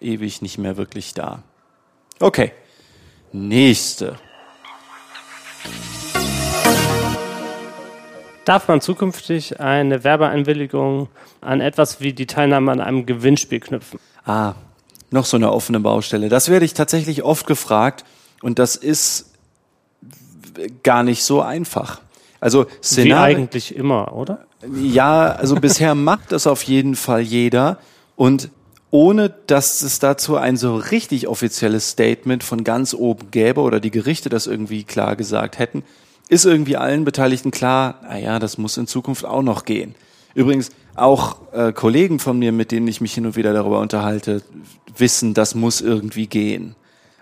ewig 0.00 0.42
nicht 0.42 0.58
mehr 0.58 0.76
wirklich 0.76 1.14
da. 1.14 1.42
Okay. 2.20 2.52
Nächste. 3.32 4.16
Darf 8.44 8.68
man 8.68 8.80
zukünftig 8.80 9.60
eine 9.60 10.04
Werbeeinwilligung 10.04 11.08
an 11.40 11.60
etwas 11.60 12.00
wie 12.00 12.12
die 12.12 12.26
Teilnahme 12.26 12.72
an 12.72 12.80
einem 12.80 13.06
Gewinnspiel 13.06 13.60
knüpfen? 13.60 13.98
Ah, 14.26 14.54
noch 15.10 15.24
so 15.24 15.36
eine 15.36 15.52
offene 15.52 15.80
Baustelle. 15.80 16.28
Das 16.28 16.48
werde 16.48 16.64
ich 16.64 16.74
tatsächlich 16.74 17.22
oft 17.22 17.46
gefragt 17.46 18.04
und 18.42 18.58
das 18.58 18.76
ist 18.76 19.32
gar 20.82 21.02
nicht 21.02 21.22
so 21.22 21.40
einfach. 21.40 22.00
Also 22.40 22.64
Wie 22.64 22.68
Szenario, 22.82 23.36
eigentlich 23.36 23.74
immer, 23.74 24.12
oder? 24.12 24.46
ja, 24.74 25.28
also 25.28 25.54
bisher 25.54 25.94
macht 25.94 26.32
das 26.32 26.46
auf 26.46 26.64
jeden 26.64 26.96
Fall 26.96 27.20
jeder 27.20 27.78
und 28.16 28.50
ohne 28.92 29.30
dass 29.46 29.80
es 29.80 29.98
dazu 29.98 30.36
ein 30.36 30.58
so 30.58 30.76
richtig 30.76 31.26
offizielles 31.26 31.88
Statement 31.88 32.44
von 32.44 32.62
ganz 32.62 32.92
oben 32.92 33.30
gäbe 33.30 33.62
oder 33.62 33.80
die 33.80 33.90
Gerichte 33.90 34.28
das 34.28 34.46
irgendwie 34.46 34.84
klar 34.84 35.16
gesagt 35.16 35.58
hätten, 35.58 35.82
ist 36.28 36.44
irgendwie 36.44 36.76
allen 36.76 37.04
Beteiligten 37.04 37.50
klar, 37.50 38.00
naja, 38.02 38.38
das 38.38 38.58
muss 38.58 38.76
in 38.76 38.86
Zukunft 38.86 39.24
auch 39.24 39.42
noch 39.42 39.64
gehen. 39.64 39.94
Übrigens, 40.34 40.70
auch 40.94 41.38
äh, 41.52 41.72
Kollegen 41.72 42.18
von 42.18 42.38
mir, 42.38 42.52
mit 42.52 42.70
denen 42.70 42.86
ich 42.86 43.00
mich 43.00 43.14
hin 43.14 43.24
und 43.24 43.34
wieder 43.34 43.54
darüber 43.54 43.80
unterhalte, 43.80 44.42
wissen, 44.96 45.32
das 45.32 45.54
muss 45.54 45.80
irgendwie 45.80 46.26
gehen. 46.26 46.74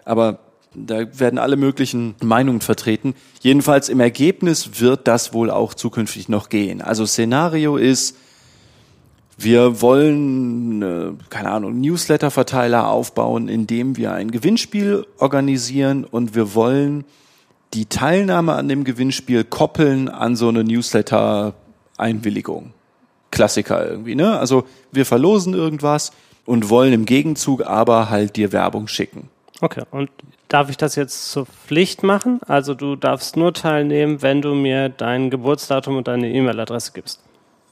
Aber 0.04 0.40
da 0.74 1.18
werden 1.20 1.38
alle 1.38 1.56
möglichen 1.56 2.16
Meinungen 2.20 2.62
vertreten. 2.62 3.14
Jedenfalls 3.42 3.88
im 3.88 4.00
Ergebnis 4.00 4.80
wird 4.80 5.06
das 5.06 5.32
wohl 5.32 5.50
auch 5.50 5.74
zukünftig 5.74 6.28
noch 6.28 6.48
gehen. 6.48 6.82
Also 6.82 7.06
Szenario 7.06 7.76
ist, 7.76 8.16
wir 9.43 9.80
wollen, 9.80 10.82
äh, 10.82 11.12
keine 11.30 11.51
Ahnung, 11.51 11.80
Newsletter-Verteiler 11.80 12.88
aufbauen, 12.88 13.49
indem 13.49 13.97
wir 13.97 14.12
ein 14.12 14.30
Gewinnspiel 14.30 15.07
organisieren 15.18 16.05
und 16.05 16.34
wir 16.34 16.55
wollen 16.55 17.07
die 17.72 17.86
Teilnahme 17.86 18.53
an 18.55 18.68
dem 18.68 18.84
Gewinnspiel 18.84 19.45
koppeln 19.45 20.09
an 20.09 20.36
so 20.36 20.49
eine 20.49 20.62
Newsletter-Einwilligung. 20.64 22.74
Klassiker 23.30 23.88
irgendwie, 23.88 24.16
ne? 24.16 24.38
Also 24.38 24.64
wir 24.93 25.07
verlosen 25.07 25.55
irgendwas 25.55 26.12
und 26.45 26.68
wollen 26.68 26.93
im 26.93 27.07
Gegenzug 27.07 27.64
aber 27.64 28.11
halt 28.11 28.36
dir 28.36 28.53
Werbung 28.53 28.88
schicken. 28.88 29.30
Okay, 29.61 29.84
und 29.91 30.11
darf 30.49 30.68
ich 30.68 30.76
das 30.76 30.97
jetzt 30.97 31.30
zur 31.30 31.47
Pflicht 31.47 32.03
machen? 32.03 32.41
Also 32.47 32.74
du 32.74 32.97
darfst 32.97 33.36
nur 33.36 33.55
teilnehmen, 33.55 34.20
wenn 34.20 34.43
du 34.43 34.55
mir 34.55 34.88
dein 34.88 35.30
Geburtsdatum 35.30 35.97
und 35.97 36.09
deine 36.09 36.28
E-Mail-Adresse 36.30 36.91
gibst. 36.93 37.20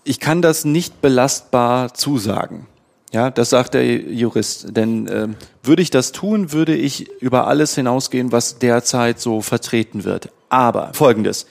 Ich 0.09 0.21
kann 0.21 0.41
das 0.41 0.65
nicht 0.65 1.03
belastbar 1.03 1.93
zusagen. 1.93 2.67
Ja, 3.13 3.31
das 3.31 3.51
sagt 3.51 3.75
der 3.75 3.85
Jurist. 3.85 4.75
Denn 4.75 5.07
ähm, 5.13 5.37
würde 5.63 5.83
ich 5.83 5.91
das 5.91 6.13
tun, 6.13 6.51
würde 6.51 6.75
ich 6.75 7.11
über 7.21 7.47
alles 7.47 7.75
hinausgehen, 7.75 8.33
was 8.33 8.59
derzeit 8.59 9.21
so 9.21 9.43
vertreten 9.43 10.05
wird. 10.05 10.31
Aber 10.49 10.95
folgendes. 10.95 11.47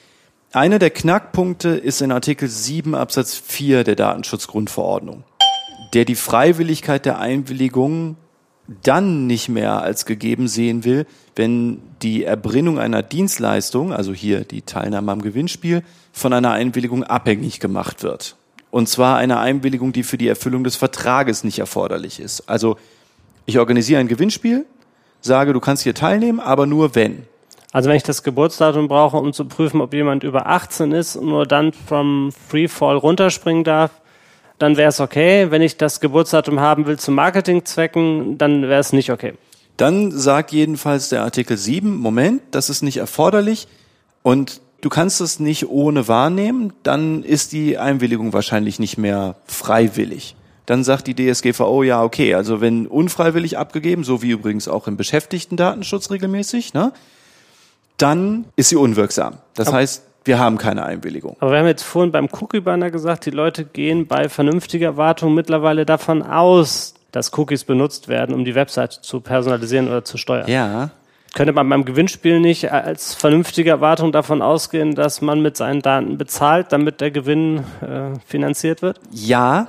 Einer 0.53 0.80
der 0.80 0.89
Knackpunkte 0.89 1.70
ist 1.70 2.01
in 2.01 2.12
Artikel 2.12 2.49
7 2.49 2.95
Absatz 2.95 3.36
4 3.36 3.84
der 3.84 3.95
Datenschutzgrundverordnung, 3.95 5.24
der 5.93 6.05
die 6.05 6.16
Freiwilligkeit 6.16 7.05
der 7.05 7.20
Einwilligung 7.20 8.16
dann 8.82 9.28
nicht 9.28 9.49
mehr 9.49 9.84
als 9.84 10.08
gegeben 10.08 10.47
sehen 10.47 10.84
will, 10.84 11.05
wenn 11.36 11.80
die 12.01 12.24
Erbringung 12.24 12.80
einer 12.80 13.03
Dienstleistung, 13.03 13.93
also 13.93 14.14
hier 14.14 14.45
die 14.45 14.64
Teilnahme 14.64 15.12
am 15.12 15.22
Gewinnspiel, 15.22 15.84
von 16.12 16.34
einer 16.34 16.53
Einwilligung 16.53 17.03
abhängig 17.03 17.60
gemacht 17.60 18.01
wird. 18.01 18.36
Und 18.72 18.89
zwar 18.89 19.18
eine 19.18 19.39
Einwilligung, 19.39 19.93
die 19.93 20.03
für 20.03 20.18
die 20.18 20.28
Erfüllung 20.28 20.63
des 20.63 20.76
Vertrages 20.76 21.43
nicht 21.43 21.59
erforderlich 21.59 22.20
ist. 22.20 22.49
Also 22.49 22.78
ich 23.45 23.59
organisiere 23.59 23.99
ein 23.99 24.07
Gewinnspiel, 24.07 24.65
sage, 25.22 25.53
du 25.53 25.59
kannst 25.59 25.84
hier 25.84 25.93
teilnehmen, 25.93 26.39
aber 26.39 26.65
nur 26.65 26.95
wenn. 26.95 27.26
Also 27.72 27.89
wenn 27.89 27.97
ich 27.97 28.03
das 28.03 28.24
Geburtsdatum 28.24 28.88
brauche, 28.88 29.18
um 29.18 29.34
zu 29.34 29.45
prüfen, 29.45 29.82
ob 29.82 29.93
jemand 29.93 30.24
über 30.24 30.47
18 30.47 30.91
ist 30.91 31.15
und 31.15 31.28
nur 31.28 31.45
dann 31.45 31.74
vom 31.74 32.32
Freefall 32.32 32.97
runterspringen 32.97 33.63
darf, 33.63 33.91
dann 34.57 34.78
wäre 34.78 34.89
es 34.89 34.99
okay. 34.99 35.51
Wenn 35.51 35.61
ich 35.61 35.78
das 35.78 35.99
Geburtsdatum 35.99 36.59
haben 36.59 36.88
will 36.88 36.97
zu 36.97 37.11
Marketingzwecken, 37.11 38.38
dann 38.38 38.63
wäre 38.63 38.80
es 38.80 38.93
nicht 38.93 39.11
okay. 39.11 39.34
Dann 39.76 40.11
sagt 40.11 40.51
jedenfalls 40.51 41.09
der 41.09 41.24
Artikel 41.24 41.57
7, 41.57 41.95
Moment, 41.95 42.41
das 42.51 42.70
ist 42.70 42.82
nicht 42.82 42.97
erforderlich 42.97 43.68
und 44.24 44.61
du 44.82 44.89
kannst 44.89 45.21
es 45.21 45.39
nicht 45.39 45.69
ohne 45.69 46.07
wahrnehmen, 46.07 46.73
dann 46.84 47.23
ist 47.23 47.51
die 47.51 47.78
Einwilligung 47.78 48.34
wahrscheinlich 48.34 48.80
nicht 48.80 48.97
mehr 48.97 49.36
freiwillig. 49.45 50.36
Dann 50.65 50.84
sagt 50.84 51.07
die 51.07 51.15
DSGVO, 51.15 51.84
ja, 51.84 52.03
okay, 52.03 52.34
also 52.34 52.59
wenn 52.59 52.88
unfreiwillig 52.88 53.57
abgegeben, 53.57 54.03
so 54.03 54.21
wie 54.21 54.32
übrigens 54.32 54.67
auch 54.67 54.88
im 54.88 54.97
Beschäftigten-Datenschutz 54.97 56.11
regelmäßig, 56.11 56.73
ne, 56.73 56.91
dann 57.95 58.45
ist 58.55 58.69
sie 58.69 58.75
unwirksam. 58.75 59.38
Das 59.55 59.71
heißt, 59.71 60.03
wir 60.25 60.39
haben 60.39 60.57
keine 60.57 60.84
Einwilligung. 60.84 61.38
Aber 61.39 61.51
wir 61.51 61.59
haben 61.59 61.67
jetzt 61.67 61.84
vorhin 61.84 62.11
beim 62.11 62.28
Cookie-Banner 62.30 62.91
gesagt, 62.91 63.25
die 63.25 63.32
Leute 63.32 63.63
gehen 63.63 64.07
bei 64.07 64.28
vernünftiger 64.28 64.97
Wartung 64.97 65.34
mittlerweile 65.34 65.86
davon 65.86 66.21
aus, 66.21 66.93
dass 67.11 67.36
Cookies 67.38 67.63
benutzt 67.63 68.09
werden, 68.09 68.36
um 68.36 68.43
die 68.43 68.53
Webseite 68.53 69.01
zu 69.01 69.21
personalisieren 69.21 69.88
oder 69.88 70.03
zu 70.03 70.17
steuern. 70.17 70.49
Ja, 70.49 70.91
Könnte 71.38 71.53
man 71.53 71.69
beim 71.69 71.85
Gewinnspiel 71.85 72.39
nicht 72.39 72.71
als 72.71 73.13
vernünftige 73.13 73.69
Erwartung 73.69 74.11
davon 74.11 74.41
ausgehen, 74.41 74.95
dass 74.95 75.21
man 75.21 75.39
mit 75.39 75.55
seinen 75.55 75.83
Daten 75.83 76.17
bezahlt, 76.17 76.71
damit 76.71 76.99
der 76.99 77.11
Gewinn 77.11 77.59
äh, 77.81 78.17
finanziert 78.25 78.81
wird? 78.81 78.99
Ja, 79.11 79.67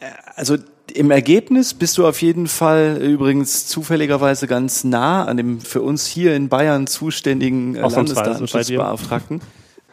äh, 0.00 0.06
also 0.34 0.56
im 0.92 1.12
Ergebnis 1.12 1.74
bist 1.74 1.96
du 1.96 2.08
auf 2.08 2.22
jeden 2.22 2.48
Fall 2.48 2.98
übrigens 3.00 3.68
zufälligerweise 3.68 4.48
ganz 4.48 4.82
nah 4.82 5.24
an 5.26 5.36
dem 5.36 5.60
für 5.60 5.80
uns 5.80 6.06
hier 6.06 6.34
in 6.34 6.48
Bayern 6.48 6.88
zuständigen 6.88 7.76
äh, 7.76 7.82
Ausnahmsweise 7.82 8.30
Landesdatenschutzbeauftragten. 8.30 9.42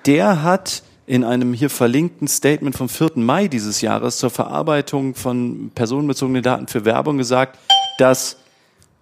Der 0.07 0.41
hat 0.41 0.81
in 1.05 1.23
einem 1.23 1.53
hier 1.53 1.69
verlinkten 1.69 2.27
Statement 2.27 2.75
vom 2.75 2.89
4. 2.89 3.11
Mai 3.17 3.47
dieses 3.47 3.81
Jahres 3.81 4.17
zur 4.17 4.31
Verarbeitung 4.31 5.13
von 5.13 5.69
personenbezogenen 5.75 6.41
Daten 6.41 6.65
für 6.65 6.85
Werbung 6.85 7.19
gesagt, 7.19 7.59
dass 7.99 8.37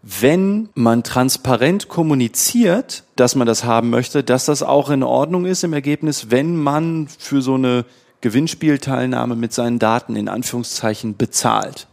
wenn 0.04 0.70
man 0.74 1.04
transparent 1.04 1.88
kommuniziert, 1.88 3.04
dass 3.16 3.36
man 3.36 3.46
das 3.46 3.64
haben 3.64 3.92
möchte, 3.92 4.24
dass 4.24 4.46
das 4.46 4.64
auch 4.64 4.90
in 4.90 5.04
Ordnung 5.04 5.46
ist 5.46 5.64
im 5.64 5.74
Ergebnis, 5.74 6.32
wenn 6.32 6.56
man 6.56 7.08
für 7.08 7.42
so 7.42 7.54
eine 7.54 7.86
Gewinnspielteilnahme 8.22 9.36
mit 9.36 9.54
seinen 9.54 9.78
Daten 9.78 10.16
in 10.16 10.28
Anführungszeichen 10.28 11.18
bezahlt. 11.18 11.88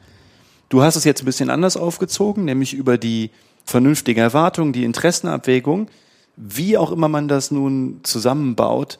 Du 0.71 0.83
hast 0.83 0.97
es 0.97 1.05
jetzt 1.05 1.23
ein 1.23 1.27
bisschen 1.27 1.51
anders 1.51 1.77
aufgezogen, 1.77 2.45
nämlich 2.45 2.75
über 2.75 2.99
die 2.99 3.31
vernünftige 3.65 4.21
Erwartung, 4.21 4.73
die 4.73 4.85
Interessenabwägung, 4.85 5.89
wie 6.37 6.79
auch 6.79 6.93
immer 6.93 7.09
man 7.09 7.29
das 7.29 7.51
nun 7.51 8.01
zusammenbaut. 8.05 8.99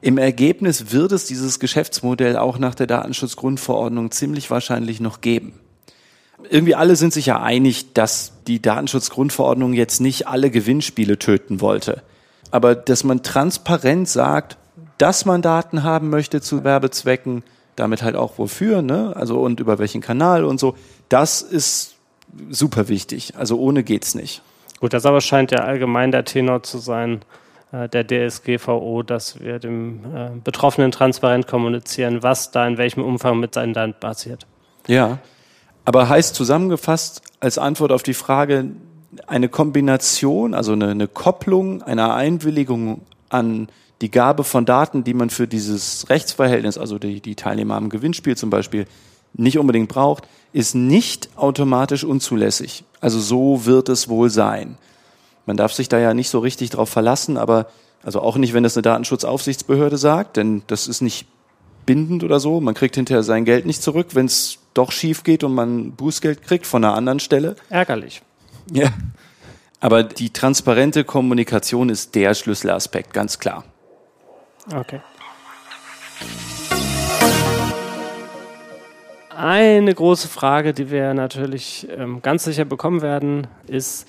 Im 0.00 0.18
Ergebnis 0.18 0.92
wird 0.92 1.10
es 1.10 1.24
dieses 1.24 1.58
Geschäftsmodell 1.58 2.36
auch 2.36 2.58
nach 2.58 2.76
der 2.76 2.86
Datenschutzgrundverordnung 2.86 4.12
ziemlich 4.12 4.48
wahrscheinlich 4.50 5.00
noch 5.00 5.20
geben 5.20 5.54
irgendwie 6.50 6.74
alle 6.74 6.96
sind 6.96 7.12
sich 7.12 7.26
ja 7.26 7.40
einig, 7.40 7.94
dass 7.94 8.32
die 8.46 8.62
Datenschutzgrundverordnung 8.62 9.72
jetzt 9.72 10.00
nicht 10.00 10.28
alle 10.28 10.50
Gewinnspiele 10.50 11.18
töten 11.18 11.60
wollte. 11.60 12.02
Aber 12.50 12.74
dass 12.74 13.04
man 13.04 13.22
transparent 13.22 14.08
sagt, 14.08 14.56
dass 14.98 15.24
man 15.24 15.42
Daten 15.42 15.82
haben 15.82 16.10
möchte 16.10 16.40
zu 16.40 16.64
Werbezwecken, 16.64 17.42
damit 17.76 18.02
halt 18.02 18.16
auch 18.16 18.38
wofür, 18.38 18.82
ne? 18.82 19.14
Also 19.14 19.40
und 19.40 19.60
über 19.60 19.78
welchen 19.78 20.00
Kanal 20.00 20.44
und 20.44 20.58
so, 20.58 20.76
das 21.08 21.42
ist 21.42 21.94
super 22.50 22.88
wichtig. 22.88 23.34
Also 23.36 23.58
ohne 23.58 23.82
geht's 23.82 24.14
nicht. 24.14 24.42
Gut, 24.80 24.92
das 24.92 25.06
aber 25.06 25.20
scheint 25.20 25.50
ja 25.50 25.60
allgemein 25.60 26.12
der 26.12 26.24
Tenor 26.24 26.62
zu 26.62 26.78
sein, 26.78 27.20
äh, 27.72 27.88
der 27.88 28.06
DSGVO, 28.06 29.02
dass 29.02 29.40
wir 29.40 29.58
dem 29.58 30.00
äh, 30.14 30.30
Betroffenen 30.42 30.90
transparent 30.90 31.46
kommunizieren, 31.46 32.22
was 32.22 32.50
da 32.50 32.66
in 32.66 32.78
welchem 32.78 33.04
Umfang 33.04 33.40
mit 33.40 33.54
seinen 33.54 33.74
Daten 33.74 33.94
passiert. 33.98 34.46
Ja. 34.86 35.18
Aber 35.88 36.10
heißt 36.10 36.34
zusammengefasst 36.34 37.22
als 37.40 37.56
Antwort 37.56 37.92
auf 37.92 38.02
die 38.02 38.12
Frage, 38.12 38.72
eine 39.26 39.48
Kombination, 39.48 40.52
also 40.52 40.72
eine, 40.72 40.88
eine 40.88 41.08
Kopplung 41.08 41.80
einer 41.80 42.12
Einwilligung 42.12 43.00
an 43.30 43.70
die 44.02 44.10
Gabe 44.10 44.44
von 44.44 44.66
Daten, 44.66 45.02
die 45.02 45.14
man 45.14 45.30
für 45.30 45.48
dieses 45.48 46.10
Rechtsverhältnis, 46.10 46.76
also 46.76 46.98
die, 46.98 47.22
die 47.22 47.36
Teilnehmer 47.36 47.76
am 47.76 47.88
Gewinnspiel 47.88 48.36
zum 48.36 48.50
Beispiel, 48.50 48.84
nicht 49.32 49.58
unbedingt 49.58 49.88
braucht, 49.88 50.28
ist 50.52 50.74
nicht 50.74 51.30
automatisch 51.36 52.04
unzulässig. 52.04 52.84
Also 53.00 53.18
so 53.18 53.64
wird 53.64 53.88
es 53.88 54.10
wohl 54.10 54.28
sein. 54.28 54.76
Man 55.46 55.56
darf 55.56 55.72
sich 55.72 55.88
da 55.88 55.98
ja 55.98 56.12
nicht 56.12 56.28
so 56.28 56.40
richtig 56.40 56.68
drauf 56.68 56.90
verlassen, 56.90 57.38
aber 57.38 57.68
also 58.02 58.20
auch 58.20 58.36
nicht, 58.36 58.52
wenn 58.52 58.62
das 58.62 58.76
eine 58.76 58.82
Datenschutzaufsichtsbehörde 58.82 59.96
sagt, 59.96 60.36
denn 60.36 60.64
das 60.66 60.86
ist 60.86 61.00
nicht 61.00 61.26
bindend 61.86 62.24
oder 62.24 62.40
so. 62.40 62.60
Man 62.60 62.74
kriegt 62.74 62.96
hinterher 62.96 63.22
sein 63.22 63.46
Geld 63.46 63.64
nicht 63.64 63.82
zurück, 63.82 64.08
wenn 64.12 64.26
es 64.26 64.58
doch 64.78 64.92
schief 64.92 65.24
geht 65.24 65.44
und 65.44 65.54
man 65.54 65.92
Bußgeld 65.92 66.42
kriegt 66.42 66.66
von 66.66 66.84
einer 66.84 66.94
anderen 66.94 67.20
Stelle. 67.20 67.56
Ärgerlich. 67.68 68.22
Ja. 68.72 68.90
Aber 69.80 70.02
die 70.02 70.30
transparente 70.30 71.04
Kommunikation 71.04 71.88
ist 71.88 72.14
der 72.14 72.34
Schlüsselaspekt, 72.34 73.12
ganz 73.12 73.38
klar. 73.38 73.64
Okay. 74.72 75.00
Eine 79.36 79.94
große 79.94 80.26
Frage, 80.26 80.74
die 80.74 80.90
wir 80.90 81.14
natürlich 81.14 81.86
ähm, 81.96 82.22
ganz 82.22 82.42
sicher 82.44 82.64
bekommen 82.64 83.02
werden, 83.02 83.46
ist, 83.68 84.08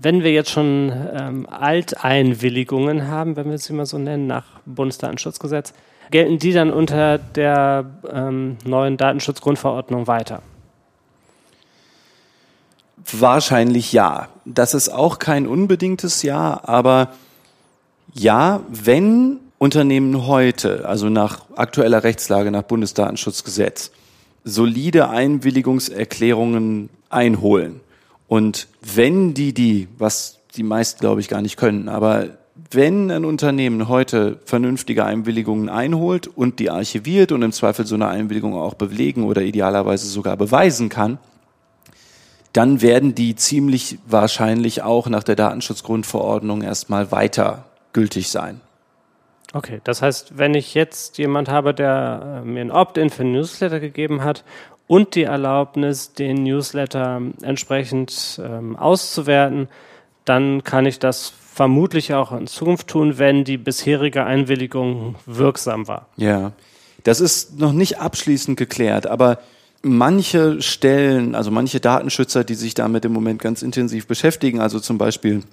wenn 0.00 0.22
wir 0.22 0.32
jetzt 0.32 0.50
schon 0.50 0.90
ähm, 1.14 1.46
Alteinwilligungen 1.46 3.06
haben, 3.08 3.36
wenn 3.36 3.50
wir 3.50 3.58
sie 3.58 3.74
mal 3.74 3.84
so 3.84 3.98
nennen, 3.98 4.26
nach 4.26 4.60
Bundesdatenschutzgesetz, 4.64 5.74
gelten 6.10 6.38
die 6.38 6.52
dann 6.52 6.72
unter 6.72 7.18
der 7.18 7.86
ähm, 8.10 8.56
neuen 8.64 8.96
Datenschutzgrundverordnung 8.96 10.06
weiter? 10.06 10.42
Wahrscheinlich 13.10 13.92
ja. 13.92 14.28
Das 14.44 14.74
ist 14.74 14.88
auch 14.88 15.18
kein 15.18 15.46
unbedingtes 15.46 16.22
Ja, 16.22 16.60
aber 16.64 17.10
ja, 18.12 18.60
wenn 18.68 19.40
Unternehmen 19.58 20.26
heute, 20.26 20.88
also 20.88 21.08
nach 21.08 21.42
aktueller 21.56 22.04
Rechtslage, 22.04 22.50
nach 22.50 22.62
Bundesdatenschutzgesetz, 22.62 23.90
solide 24.44 25.08
Einwilligungserklärungen 25.08 26.90
einholen. 27.08 27.80
Und 28.28 28.68
wenn 28.82 29.34
die 29.34 29.52
die, 29.52 29.88
was 29.98 30.38
die 30.56 30.62
meisten 30.62 31.00
glaube 31.00 31.20
ich 31.20 31.28
gar 31.28 31.42
nicht 31.42 31.56
können, 31.56 31.88
aber 31.88 32.28
wenn 32.70 33.10
ein 33.10 33.24
Unternehmen 33.24 33.88
heute 33.88 34.38
vernünftige 34.44 35.04
Einwilligungen 35.04 35.68
einholt 35.68 36.26
und 36.26 36.58
die 36.58 36.70
archiviert 36.70 37.32
und 37.32 37.42
im 37.42 37.52
Zweifel 37.52 37.86
so 37.86 37.94
eine 37.94 38.08
Einwilligung 38.08 38.54
auch 38.54 38.74
belegen 38.74 39.24
oder 39.24 39.42
idealerweise 39.42 40.06
sogar 40.06 40.36
beweisen 40.36 40.88
kann, 40.88 41.18
dann 42.52 42.82
werden 42.82 43.14
die 43.14 43.34
ziemlich 43.34 43.98
wahrscheinlich 44.06 44.82
auch 44.82 45.08
nach 45.08 45.24
der 45.24 45.34
Datenschutzgrundverordnung 45.34 46.62
erstmal 46.62 47.10
weiter 47.10 47.64
gültig 47.92 48.30
sein. 48.30 48.60
Okay, 49.52 49.80
das 49.84 50.02
heißt, 50.02 50.38
wenn 50.38 50.54
ich 50.54 50.74
jetzt 50.74 51.18
jemand 51.18 51.48
habe, 51.48 51.74
der 51.74 52.42
äh, 52.42 52.46
mir 52.46 52.60
ein 52.60 52.70
Opt-in 52.72 53.10
für 53.10 53.22
ein 53.22 53.32
Newsletter 53.32 53.78
gegeben 53.78 54.24
hat 54.24 54.44
und 54.86 55.14
die 55.14 55.24
Erlaubnis, 55.24 56.12
den 56.12 56.42
Newsletter 56.42 57.22
entsprechend 57.42 58.40
ähm, 58.44 58.76
auszuwerten, 58.76 59.68
dann 60.24 60.64
kann 60.64 60.86
ich 60.86 60.98
das 60.98 61.32
vermutlich 61.54 62.12
auch 62.14 62.32
in 62.32 62.48
Zukunft 62.48 62.88
tun, 62.88 63.16
wenn 63.18 63.44
die 63.44 63.58
bisherige 63.58 64.24
Einwilligung 64.24 65.14
wirksam 65.24 65.86
war. 65.86 66.08
Ja, 66.16 66.50
das 67.04 67.20
ist 67.20 67.60
noch 67.60 67.72
nicht 67.72 68.00
abschließend 68.00 68.58
geklärt, 68.58 69.06
aber 69.06 69.38
manche 69.80 70.60
Stellen, 70.62 71.36
also 71.36 71.52
manche 71.52 71.78
Datenschützer, 71.78 72.42
die 72.42 72.56
sich 72.56 72.74
damit 72.74 73.04
im 73.04 73.12
Moment 73.12 73.40
ganz 73.40 73.62
intensiv 73.62 74.08
beschäftigen, 74.08 74.60
also 74.60 74.80
zum 74.80 74.98
Beispiel 74.98 75.44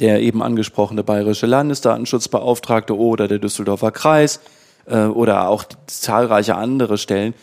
der 0.00 0.20
eben 0.20 0.42
angesprochene 0.42 1.04
bayerische 1.04 1.46
Landesdatenschutzbeauftragte 1.46 2.96
oder 2.96 3.28
der 3.28 3.38
Düsseldorfer 3.38 3.92
Kreis 3.92 4.40
äh, 4.86 5.04
oder 5.04 5.48
auch 5.48 5.62
zahlreiche 5.86 6.56
andere 6.56 6.98
Stellen, 6.98 7.34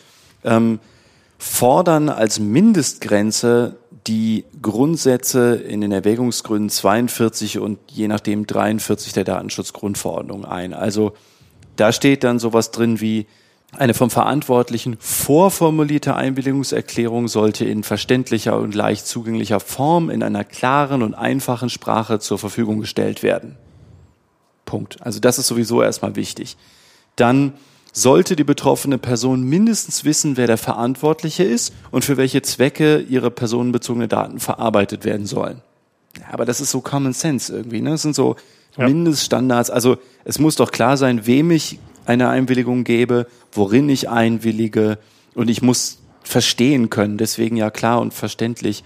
ähm, 0.44 0.80
fordern 1.38 2.10
als 2.10 2.40
Mindestgrenze 2.40 3.78
die 4.08 4.45
Grundsätze 4.62 5.55
in 5.55 5.82
den 5.82 5.91
Erwägungsgründen 5.91 6.70
42 6.70 7.60
und 7.60 7.80
je 7.91 8.08
nachdem 8.08 8.47
43 8.47 9.14
der 9.14 9.24
Datenschutzgrundverordnung 9.24 10.45
ein. 10.45 10.74
Also 10.74 11.14
da 11.76 11.91
steht 11.91 12.24
dann 12.24 12.39
sowas 12.39 12.72
drin 12.72 13.01
wie 13.01 13.28
eine 13.76 13.93
vom 13.93 14.10
Verantwortlichen 14.10 14.95
vorformulierte 14.99 16.16
Einwilligungserklärung 16.16 17.28
sollte 17.28 17.66
in 17.66 17.84
verständlicher 17.84 18.58
und 18.58 18.74
leicht 18.74 19.05
zugänglicher 19.05 19.60
Form 19.60 20.10
in 20.10 20.24
einer 20.24 20.45
klaren 20.45 21.03
und 21.03 21.14
einfachen 21.14 21.70
Sprache 21.70 22.20
zur 22.20 22.39
Verfügung 22.39 22.80
gestellt 22.80 23.24
werden. 23.24 23.58
Punkt. 24.66 25.01
Also 25.01 25.20
das 25.20 25.38
ist 25.38 25.47
sowieso 25.47 25.82
erstmal 25.82 26.16
wichtig. 26.16 26.55
Dann 27.18 27.53
sollte 27.98 28.36
die 28.36 28.43
betroffene 28.43 29.00
Person 29.00 29.41
mindestens 29.41 30.06
wissen, 30.06 30.38
wer 30.38 30.45
der 30.45 30.60
Verantwortliche 30.60 31.43
ist 31.43 31.74
und 31.89 32.06
für 32.06 32.16
welche 32.16 32.43
Zwecke 32.43 33.00
ihre 33.00 33.32
personenbezogene 33.32 34.08
Daten 34.08 34.39
verarbeitet 34.39 35.04
werden 35.04 35.26
sollen. 35.26 35.62
aber 36.32 36.45
das 36.45 36.62
ist 36.62 36.70
so 36.70 36.82
Common 36.82 37.14
Sense 37.14 37.52
irgendwie. 37.52 37.82
Ne? 37.82 37.89
Das 37.89 38.04
sind 38.04 38.14
so 38.14 38.36
ja. 38.78 38.88
Mindeststandards. 38.88 39.72
Also 39.72 39.98
es 40.26 40.38
muss 40.38 40.56
doch 40.56 40.72
klar 40.72 40.95
sein, 40.95 41.26
wem 41.26 41.50
ich 41.50 41.80
eine 42.06 42.30
Einwilligung 42.30 42.84
gebe, 42.84 43.26
worin 43.52 43.89
ich 43.89 44.10
einwillige 44.10 45.00
und 45.34 45.50
ich 45.50 45.64
muss 45.64 45.98
verstehen 46.22 46.91
können, 46.91 47.18
deswegen 47.18 47.58
ja 47.58 47.72
klar 47.72 48.00
und 48.00 48.14
verständlich, 48.14 48.84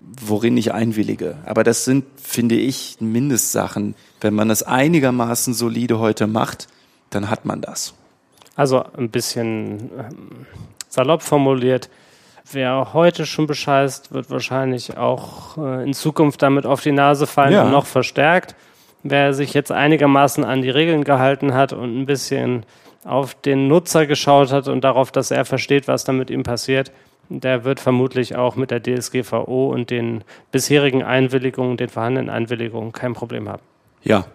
worin 0.00 0.58
ich 0.58 0.74
einwillige. 0.74 1.38
Aber 1.46 1.64
das 1.64 1.86
sind, 1.86 2.04
finde 2.20 2.56
ich, 2.56 2.98
Mindestsachen. 3.00 3.94
Wenn 4.20 4.34
man 4.34 4.50
das 4.50 4.62
einigermaßen 4.62 5.54
solide 5.54 5.98
heute 5.98 6.26
macht, 6.26 6.68
dann 7.08 7.30
hat 7.30 7.46
man 7.46 7.62
das. 7.62 7.94
Also 8.54 8.84
ein 8.96 9.10
bisschen 9.10 9.90
ähm, 9.98 10.46
salopp 10.88 11.22
formuliert, 11.22 11.88
wer 12.50 12.92
heute 12.92 13.24
schon 13.24 13.46
bescheißt, 13.46 14.12
wird 14.12 14.30
wahrscheinlich 14.30 14.96
auch 14.96 15.56
äh, 15.56 15.84
in 15.84 15.94
Zukunft 15.94 16.42
damit 16.42 16.66
auf 16.66 16.82
die 16.82 16.92
Nase 16.92 17.26
fallen 17.26 17.52
ja. 17.52 17.64
und 17.64 17.70
noch 17.70 17.86
verstärkt 17.86 18.54
wer 19.02 19.34
sich 19.34 19.54
jetzt 19.54 19.72
einigermaßen 19.72 20.44
an 20.44 20.62
die 20.62 20.70
Regeln 20.70 21.04
gehalten 21.04 21.54
hat 21.54 21.72
und 21.72 22.00
ein 22.00 22.06
bisschen 22.06 22.64
auf 23.04 23.34
den 23.34 23.68
Nutzer 23.68 24.06
geschaut 24.06 24.52
hat 24.52 24.68
und 24.68 24.82
darauf, 24.82 25.10
dass 25.10 25.30
er 25.30 25.44
versteht, 25.44 25.88
was 25.88 26.04
da 26.04 26.12
mit 26.12 26.30
ihm 26.30 26.44
passiert, 26.44 26.92
der 27.28 27.64
wird 27.64 27.80
vermutlich 27.80 28.36
auch 28.36 28.56
mit 28.56 28.70
der 28.70 28.82
DSGVO 28.82 29.70
und 29.70 29.90
den 29.90 30.22
bisherigen 30.52 31.02
Einwilligungen, 31.02 31.76
den 31.76 31.88
vorhandenen 31.88 32.30
Einwilligungen 32.30 32.92
kein 32.92 33.14
Problem 33.14 33.48
haben. 33.48 33.62
Ja. 34.02 34.26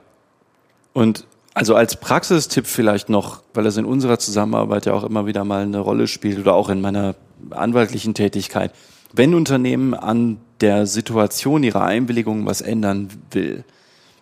Und 0.94 1.28
also 1.58 1.74
als 1.74 1.96
Praxistipp 1.96 2.68
vielleicht 2.68 3.10
noch, 3.10 3.42
weil 3.56 3.64
das 3.64 3.78
in 3.78 3.86
unserer 3.86 4.20
Zusammenarbeit 4.20 4.86
ja 4.86 4.94
auch 4.94 5.04
immer 5.04 5.26
wieder 5.26 5.44
mal 5.44 5.64
eine 5.64 5.80
Rolle 5.80 6.08
spielt 6.08 6.38
oder 6.38 6.54
auch 6.54 6.70
in 6.70 6.82
meiner 6.82 7.16
anwaltlichen 7.50 8.14
Tätigkeit. 8.14 8.72
Wenn 9.12 9.34
Unternehmen 9.34 9.96
an 9.96 10.38
der 10.62 10.86
Situation 10.86 11.64
ihrer 11.64 11.82
Einwilligung 11.82 12.46
was 12.46 12.62
ändern 12.62 13.10
will, 13.32 13.64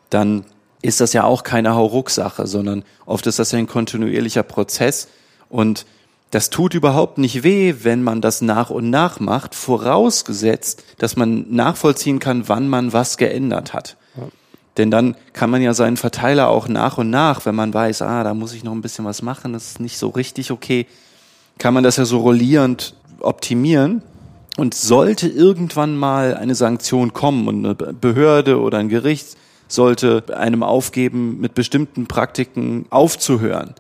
dann 0.10 0.46
ist 0.82 1.02
das 1.02 1.12
ja 1.12 1.26
auch 1.26 1.44
keine 1.44 1.76
Hauruck-Sache, 1.76 2.48
sondern 2.48 2.84
oft 3.06 3.28
ist 3.28 3.38
das 3.38 3.52
ja 3.52 3.60
ein 3.60 3.68
kontinuierlicher 3.68 4.44
Prozess 4.44 5.10
und 5.50 5.86
das 6.32 6.50
tut 6.50 6.74
überhaupt 6.74 7.18
nicht 7.18 7.44
weh, 7.44 7.76
wenn 7.82 8.02
man 8.02 8.22
das 8.22 8.42
nach 8.42 8.70
und 8.70 8.90
nach 8.90 9.20
macht, 9.20 9.56
vorausgesetzt, 9.56 10.86
dass 11.00 11.18
man 11.18 11.48
nachvollziehen 11.50 12.20
kann, 12.20 12.48
wann 12.48 12.70
man 12.70 12.94
was 12.94 13.18
geändert 13.18 13.74
hat. 13.74 13.98
Denn 14.78 14.92
dann 14.92 15.16
kann 15.34 15.50
man 15.50 15.62
ja 15.62 15.74
seinen 15.74 15.98
Verteiler 15.98 16.50
auch 16.50 16.68
nach 16.68 16.98
und 16.98 17.10
nach, 17.10 17.46
wenn 17.46 17.56
man 17.56 17.74
weiß, 17.74 18.02
ah, 18.02 18.24
da 18.24 18.34
muss 18.34 18.54
ich 18.54 18.64
noch 18.64 18.74
ein 18.74 18.82
bisschen 18.82 19.06
was 19.06 19.22
machen, 19.22 19.54
das 19.54 19.68
ist 19.72 19.80
nicht 19.80 19.98
so 19.98 20.10
richtig 20.10 20.52
okay, 20.52 20.86
kann 21.58 21.74
man 21.74 21.84
das 21.84 21.96
ja 21.98 22.06
so 22.06 22.20
rollierend 22.20 22.96
optimieren. 23.20 24.02
Und 24.58 24.74
sollte 24.74 25.28
irgendwann 25.28 25.98
mal 25.98 26.34
eine 26.34 26.56
Sanktion 26.56 27.12
kommen 27.12 27.48
und 27.50 27.66
eine 27.66 27.76
Behörde 27.76 28.62
oder 28.62 28.78
ein 28.78 28.88
Gericht 28.88 29.36
sollte 29.68 30.24
einem 30.34 30.64
aufgeben, 30.64 31.42
mit 31.42 31.56
bestimmten 31.56 32.08
Praktiken 32.08 32.86
aufzuhören, 32.90 33.74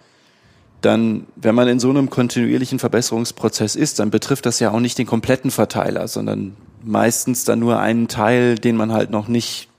dann, 0.81 1.25
wenn 1.35 1.55
man 1.55 1.67
in 1.67 1.79
so 1.79 1.89
einem 1.89 2.09
kontinuierlichen 2.09 2.79
Verbesserungsprozess 2.79 3.75
ist, 3.75 3.99
dann 3.99 4.11
betrifft 4.11 4.45
das 4.45 4.59
ja 4.59 4.71
auch 4.71 4.79
nicht 4.79 4.97
den 4.97 5.07
kompletten 5.07 5.49
Verteiler, 5.49 6.07
sondern 6.07 6.55
meistens 6.83 7.43
dann 7.43 7.59
nur 7.59 7.79
einen 7.79 8.07
Teil, 8.07 8.55
den 8.55 8.75
man 8.75 8.91
halt 8.91 9.09
noch 9.09 9.27
nicht 9.27 9.69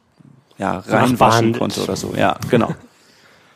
ja, 0.59 0.79
reinwaschen 0.79 1.53
konnte 1.59 1.83
oder 1.83 1.97
so. 1.97 2.15
Ja, 2.17 2.37
genau. 2.51 2.75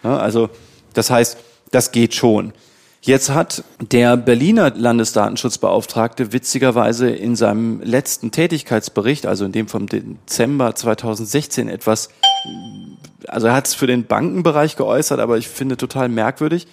Ja, 0.02 0.16
also 0.16 0.48
das 0.94 1.10
heißt, 1.10 1.36
das 1.72 1.92
geht 1.92 2.14
schon. 2.14 2.54
Jetzt 3.02 3.30
hat 3.30 3.64
der 3.80 4.16
Berliner 4.18 4.70
Landesdatenschutzbeauftragte 4.70 6.32
witzigerweise 6.32 7.10
in 7.10 7.34
seinem 7.34 7.80
letzten 7.82 8.30
Tätigkeitsbericht, 8.30 9.24
also 9.24 9.46
in 9.46 9.52
dem 9.52 9.68
vom 9.68 9.86
Dezember 9.86 10.74
2016 10.74 11.68
etwas, 11.68 12.10
also 13.26 13.46
er 13.46 13.54
hat 13.54 13.68
es 13.68 13.74
für 13.74 13.86
den 13.86 14.04
Bankenbereich 14.04 14.76
geäußert, 14.76 15.18
aber 15.18 15.38
ich 15.38 15.48
finde 15.48 15.78
total 15.78 16.10
merkwürdig. 16.10 16.66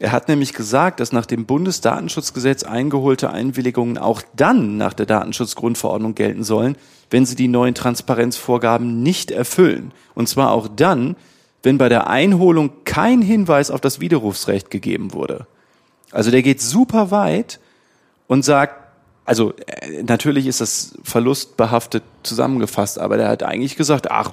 Er 0.00 0.12
hat 0.12 0.28
nämlich 0.28 0.52
gesagt, 0.54 0.98
dass 0.98 1.12
nach 1.12 1.26
dem 1.26 1.46
Bundesdatenschutzgesetz 1.46 2.64
eingeholte 2.64 3.30
Einwilligungen 3.30 3.96
auch 3.96 4.22
dann 4.34 4.76
nach 4.76 4.92
der 4.92 5.06
Datenschutzgrundverordnung 5.06 6.14
gelten 6.14 6.42
sollen, 6.42 6.76
wenn 7.10 7.26
sie 7.26 7.36
die 7.36 7.48
neuen 7.48 7.74
Transparenzvorgaben 7.74 9.02
nicht 9.02 9.30
erfüllen. 9.30 9.92
Und 10.14 10.28
zwar 10.28 10.50
auch 10.50 10.68
dann, 10.68 11.14
wenn 11.62 11.78
bei 11.78 11.88
der 11.88 12.08
Einholung 12.08 12.72
kein 12.84 13.22
Hinweis 13.22 13.70
auf 13.70 13.80
das 13.80 14.00
Widerrufsrecht 14.00 14.70
gegeben 14.70 15.12
wurde. 15.12 15.46
Also 16.10 16.30
der 16.30 16.42
geht 16.42 16.60
super 16.60 17.10
weit 17.10 17.60
und 18.26 18.44
sagt, 18.44 18.84
also 19.24 19.54
äh, 19.66 20.02
natürlich 20.02 20.46
ist 20.46 20.60
das 20.60 20.98
verlustbehaftet 21.02 22.02
zusammengefasst, 22.22 22.98
aber 22.98 23.16
der 23.16 23.28
hat 23.28 23.42
eigentlich 23.42 23.76
gesagt, 23.76 24.10
ach, 24.10 24.32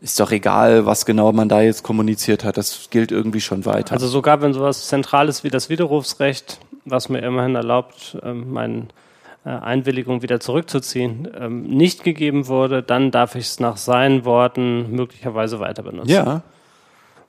ist 0.00 0.20
doch 0.20 0.30
egal, 0.30 0.86
was 0.86 1.06
genau 1.06 1.32
man 1.32 1.48
da 1.48 1.60
jetzt 1.60 1.82
kommuniziert 1.82 2.44
hat, 2.44 2.56
das 2.56 2.88
gilt 2.90 3.10
irgendwie 3.10 3.40
schon 3.40 3.66
weiter. 3.66 3.92
Also 3.92 4.06
sogar 4.06 4.40
wenn 4.40 4.52
sowas 4.52 4.86
Zentrales 4.86 5.44
wie 5.44 5.50
das 5.50 5.68
Widerrufsrecht 5.68 6.60
was 6.90 7.08
mir 7.08 7.20
immerhin 7.20 7.54
erlaubt, 7.54 8.18
ähm, 8.22 8.52
meine 8.52 8.88
äh, 9.44 9.50
Einwilligung 9.50 10.22
wieder 10.22 10.40
zurückzuziehen, 10.40 11.28
ähm, 11.38 11.62
nicht 11.62 12.04
gegeben 12.04 12.48
wurde, 12.48 12.82
dann 12.82 13.10
darf 13.10 13.34
ich 13.34 13.46
es 13.46 13.60
nach 13.60 13.76
seinen 13.76 14.24
Worten 14.24 14.90
möglicherweise 14.90 15.60
weiter 15.60 15.82
benutzen. 15.82 16.10
Ja. 16.10 16.42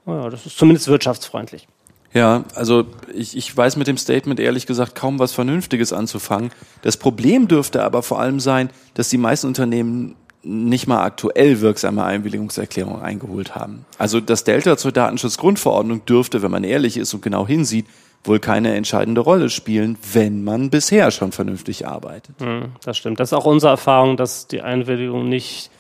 ja 0.06 0.30
das 0.30 0.46
ist 0.46 0.58
zumindest 0.58 0.88
wirtschaftsfreundlich. 0.88 1.68
Ja, 2.12 2.44
also 2.56 2.86
ich, 3.14 3.38
ich 3.38 3.56
weiß 3.56 3.76
mit 3.76 3.86
dem 3.86 3.98
Statement 3.98 4.40
ehrlich 4.40 4.66
gesagt 4.66 4.96
kaum 4.96 5.20
was 5.20 5.32
Vernünftiges 5.32 5.94
anzufangen. 5.94 6.50
Das 6.82 6.98
Problem 6.98 7.48
dürfte 7.48 7.84
aber 7.84 8.02
vor 8.02 8.20
allem 8.20 8.40
sein, 8.40 8.72
dass 8.96 9.10
die 9.10 9.20
meisten 9.20 9.46
Unternehmen 9.46 10.16
nicht 10.44 10.88
mal 10.88 11.04
aktuell 11.04 11.62
wirksame 11.62 12.04
Einwilligungserklärungen 12.04 13.02
eingeholt 13.02 13.56
haben. 13.56 13.86
Also 13.98 14.22
das 14.22 14.44
Delta 14.44 14.78
zur 14.78 14.92
Datenschutzgrundverordnung 14.92 16.06
dürfte, 16.06 16.42
wenn 16.42 16.52
man 16.52 16.64
ehrlich 16.64 16.98
ist 16.98 17.14
und 17.14 17.22
genau 17.22 17.46
hinsieht, 17.46 17.86
wohl 18.24 18.40
keine 18.40 18.76
entscheidende 18.76 19.22
Rolle 19.22 19.50
spielen, 19.50 19.98
wenn 20.14 20.44
man 20.44 20.70
bisher 20.70 21.12
schon 21.12 21.32
vernünftig 21.32 21.88
arbeitet. 21.88 22.36
Hm, 22.40 22.74
das 22.84 22.98
stimmt. 22.98 23.20
Das 23.20 23.30
ist 23.30 23.34
auch 23.34 23.46
unsere 23.46 23.72
Erfahrung, 23.72 24.18
dass 24.18 24.48
die 24.48 24.62
Einwilligung 24.62 25.30
nicht 25.30 25.72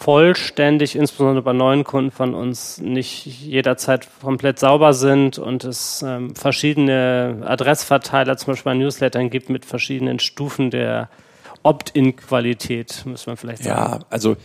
vollständig, 0.00 0.96
insbesondere 0.96 1.42
bei 1.42 1.52
neuen 1.52 1.84
Kunden 1.84 2.10
von 2.10 2.34
uns, 2.34 2.78
nicht 2.78 3.26
jederzeit 3.26 4.08
komplett 4.22 4.58
sauber 4.58 4.94
sind 4.94 5.38
und 5.38 5.64
es 5.64 6.02
ähm, 6.06 6.34
verschiedene 6.34 7.42
Adressverteiler, 7.44 8.38
zum 8.38 8.52
Beispiel 8.52 8.72
bei 8.72 8.78
Newslettern 8.78 9.28
gibt 9.28 9.50
mit 9.50 9.66
verschiedenen 9.66 10.18
Stufen 10.18 10.70
der 10.70 11.10
Opt-in-Qualität, 11.62 13.02
muss 13.06 13.26
man 13.26 13.36
vielleicht 13.36 13.64
sagen. 13.64 14.00
Ja, 14.00 14.06
also 14.10 14.36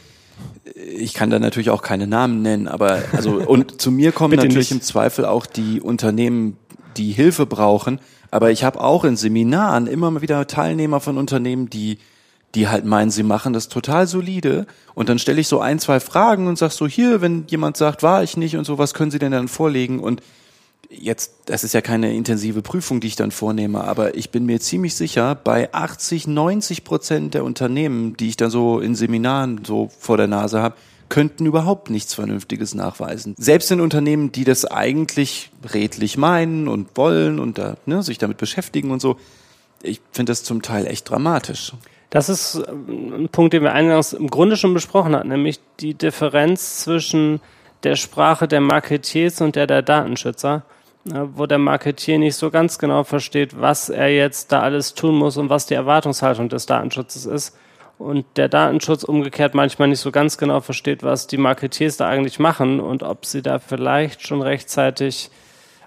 ich 0.76 1.14
kann 1.14 1.30
da 1.30 1.40
natürlich 1.40 1.70
auch 1.70 1.82
keine 1.82 2.08
Namen 2.08 2.42
nennen, 2.42 2.68
aber 2.68 3.02
also 3.14 3.36
und 3.36 3.82
zu 3.82 3.92
mir 3.92 4.12
kommen 4.12 4.36
natürlich 4.36 4.72
nicht. 4.72 4.72
im 4.72 4.82
Zweifel 4.82 5.26
auch 5.26 5.46
die 5.46 5.82
Unternehmen, 5.82 6.58
die 6.98 7.12
Hilfe 7.12 7.46
brauchen. 7.46 8.00
Aber 8.32 8.52
ich 8.52 8.64
habe 8.64 8.82
auch 8.82 9.06
in 9.06 9.16
Seminaren 9.16 9.88
immer 9.88 10.12
mal 10.12 10.22
wieder 10.22 10.46
Teilnehmer 10.46 11.00
von 11.00 11.18
Unternehmen, 11.18 11.70
die 11.70 12.00
die 12.56 12.70
halt 12.70 12.86
meinen, 12.86 13.12
sie 13.12 13.24
machen 13.24 13.54
das 13.54 13.68
total 13.68 14.08
solide. 14.08 14.66
Und 14.94 15.10
dann 15.10 15.20
stelle 15.20 15.42
ich 15.42 15.48
so 15.48 15.60
ein, 15.60 15.78
zwei 15.78 16.00
Fragen 16.00 16.48
und 16.48 16.58
sag 16.58 16.72
so, 16.72 16.88
hier, 16.88 17.22
wenn 17.22 17.46
jemand 17.48 17.78
sagt, 17.78 18.02
war 18.02 18.24
ich 18.24 18.38
nicht 18.38 18.56
und 18.56 18.64
so, 18.64 18.78
was 18.78 18.94
können 18.94 19.12
Sie 19.12 19.20
denn 19.20 19.34
dann 19.34 19.50
vorlegen? 19.50 20.00
Und 20.00 20.22
jetzt, 20.90 21.34
das 21.46 21.64
ist 21.64 21.74
ja 21.74 21.82
keine 21.82 22.14
intensive 22.14 22.62
Prüfung, 22.62 23.00
die 23.00 23.08
ich 23.08 23.16
dann 23.16 23.32
vornehme, 23.32 23.84
aber 23.84 24.16
ich 24.16 24.30
bin 24.30 24.46
mir 24.46 24.60
ziemlich 24.60 24.96
sicher, 24.96 25.36
bei 25.36 25.74
80, 25.74 26.28
90 26.28 26.84
Prozent 26.84 27.34
der 27.34 27.44
Unternehmen, 27.44 28.18
die 28.18 28.30
ich 28.30 28.38
dann 28.38 28.50
so 28.50 28.80
in 28.80 28.96
Seminaren 28.96 29.64
so 29.66 29.90
vor 30.00 30.18
der 30.18 30.28
Nase 30.28 30.62
habe, 30.62 30.76
könnten 31.10 31.46
überhaupt 31.46 31.90
nichts 31.90 32.14
Vernünftiges 32.14 32.74
nachweisen. 32.74 33.36
Selbst 33.38 33.72
in 33.72 33.80
Unternehmen, 33.80 34.32
die 34.32 34.44
das 34.44 34.66
eigentlich 34.66 35.52
redlich 35.74 36.18
meinen 36.18 36.68
und 36.68 36.98
wollen 36.98 37.40
und 37.40 37.58
da, 37.58 37.78
ne, 37.86 38.02
sich 38.02 38.18
damit 38.18 38.38
beschäftigen 38.38 38.92
und 38.92 39.02
so, 39.02 39.18
ich 39.84 40.02
finde 40.12 40.32
das 40.32 40.44
zum 40.44 40.62
Teil 40.62 40.88
echt 40.88 41.10
dramatisch. 41.10 41.74
Das 42.10 42.30
ist 42.30 42.62
ähm, 42.68 43.14
ein 43.14 43.30
Punkt, 43.30 43.54
den 43.54 43.64
wir 43.64 43.74
eingangs 43.74 44.14
im 44.14 44.30
Grunde 44.30 44.58
schon 44.58 44.74
besprochen 44.74 45.16
hatten, 45.16 45.28
nämlich 45.28 45.60
die 45.80 45.94
Differenz 45.94 46.80
zwischen 46.80 47.40
der 47.84 47.96
Sprache 47.96 48.48
der 48.48 48.62
Marketiers 48.62 49.42
und 49.42 49.56
der 49.56 49.68
der 49.68 49.82
Datenschützer, 49.82 50.64
wo 51.06 51.46
der 51.46 51.60
Marketier 51.60 52.18
nicht 52.18 52.36
so 52.36 52.50
ganz 52.50 52.80
genau 52.80 53.04
versteht, 53.04 53.60
was 53.60 53.90
er 53.90 54.10
jetzt 54.14 54.52
da 54.52 54.62
alles 54.62 54.96
tun 54.96 55.16
muss 55.16 55.38
und 55.38 55.50
was 55.50 55.68
die 55.68 55.76
Erwartungshaltung 55.76 56.50
des 56.50 56.66
Datenschutzes 56.66 57.26
ist. 57.26 57.56
Und 57.98 58.26
der 58.36 58.50
Datenschutz 58.50 59.04
umgekehrt 59.04 59.54
manchmal 59.54 59.88
nicht 59.88 60.00
so 60.00 60.12
ganz 60.12 60.38
genau 60.38 60.60
versteht, 60.60 61.04
was 61.04 61.28
die 61.28 61.38
Marketiers 61.38 61.96
da 61.96 62.10
eigentlich 62.10 62.40
machen 62.40 62.80
und 62.80 63.04
ob 63.04 63.26
sie 63.26 63.42
da 63.42 63.60
vielleicht 63.60 64.28
schon 64.28 64.42
rechtzeitig 64.42 65.30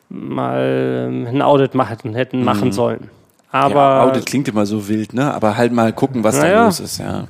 mal 0.09 1.07
ähm, 1.09 1.27
ein 1.27 1.43
Audit 1.43 1.75
machen, 1.75 2.15
hätten 2.15 2.45
machen 2.45 2.69
mhm. 2.69 2.73
sollen. 2.73 3.11
Aber 3.51 3.75
ja, 3.75 4.05
Audit 4.05 4.27
klingt 4.27 4.49
immer 4.49 4.67
so 4.67 4.89
wild, 4.89 5.15
ne? 5.15 5.35
Aber 5.35 5.57
halt 5.57 5.73
mal 5.73 5.93
gucken, 5.93 6.25
was 6.25 6.39
da 6.39 6.67
los 6.67 6.81
ist, 6.81 6.99
ja. 6.99 7.27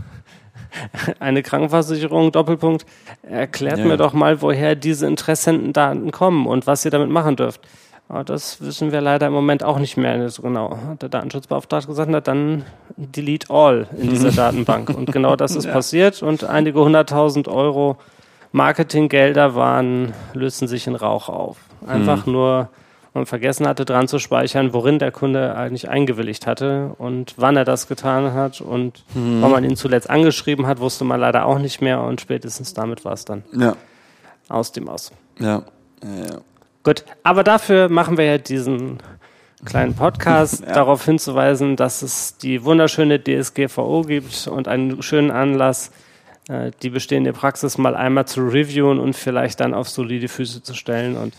Eine 1.19 1.43
Krankenversicherung, 1.43 2.33
Doppelpunkt, 2.33 2.87
erklärt 3.23 3.79
ja. 3.79 3.85
mir 3.85 3.97
doch 3.97 4.13
mal, 4.13 4.43
woher 4.43 4.75
diese 4.75 5.07
Interessentendaten 5.07 6.11
kommen 6.11 6.47
und 6.47 6.67
was 6.67 6.85
ihr 6.85 6.91
damit 6.91 7.11
machen 7.11 7.37
dürft. 7.37 7.61
Aber 8.09 8.25
das 8.25 8.63
wissen 8.63 8.91
wir 8.91 9.03
leider 9.03 9.27
im 9.27 9.35
Moment 9.35 9.63
auch 9.63 9.79
nicht 9.79 9.99
mehr 9.99 10.31
so 10.31 10.41
genau. 10.41 10.79
Der 11.01 11.11
Datenschutzbeauftragte 11.11 11.89
gesagt 11.89 12.11
hat, 12.11 12.27
dann 12.27 12.65
delete 12.97 13.51
all 13.51 13.87
in 13.99 14.09
dieser 14.11 14.33
Datenbank. 14.33 14.89
Und 14.91 15.13
genau 15.13 15.37
das 15.37 15.55
ist 15.55 15.67
ja. 15.67 15.73
passiert 15.73 16.23
und 16.23 16.45
einige 16.45 16.81
hunderttausend 16.81 17.49
Euro 17.49 17.99
Marketinggelder 18.53 19.55
waren, 19.55 20.15
lösten 20.33 20.69
sich 20.69 20.87
in 20.87 20.95
Rauch 20.95 21.29
auf. 21.29 21.59
Einfach 21.87 22.25
mhm. 22.25 22.33
nur 22.33 22.69
und 23.19 23.27
vergessen 23.27 23.67
hatte, 23.67 23.85
dran 23.85 24.09
zu 24.09 24.19
speichern, 24.19 24.73
worin 24.73 24.99
der 24.99 25.13
Kunde 25.13 25.55
eigentlich 25.55 25.89
eingewilligt 25.89 26.47
hatte 26.47 26.95
und 26.99 27.35
wann 27.37 27.57
er 27.57 27.65
das 27.65 27.89
getan 27.89 28.33
hat 28.33 28.61
und 28.61 29.05
mhm. 29.15 29.43
wann 29.43 29.51
man 29.51 29.65
ihn 29.65 29.77
zuletzt 29.77 30.09
angeschrieben 30.09 30.67
hat, 30.67 30.81
wusste 30.81 31.05
man 31.05 31.21
leider 31.21 31.45
auch 31.45 31.59
nicht 31.59 31.81
mehr 31.81 32.01
und 32.03 32.21
spätestens 32.21 32.75
damit 32.75 33.05
war 33.05 33.13
es 33.13 33.25
dann 33.25 33.45
ja. 33.53 33.77
aus 34.49 34.73
dem 34.73 34.89
Aus. 34.89 35.13
Ja. 35.39 35.63
ja, 36.03 36.25
ja. 36.25 36.39
Gut, 36.83 37.05
aber 37.23 37.45
dafür 37.45 37.89
machen 37.89 38.17
wir 38.17 38.25
ja 38.25 38.39
diesen 38.39 38.99
kleinen 39.65 39.95
Podcast, 39.95 40.61
ja. 40.67 40.73
darauf 40.73 41.05
hinzuweisen, 41.05 41.77
dass 41.77 42.03
es 42.03 42.39
die 42.39 42.65
wunderschöne 42.65 43.23
DSGVO 43.23 44.03
gibt 44.03 44.47
und 44.47 44.69
einen 44.69 45.03
schönen 45.03 45.31
Anlass, 45.31 45.91
äh, 46.49 46.71
die 46.83 46.91
bestehende 46.91 47.33
Praxis 47.33 47.79
mal 47.79 47.95
einmal 47.95 48.27
zu 48.27 48.47
reviewen 48.47 48.99
und 48.99 49.15
vielleicht 49.15 49.61
dann 49.61 49.75
auf 49.75 49.89
solide 49.89 50.29
Füße 50.29 50.63
zu 50.63 50.75
stellen 50.75 51.17
und 51.17 51.35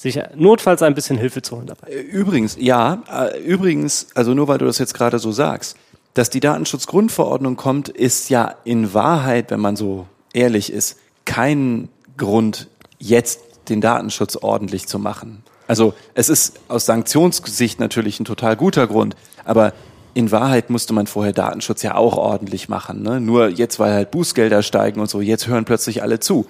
sich 0.00 0.18
notfalls 0.34 0.80
ein 0.80 0.94
bisschen 0.94 1.18
Hilfe 1.18 1.42
zu 1.42 1.56
holen 1.56 1.66
dabei. 1.66 1.88
Äh, 1.88 2.00
übrigens, 2.00 2.56
ja, 2.58 3.02
äh, 3.12 3.38
übrigens, 3.42 4.06
also 4.14 4.32
nur 4.32 4.48
weil 4.48 4.56
du 4.56 4.64
das 4.64 4.78
jetzt 4.78 4.94
gerade 4.94 5.18
so 5.18 5.30
sagst, 5.30 5.76
dass 6.14 6.30
die 6.30 6.40
Datenschutzgrundverordnung 6.40 7.56
kommt, 7.56 7.90
ist 7.90 8.30
ja 8.30 8.54
in 8.64 8.94
Wahrheit, 8.94 9.50
wenn 9.50 9.60
man 9.60 9.76
so 9.76 10.06
ehrlich 10.32 10.72
ist, 10.72 10.96
kein 11.26 11.90
Grund, 12.16 12.68
jetzt 12.98 13.40
den 13.68 13.82
Datenschutz 13.82 14.36
ordentlich 14.36 14.88
zu 14.88 14.98
machen. 14.98 15.44
Also 15.68 15.92
es 16.14 16.30
ist 16.30 16.58
aus 16.68 16.86
Sanktionssicht 16.86 17.78
natürlich 17.78 18.18
ein 18.20 18.24
total 18.24 18.56
guter 18.56 18.86
Grund, 18.86 19.16
aber 19.44 19.74
in 20.14 20.32
Wahrheit 20.32 20.70
musste 20.70 20.94
man 20.94 21.06
vorher 21.06 21.34
Datenschutz 21.34 21.82
ja 21.82 21.94
auch 21.94 22.16
ordentlich 22.16 22.70
machen. 22.70 23.02
Ne? 23.02 23.20
Nur 23.20 23.48
jetzt, 23.48 23.78
weil 23.78 23.92
halt 23.92 24.10
Bußgelder 24.10 24.62
steigen 24.62 25.00
und 25.00 25.10
so, 25.10 25.20
jetzt 25.20 25.46
hören 25.46 25.66
plötzlich 25.66 26.02
alle 26.02 26.20
zu. 26.20 26.46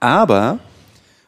Aber 0.00 0.58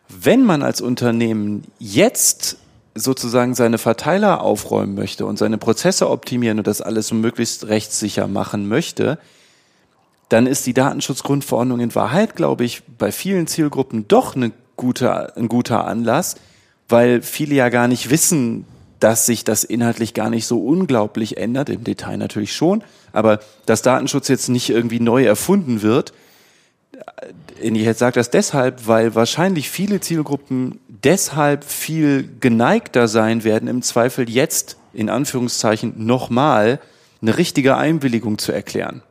wenn 0.08 0.44
man 0.44 0.62
als 0.62 0.80
Unternehmen 0.80 1.64
jetzt 1.78 2.58
sozusagen 2.94 3.54
seine 3.54 3.78
Verteiler 3.78 4.40
aufräumen 4.40 4.94
möchte 4.94 5.26
und 5.26 5.38
seine 5.38 5.58
Prozesse 5.58 6.08
optimieren 6.08 6.58
und 6.58 6.66
das 6.66 6.80
alles 6.80 7.12
möglichst 7.12 7.68
rechtssicher 7.68 8.26
machen 8.26 8.68
möchte, 8.68 9.18
dann 10.28 10.46
ist 10.46 10.66
die 10.66 10.74
Datenschutzgrundverordnung 10.74 11.80
in 11.80 11.94
Wahrheit, 11.94 12.34
glaube 12.34 12.64
ich, 12.64 12.82
bei 12.98 13.12
vielen 13.12 13.46
Zielgruppen 13.46 14.08
doch 14.08 14.34
eine 14.34 14.52
gute, 14.76 15.36
ein 15.36 15.48
guter 15.48 15.86
Anlass, 15.86 16.36
weil 16.88 17.22
viele 17.22 17.54
ja 17.54 17.68
gar 17.68 17.86
nicht 17.86 18.10
wissen, 18.10 18.64
dass 18.98 19.26
sich 19.26 19.44
das 19.44 19.62
inhaltlich 19.62 20.14
gar 20.14 20.30
nicht 20.30 20.46
so 20.46 20.64
unglaublich 20.64 21.36
ändert, 21.36 21.68
im 21.68 21.84
Detail 21.84 22.16
natürlich 22.16 22.54
schon, 22.54 22.82
aber 23.12 23.40
dass 23.66 23.82
Datenschutz 23.82 24.28
jetzt 24.28 24.48
nicht 24.48 24.70
irgendwie 24.70 25.00
neu 25.00 25.24
erfunden 25.24 25.82
wird, 25.82 26.12
ich 27.60 27.96
sage 27.96 28.14
das 28.14 28.30
deshalb, 28.30 28.86
weil 28.86 29.14
wahrscheinlich 29.14 29.70
viele 29.70 30.00
Zielgruppen 30.00 30.80
deshalb 30.88 31.64
viel 31.64 32.28
geneigter 32.40 33.08
sein 33.08 33.44
werden, 33.44 33.68
im 33.68 33.82
Zweifel 33.82 34.28
jetzt 34.28 34.76
in 34.92 35.10
Anführungszeichen 35.10 35.94
nochmal 35.96 36.80
eine 37.22 37.36
richtige 37.38 37.76
Einwilligung 37.76 38.38
zu 38.38 38.52
erklären. 38.52 39.02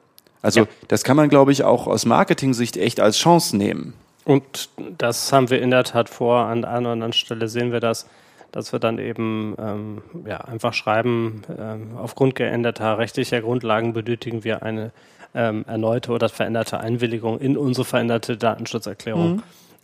Also 0.41 0.61
ja. 0.61 0.67
das 0.87 1.03
kann 1.03 1.17
man, 1.17 1.29
glaube 1.29 1.51
ich, 1.51 1.63
auch 1.63 1.87
aus 1.87 2.05
Marketing-Sicht 2.05 2.77
echt 2.77 2.99
als 2.99 3.17
Chance 3.17 3.57
nehmen. 3.57 3.93
Und 4.25 4.69
das 4.97 5.31
haben 5.31 5.49
wir 5.49 5.61
in 5.61 5.71
der 5.71 5.83
Tat 5.83 6.09
vor. 6.09 6.45
An 6.45 6.65
einer 6.65 6.79
oder 6.79 6.91
anderen 6.91 7.13
Stelle 7.13 7.47
sehen 7.47 7.71
wir 7.71 7.79
das, 7.79 8.07
dass 8.51 8.71
wir 8.71 8.79
dann 8.79 8.99
eben 8.99 9.55
ähm, 9.59 10.01
ja, 10.25 10.37
einfach 10.37 10.73
schreiben, 10.73 11.43
ähm, 11.57 11.97
aufgrund 11.97 12.35
geänderter 12.35 12.97
rechtlicher 12.97 13.41
Grundlagen 13.41 13.93
benötigen 13.93 14.43
wir 14.43 14.63
eine 14.63 14.91
ähm, 15.35 15.65
erneute 15.67 16.11
oder 16.11 16.29
veränderte 16.29 16.79
Einwilligung 16.79 17.39
in 17.39 17.57
unsere 17.57 17.85
veränderte 17.85 18.37
Datenschutzerklärung. 18.37 19.35
Mhm. 19.35 19.43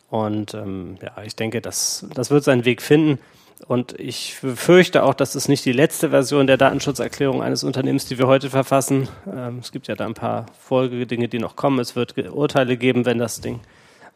Und 0.10 0.54
ähm, 0.54 0.98
ja, 1.02 1.24
ich 1.24 1.36
denke, 1.36 1.62
das, 1.62 2.06
das 2.14 2.32
wird 2.32 2.44
seinen 2.44 2.66
Weg 2.66 2.82
finden. 2.82 3.20
Und 3.68 4.00
ich 4.00 4.36
fürchte 4.36 5.04
auch, 5.04 5.14
dass 5.14 5.36
es 5.36 5.48
nicht 5.48 5.64
die 5.66 5.72
letzte 5.72 6.10
Version 6.10 6.48
der 6.48 6.58
Datenschutzerklärung 6.58 7.44
eines 7.44 7.64
Unternehmens, 7.64 8.06
die 8.06 8.18
wir 8.18 8.28
heute 8.28 8.50
verfassen. 8.50 9.08
Ähm, 9.32 9.60
es 9.60 9.72
gibt 9.72 9.88
ja 9.88 9.96
da 9.96 10.06
ein 10.06 10.16
paar 10.16 10.48
Folgedinge, 10.60 11.28
die 11.28 11.40
noch 11.40 11.56
kommen. 11.56 11.80
Es 11.80 11.96
wird 11.96 12.18
Urteile 12.18 12.76
geben, 12.78 13.06
wenn 13.06 13.20
das 13.20 13.40
Ding 13.40 13.60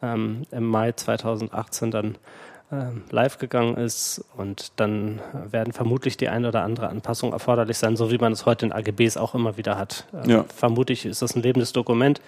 ähm, 0.02 0.42
im 0.50 0.66
Mai 0.66 0.92
2018 0.92 1.90
dann 1.90 2.18
live 3.10 3.38
gegangen 3.38 3.76
ist. 3.76 4.24
Und 4.36 4.72
dann 4.76 5.20
werden 5.50 5.72
vermutlich 5.72 6.16
die 6.16 6.28
eine 6.28 6.48
oder 6.48 6.62
andere 6.62 6.88
Anpassung 6.88 7.32
erforderlich 7.32 7.78
sein, 7.78 7.96
so 7.96 8.10
wie 8.10 8.18
man 8.18 8.32
es 8.32 8.46
heute 8.46 8.66
in 8.66 8.72
AGBs 8.72 9.16
auch 9.16 9.34
immer 9.34 9.56
wieder 9.56 9.78
hat. 9.78 10.06
Ähm, 10.24 10.30
ja. 10.30 10.44
Vermutlich 10.54 11.06
ist 11.06 11.22
das 11.22 11.36
ein 11.36 11.42
lebendes 11.42 11.72
Dokument. 11.72 12.20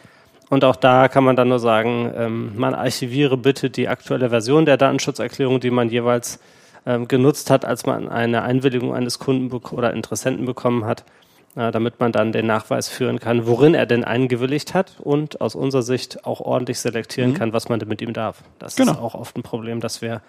Und 0.48 0.64
auch 0.64 0.76
da 0.76 1.08
kann 1.08 1.24
man 1.24 1.36
dann 1.36 1.48
nur 1.48 1.58
sagen, 1.58 2.12
ähm, 2.16 2.52
man 2.56 2.74
archiviere 2.74 3.36
bitte 3.36 3.68
die 3.68 3.88
aktuelle 3.88 4.30
Version 4.30 4.64
der 4.64 4.76
Datenschutzerklärung, 4.76 5.60
die 5.60 5.70
man 5.70 5.90
jeweils 5.90 6.38
ähm, 6.86 7.06
genutzt 7.06 7.50
hat, 7.50 7.64
als 7.64 7.84
man 7.84 8.08
eine 8.08 8.42
Einwilligung 8.42 8.94
eines 8.94 9.18
Kunden 9.18 9.54
oder 9.54 9.92
Interessenten 9.92 10.46
bekommen 10.46 10.86
hat, 10.86 11.04
äh, 11.56 11.70
damit 11.70 12.00
man 12.00 12.12
dann 12.12 12.32
den 12.32 12.46
Nachweis 12.46 12.88
führen 12.88 13.18
kann, 13.18 13.46
worin 13.46 13.74
er 13.74 13.86
denn 13.86 14.04
eingewilligt 14.04 14.74
hat 14.74 14.96
und 15.00 15.40
aus 15.40 15.54
unserer 15.54 15.82
Sicht 15.82 16.24
auch 16.24 16.40
ordentlich 16.40 16.78
selektieren 16.80 17.30
mhm. 17.30 17.34
kann, 17.34 17.52
was 17.52 17.68
man 17.68 17.78
denn 17.80 17.88
mit 17.88 18.02
ihm 18.02 18.12
darf. 18.12 18.42
Das 18.58 18.76
genau. 18.76 18.92
ist 18.92 18.98
auch 18.98 19.14
oft 19.14 19.36
ein 19.36 19.42
Problem, 19.42 19.80
dass 19.80 20.02
wir 20.02 20.22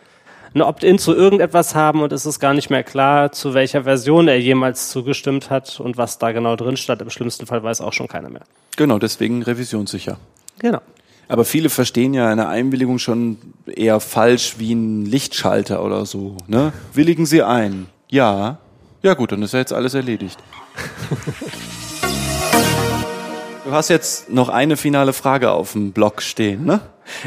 ein 0.53 0.61
Opt-in 0.61 0.97
zu 0.97 1.15
irgendetwas 1.15 1.75
haben 1.75 2.01
und 2.01 2.11
es 2.11 2.25
ist 2.25 2.39
gar 2.39 2.53
nicht 2.53 2.69
mehr 2.69 2.83
klar, 2.83 3.31
zu 3.31 3.53
welcher 3.53 3.83
Version 3.83 4.27
er 4.27 4.39
jemals 4.39 4.89
zugestimmt 4.89 5.49
hat 5.49 5.79
und 5.79 5.97
was 5.97 6.17
da 6.17 6.31
genau 6.31 6.55
drin 6.55 6.77
stand. 6.77 7.01
Im 7.01 7.09
schlimmsten 7.09 7.45
Fall 7.45 7.61
weiß 7.61 7.81
auch 7.81 7.93
schon 7.93 8.07
keiner 8.07 8.29
mehr. 8.29 8.43
Genau, 8.75 8.97
deswegen 8.97 9.43
revisionssicher. 9.43 10.17
Genau. 10.59 10.81
Aber 11.27 11.45
viele 11.45 11.69
verstehen 11.69 12.15
ja 12.15 12.27
eine 12.27 12.47
Einwilligung 12.47 12.97
schon 12.97 13.37
eher 13.67 13.99
falsch 13.99 14.55
wie 14.57 14.73
ein 14.73 15.05
Lichtschalter 15.05 15.83
oder 15.83 16.07
so. 16.07 16.37
Ne? 16.47 16.73
Willigen 16.93 17.27
Sie 17.27 17.43
ein? 17.43 17.85
Ja. 18.09 18.57
Ja 19.03 19.13
gut, 19.13 19.31
dann 19.31 19.43
ist 19.43 19.53
ja 19.53 19.59
jetzt 19.59 19.71
alles 19.71 19.93
erledigt. 19.93 20.39
Du 23.65 23.71
hast 23.71 23.89
jetzt 23.89 24.29
noch 24.29 24.49
eine 24.49 24.77
finale 24.77 25.13
Frage 25.13 25.51
auf 25.51 25.73
dem 25.73 25.91
Blog 25.91 26.21
stehen, 26.21 26.65
ne? 26.65 26.81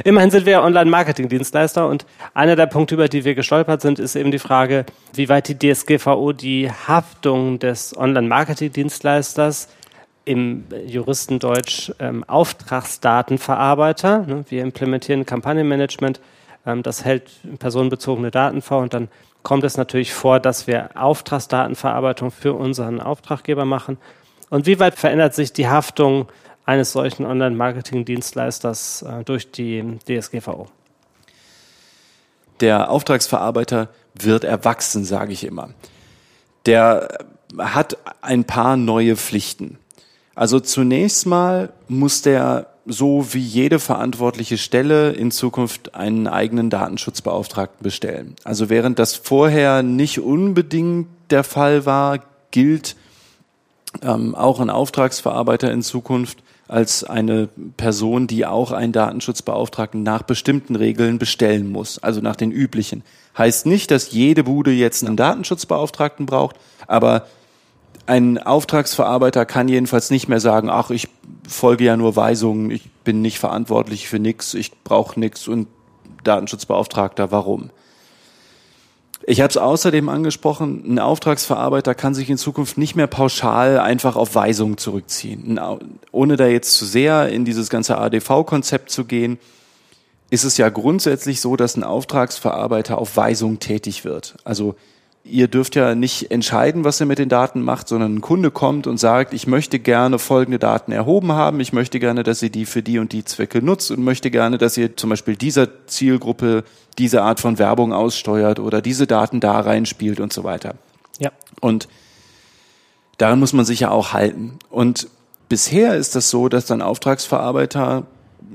Immerhin 0.04 0.30
sind 0.30 0.46
wir 0.46 0.62
Online-Marketing-Dienstleister 0.62 1.88
und 1.88 2.06
einer 2.34 2.56
der 2.56 2.66
Punkte, 2.66 2.94
über 2.94 3.08
die 3.08 3.24
wir 3.24 3.34
gestolpert 3.34 3.80
sind, 3.80 3.98
ist 3.98 4.14
eben 4.14 4.30
die 4.30 4.38
Frage, 4.38 4.86
wie 5.14 5.28
weit 5.28 5.48
die 5.48 5.58
DSGVO 5.58 6.32
die 6.32 6.70
Haftung 6.70 7.58
des 7.58 7.96
Online-Marketing-Dienstleisters 7.96 9.68
im 10.24 10.64
Juristendeutsch 10.86 11.90
ähm, 11.98 12.22
Auftragsdatenverarbeiter. 12.24 14.24
Ne? 14.26 14.44
Wir 14.48 14.62
implementieren 14.62 15.26
Kampagnenmanagement, 15.26 16.20
ähm, 16.64 16.82
das 16.82 17.04
hält 17.04 17.30
personenbezogene 17.58 18.30
Daten 18.30 18.62
vor 18.62 18.78
und 18.78 18.94
dann 18.94 19.08
kommt 19.42 19.64
es 19.64 19.76
natürlich 19.76 20.12
vor, 20.12 20.40
dass 20.40 20.66
wir 20.66 20.90
Auftragsdatenverarbeitung 20.94 22.30
für 22.30 22.54
unseren 22.54 23.00
Auftraggeber 23.00 23.64
machen. 23.64 23.98
Und 24.50 24.66
wie 24.66 24.78
weit 24.78 24.98
verändert 24.98 25.34
sich 25.34 25.52
die 25.52 25.68
Haftung 25.68 26.28
eines 26.64 26.92
solchen 26.92 27.26
Online-Marketing-Dienstleisters 27.26 29.02
äh, 29.02 29.24
durch 29.24 29.50
die 29.50 29.98
DSGVO? 30.06 30.68
Der 32.60 32.90
Auftragsverarbeiter 32.90 33.88
wird 34.14 34.44
erwachsen, 34.44 35.04
sage 35.04 35.32
ich 35.32 35.44
immer. 35.44 35.70
Der 36.66 37.08
hat 37.58 37.96
ein 38.20 38.44
paar 38.44 38.76
neue 38.76 39.16
Pflichten. 39.16 39.78
Also 40.34 40.60
zunächst 40.60 41.26
mal 41.26 41.72
muss 41.88 42.22
der 42.22 42.71
so 42.86 43.32
wie 43.32 43.40
jede 43.40 43.78
verantwortliche 43.78 44.58
Stelle 44.58 45.12
in 45.12 45.30
Zukunft 45.30 45.94
einen 45.94 46.26
eigenen 46.26 46.70
Datenschutzbeauftragten 46.70 47.82
bestellen. 47.82 48.34
Also 48.44 48.68
während 48.70 48.98
das 48.98 49.14
vorher 49.14 49.82
nicht 49.82 50.20
unbedingt 50.20 51.06
der 51.30 51.44
Fall 51.44 51.86
war, 51.86 52.20
gilt 52.50 52.96
ähm, 54.02 54.34
auch 54.34 54.60
ein 54.60 54.70
Auftragsverarbeiter 54.70 55.70
in 55.70 55.82
Zukunft 55.82 56.38
als 56.68 57.04
eine 57.04 57.48
Person, 57.76 58.26
die 58.26 58.46
auch 58.46 58.72
einen 58.72 58.92
Datenschutzbeauftragten 58.92 60.02
nach 60.02 60.22
bestimmten 60.22 60.74
Regeln 60.74 61.18
bestellen 61.18 61.70
muss, 61.70 61.98
also 61.98 62.20
nach 62.20 62.36
den 62.36 62.50
üblichen. 62.50 63.02
Heißt 63.36 63.66
nicht, 63.66 63.90
dass 63.90 64.12
jede 64.12 64.44
Bude 64.44 64.72
jetzt 64.72 65.04
einen 65.04 65.16
Datenschutzbeauftragten 65.16 66.26
braucht, 66.26 66.56
aber 66.86 67.26
ein 68.06 68.38
Auftragsverarbeiter 68.38 69.44
kann 69.44 69.68
jedenfalls 69.68 70.10
nicht 70.10 70.28
mehr 70.28 70.40
sagen, 70.40 70.70
ach, 70.70 70.90
ich 70.90 71.08
folge 71.46 71.84
ja 71.84 71.96
nur 71.96 72.16
Weisungen, 72.16 72.70
ich 72.70 72.90
bin 73.04 73.22
nicht 73.22 73.38
verantwortlich 73.38 74.08
für 74.08 74.18
nichts, 74.18 74.54
ich 74.54 74.72
brauche 74.84 75.18
nichts 75.18 75.48
und 75.48 75.68
Datenschutzbeauftragter, 76.24 77.30
warum? 77.30 77.70
Ich 79.24 79.40
habe 79.40 79.50
es 79.50 79.56
außerdem 79.56 80.08
angesprochen, 80.08 80.82
ein 80.86 80.98
Auftragsverarbeiter 80.98 81.94
kann 81.94 82.14
sich 82.14 82.28
in 82.28 82.38
Zukunft 82.38 82.76
nicht 82.76 82.96
mehr 82.96 83.06
pauschal 83.06 83.78
einfach 83.78 84.16
auf 84.16 84.34
Weisungen 84.34 84.78
zurückziehen. 84.78 85.60
Ohne 86.10 86.36
da 86.36 86.46
jetzt 86.46 86.76
zu 86.76 86.84
sehr 86.84 87.28
in 87.28 87.44
dieses 87.44 87.70
ganze 87.70 87.98
ADV-Konzept 87.98 88.90
zu 88.90 89.04
gehen, 89.04 89.38
ist 90.30 90.44
es 90.44 90.56
ja 90.56 90.70
grundsätzlich 90.70 91.40
so, 91.40 91.56
dass 91.56 91.76
ein 91.76 91.84
Auftragsverarbeiter 91.84 92.98
auf 92.98 93.16
Weisung 93.16 93.60
tätig 93.60 94.04
wird. 94.04 94.34
Also 94.44 94.74
ihr 95.24 95.48
dürft 95.48 95.76
ja 95.76 95.94
nicht 95.94 96.30
entscheiden, 96.30 96.84
was 96.84 97.00
ihr 97.00 97.06
mit 97.06 97.18
den 97.18 97.28
Daten 97.28 97.62
macht, 97.62 97.88
sondern 97.88 98.16
ein 98.16 98.20
Kunde 98.20 98.50
kommt 98.50 98.86
und 98.86 98.98
sagt, 98.98 99.32
ich 99.34 99.46
möchte 99.46 99.78
gerne 99.78 100.18
folgende 100.18 100.58
Daten 100.58 100.92
erhoben 100.92 101.32
haben, 101.32 101.60
ich 101.60 101.72
möchte 101.72 102.00
gerne, 102.00 102.22
dass 102.22 102.42
ihr 102.42 102.50
die 102.50 102.66
für 102.66 102.82
die 102.82 102.98
und 102.98 103.12
die 103.12 103.24
Zwecke 103.24 103.62
nutzt 103.62 103.90
und 103.90 104.02
möchte 104.02 104.30
gerne, 104.30 104.58
dass 104.58 104.76
ihr 104.76 104.96
zum 104.96 105.10
Beispiel 105.10 105.36
dieser 105.36 105.86
Zielgruppe 105.86 106.64
diese 106.98 107.22
Art 107.22 107.40
von 107.40 107.58
Werbung 107.58 107.92
aussteuert 107.92 108.58
oder 108.58 108.82
diese 108.82 109.06
Daten 109.06 109.40
da 109.40 109.60
reinspielt 109.60 110.18
und 110.18 110.32
so 110.32 110.44
weiter. 110.44 110.74
Ja. 111.18 111.30
Und 111.60 111.88
daran 113.18 113.38
muss 113.38 113.52
man 113.52 113.64
sich 113.64 113.80
ja 113.80 113.90
auch 113.90 114.12
halten. 114.12 114.58
Und 114.70 115.08
bisher 115.48 115.94
ist 115.94 116.16
das 116.16 116.30
so, 116.30 116.48
dass 116.48 116.66
dann 116.66 116.82
Auftragsverarbeiter 116.82 118.04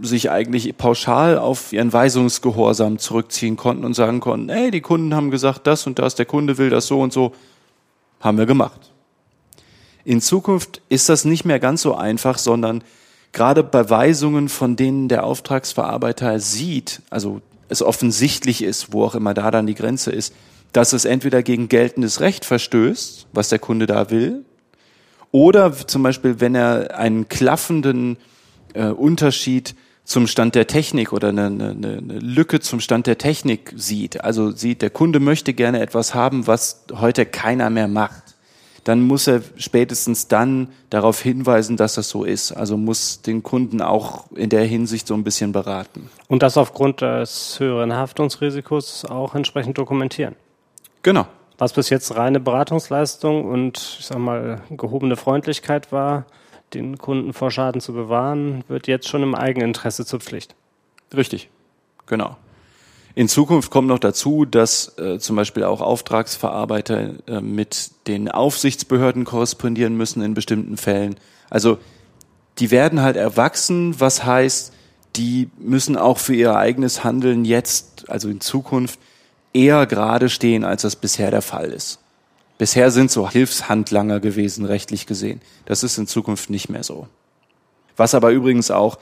sich 0.01 0.29
eigentlich 0.29 0.77
pauschal 0.77 1.37
auf 1.37 1.73
ihren 1.73 1.91
Weisungsgehorsam 1.91 2.99
zurückziehen 2.99 3.57
konnten 3.57 3.85
und 3.85 3.93
sagen 3.93 4.19
konnten, 4.19 4.49
hey, 4.49 4.71
die 4.71 4.81
Kunden 4.81 5.13
haben 5.15 5.31
gesagt 5.31 5.67
das 5.67 5.87
und 5.87 5.99
das, 5.99 6.15
der 6.15 6.25
Kunde 6.25 6.57
will 6.57 6.69
das 6.69 6.87
so 6.87 6.99
und 7.01 7.13
so, 7.13 7.33
haben 8.19 8.37
wir 8.37 8.45
gemacht. 8.45 8.91
In 10.03 10.21
Zukunft 10.21 10.81
ist 10.89 11.09
das 11.09 11.25
nicht 11.25 11.45
mehr 11.45 11.59
ganz 11.59 11.81
so 11.81 11.95
einfach, 11.95 12.37
sondern 12.37 12.83
gerade 13.33 13.63
bei 13.63 13.89
Weisungen, 13.89 14.49
von 14.49 14.75
denen 14.75 15.09
der 15.09 15.25
Auftragsverarbeiter 15.25 16.39
sieht, 16.39 17.01
also 17.09 17.41
es 17.69 17.81
offensichtlich 17.81 18.63
ist, 18.63 18.93
wo 18.93 19.03
auch 19.03 19.15
immer 19.15 19.33
da 19.33 19.51
dann 19.51 19.67
die 19.67 19.75
Grenze 19.75 20.11
ist, 20.11 20.33
dass 20.73 20.93
es 20.93 21.05
entweder 21.05 21.43
gegen 21.43 21.69
geltendes 21.69 22.21
Recht 22.21 22.45
verstößt, 22.45 23.27
was 23.33 23.49
der 23.49 23.59
Kunde 23.59 23.85
da 23.85 24.09
will, 24.09 24.45
oder 25.31 25.73
zum 25.73 26.03
Beispiel, 26.03 26.39
wenn 26.39 26.55
er 26.55 26.97
einen 26.97 27.27
klaffenden 27.27 28.17
äh, 28.73 28.85
Unterschied 28.85 29.75
zum 30.07 30.25
Stand 30.25 30.55
der 30.55 30.67
Technik 30.67 31.11
oder 31.11 31.29
eine, 31.29 31.47
eine, 31.47 31.69
eine 31.71 32.19
Lücke 32.19 32.61
zum 32.61 32.79
Stand 32.79 33.07
der 33.07 33.17
Technik 33.17 33.73
sieht, 33.75 34.23
also 34.23 34.51
sieht, 34.51 34.81
der 34.81 34.89
Kunde 34.89 35.19
möchte 35.19 35.53
gerne 35.53 35.81
etwas 35.81 36.15
haben, 36.15 36.47
was 36.47 36.85
heute 36.93 37.25
keiner 37.25 37.69
mehr 37.69 37.89
macht, 37.89 38.23
dann 38.85 39.01
muss 39.01 39.27
er 39.27 39.41
spätestens 39.57 40.29
dann 40.29 40.69
darauf 40.89 41.21
hinweisen, 41.21 41.75
dass 41.75 41.95
das 41.95 42.07
so 42.07 42.23
ist. 42.23 42.53
Also 42.53 42.77
muss 42.77 43.21
den 43.21 43.43
Kunden 43.43 43.81
auch 43.81 44.31
in 44.33 44.49
der 44.49 44.63
Hinsicht 44.63 45.07
so 45.07 45.13
ein 45.13 45.25
bisschen 45.25 45.51
beraten. 45.51 46.09
Und 46.29 46.41
das 46.41 46.55
aufgrund 46.55 47.01
des 47.01 47.59
höheren 47.59 47.93
Haftungsrisikos 47.93 49.03
auch 49.03 49.35
entsprechend 49.35 49.77
dokumentieren. 49.77 50.37
Genau. 51.03 51.27
Was 51.57 51.73
bis 51.73 51.89
jetzt 51.89 52.15
reine 52.15 52.39
Beratungsleistung 52.39 53.43
und 53.43 53.97
ich 53.99 54.05
sag 54.05 54.19
mal 54.19 54.61
gehobene 54.69 55.17
Freundlichkeit 55.17 55.91
war, 55.91 56.25
den 56.73 56.97
Kunden 56.97 57.33
vor 57.33 57.51
Schaden 57.51 57.81
zu 57.81 57.93
bewahren, 57.93 58.63
wird 58.67 58.87
jetzt 58.87 59.07
schon 59.07 59.23
im 59.23 59.35
Eigeninteresse 59.35 60.05
zur 60.05 60.19
Pflicht. 60.19 60.55
Richtig, 61.15 61.49
genau. 62.05 62.37
In 63.15 63.27
Zukunft 63.27 63.71
kommt 63.71 63.87
noch 63.87 63.97
dazu, 63.97 64.45
dass 64.45 64.95
äh, 64.99 65.17
zum 65.17 65.35
Beispiel 65.35 65.63
auch 65.63 65.81
Auftragsverarbeiter 65.81 67.13
äh, 67.27 67.41
mit 67.41 67.91
den 68.05 68.29
Aufsichtsbehörden 68.29 69.25
korrespondieren 69.25 69.97
müssen 69.97 70.21
in 70.21 70.35
bestimmten 70.35 70.77
Fällen. 70.77 71.15
Also 71.49 71.79
die 72.59 72.69
werden 72.69 73.01
halt 73.01 73.15
erwachsen, 73.15 73.99
was 73.99 74.23
heißt, 74.23 74.73
die 75.15 75.49
müssen 75.57 75.97
auch 75.97 76.19
für 76.19 76.35
ihr 76.35 76.55
eigenes 76.55 77.03
Handeln 77.03 77.43
jetzt, 77.43 78.07
also 78.07 78.29
in 78.29 78.39
Zukunft, 78.39 78.99
eher 79.51 79.87
gerade 79.87 80.29
stehen, 80.29 80.63
als 80.63 80.83
das 80.83 80.95
bisher 80.95 81.31
der 81.31 81.41
Fall 81.41 81.71
ist. 81.71 81.99
Bisher 82.57 82.89
sind 82.91 83.11
so 83.11 83.29
Hilfshandlanger 83.29 84.19
gewesen, 84.19 84.65
rechtlich 84.65 85.05
gesehen. 85.05 85.41
Das 85.65 85.83
ist 85.83 85.97
in 85.97 86.07
Zukunft 86.07 86.49
nicht 86.49 86.69
mehr 86.69 86.83
so. 86.83 87.07
Was 87.95 88.15
aber 88.15 88.31
übrigens 88.31 88.71
auch 88.71 88.97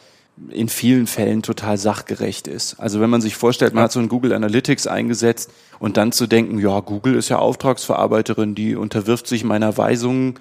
in 0.49 0.67
vielen 0.67 1.07
Fällen 1.07 1.43
total 1.43 1.77
sachgerecht 1.77 2.47
ist. 2.47 2.77
Also 2.77 2.99
wenn 2.99 3.09
man 3.09 3.21
sich 3.21 3.37
vorstellt, 3.37 3.73
man 3.73 3.83
hat 3.85 3.93
so 3.93 4.01
ein 4.01 4.09
Google 4.09 4.33
Analytics 4.33 4.85
eingesetzt 4.85 5.49
und 5.79 5.95
dann 5.95 6.11
zu 6.11 6.27
denken, 6.27 6.59
ja, 6.59 6.81
Google 6.81 7.15
ist 7.15 7.29
ja 7.29 7.39
Auftragsverarbeiterin, 7.39 8.53
die 8.53 8.75
unterwirft 8.75 9.27
sich 9.27 9.45
meiner 9.45 9.77
Weisungen 9.77 10.35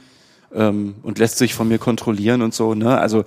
ähm, 0.53 0.97
und 1.05 1.21
lässt 1.21 1.39
sich 1.39 1.55
von 1.55 1.69
mir 1.69 1.79
kontrollieren 1.79 2.43
und 2.43 2.55
so. 2.55 2.75
Ne? 2.75 2.99
Also 2.99 3.25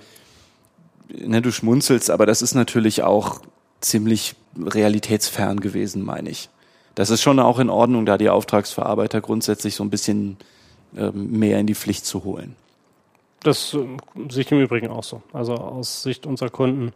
ne, 1.08 1.40
du 1.40 1.50
schmunzelst, 1.50 2.10
aber 2.10 2.26
das 2.26 2.42
ist 2.42 2.54
natürlich 2.54 3.02
auch 3.02 3.40
ziemlich 3.80 4.34
realitätsfern 4.58 5.60
gewesen, 5.60 6.04
meine 6.04 6.28
ich 6.28 6.50
das 6.98 7.10
ist 7.10 7.22
schon 7.22 7.38
auch 7.38 7.60
in 7.60 7.70
Ordnung, 7.70 8.06
da 8.06 8.18
die 8.18 8.28
Auftragsverarbeiter 8.28 9.20
grundsätzlich 9.20 9.76
so 9.76 9.84
ein 9.84 9.90
bisschen 9.90 10.36
ähm, 10.96 11.38
mehr 11.38 11.60
in 11.60 11.68
die 11.68 11.76
Pflicht 11.76 12.04
zu 12.04 12.24
holen. 12.24 12.56
Das 13.44 13.72
äh, 13.72 13.86
sehe 14.28 14.42
ich 14.42 14.50
im 14.50 14.60
Übrigen 14.60 14.88
auch 14.88 15.04
so. 15.04 15.22
Also 15.32 15.54
aus 15.54 16.02
Sicht 16.02 16.26
unserer 16.26 16.50
Kunden, 16.50 16.92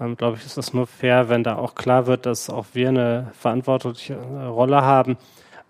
ähm, 0.00 0.16
glaube 0.16 0.36
ich, 0.36 0.44
ist 0.44 0.56
das 0.56 0.74
nur 0.74 0.88
fair, 0.88 1.28
wenn 1.28 1.44
da 1.44 1.58
auch 1.58 1.76
klar 1.76 2.08
wird, 2.08 2.26
dass 2.26 2.50
auch 2.50 2.66
wir 2.72 2.88
eine 2.88 3.30
verantwortliche 3.38 4.14
äh, 4.14 4.46
Rolle 4.46 4.82
haben 4.82 5.16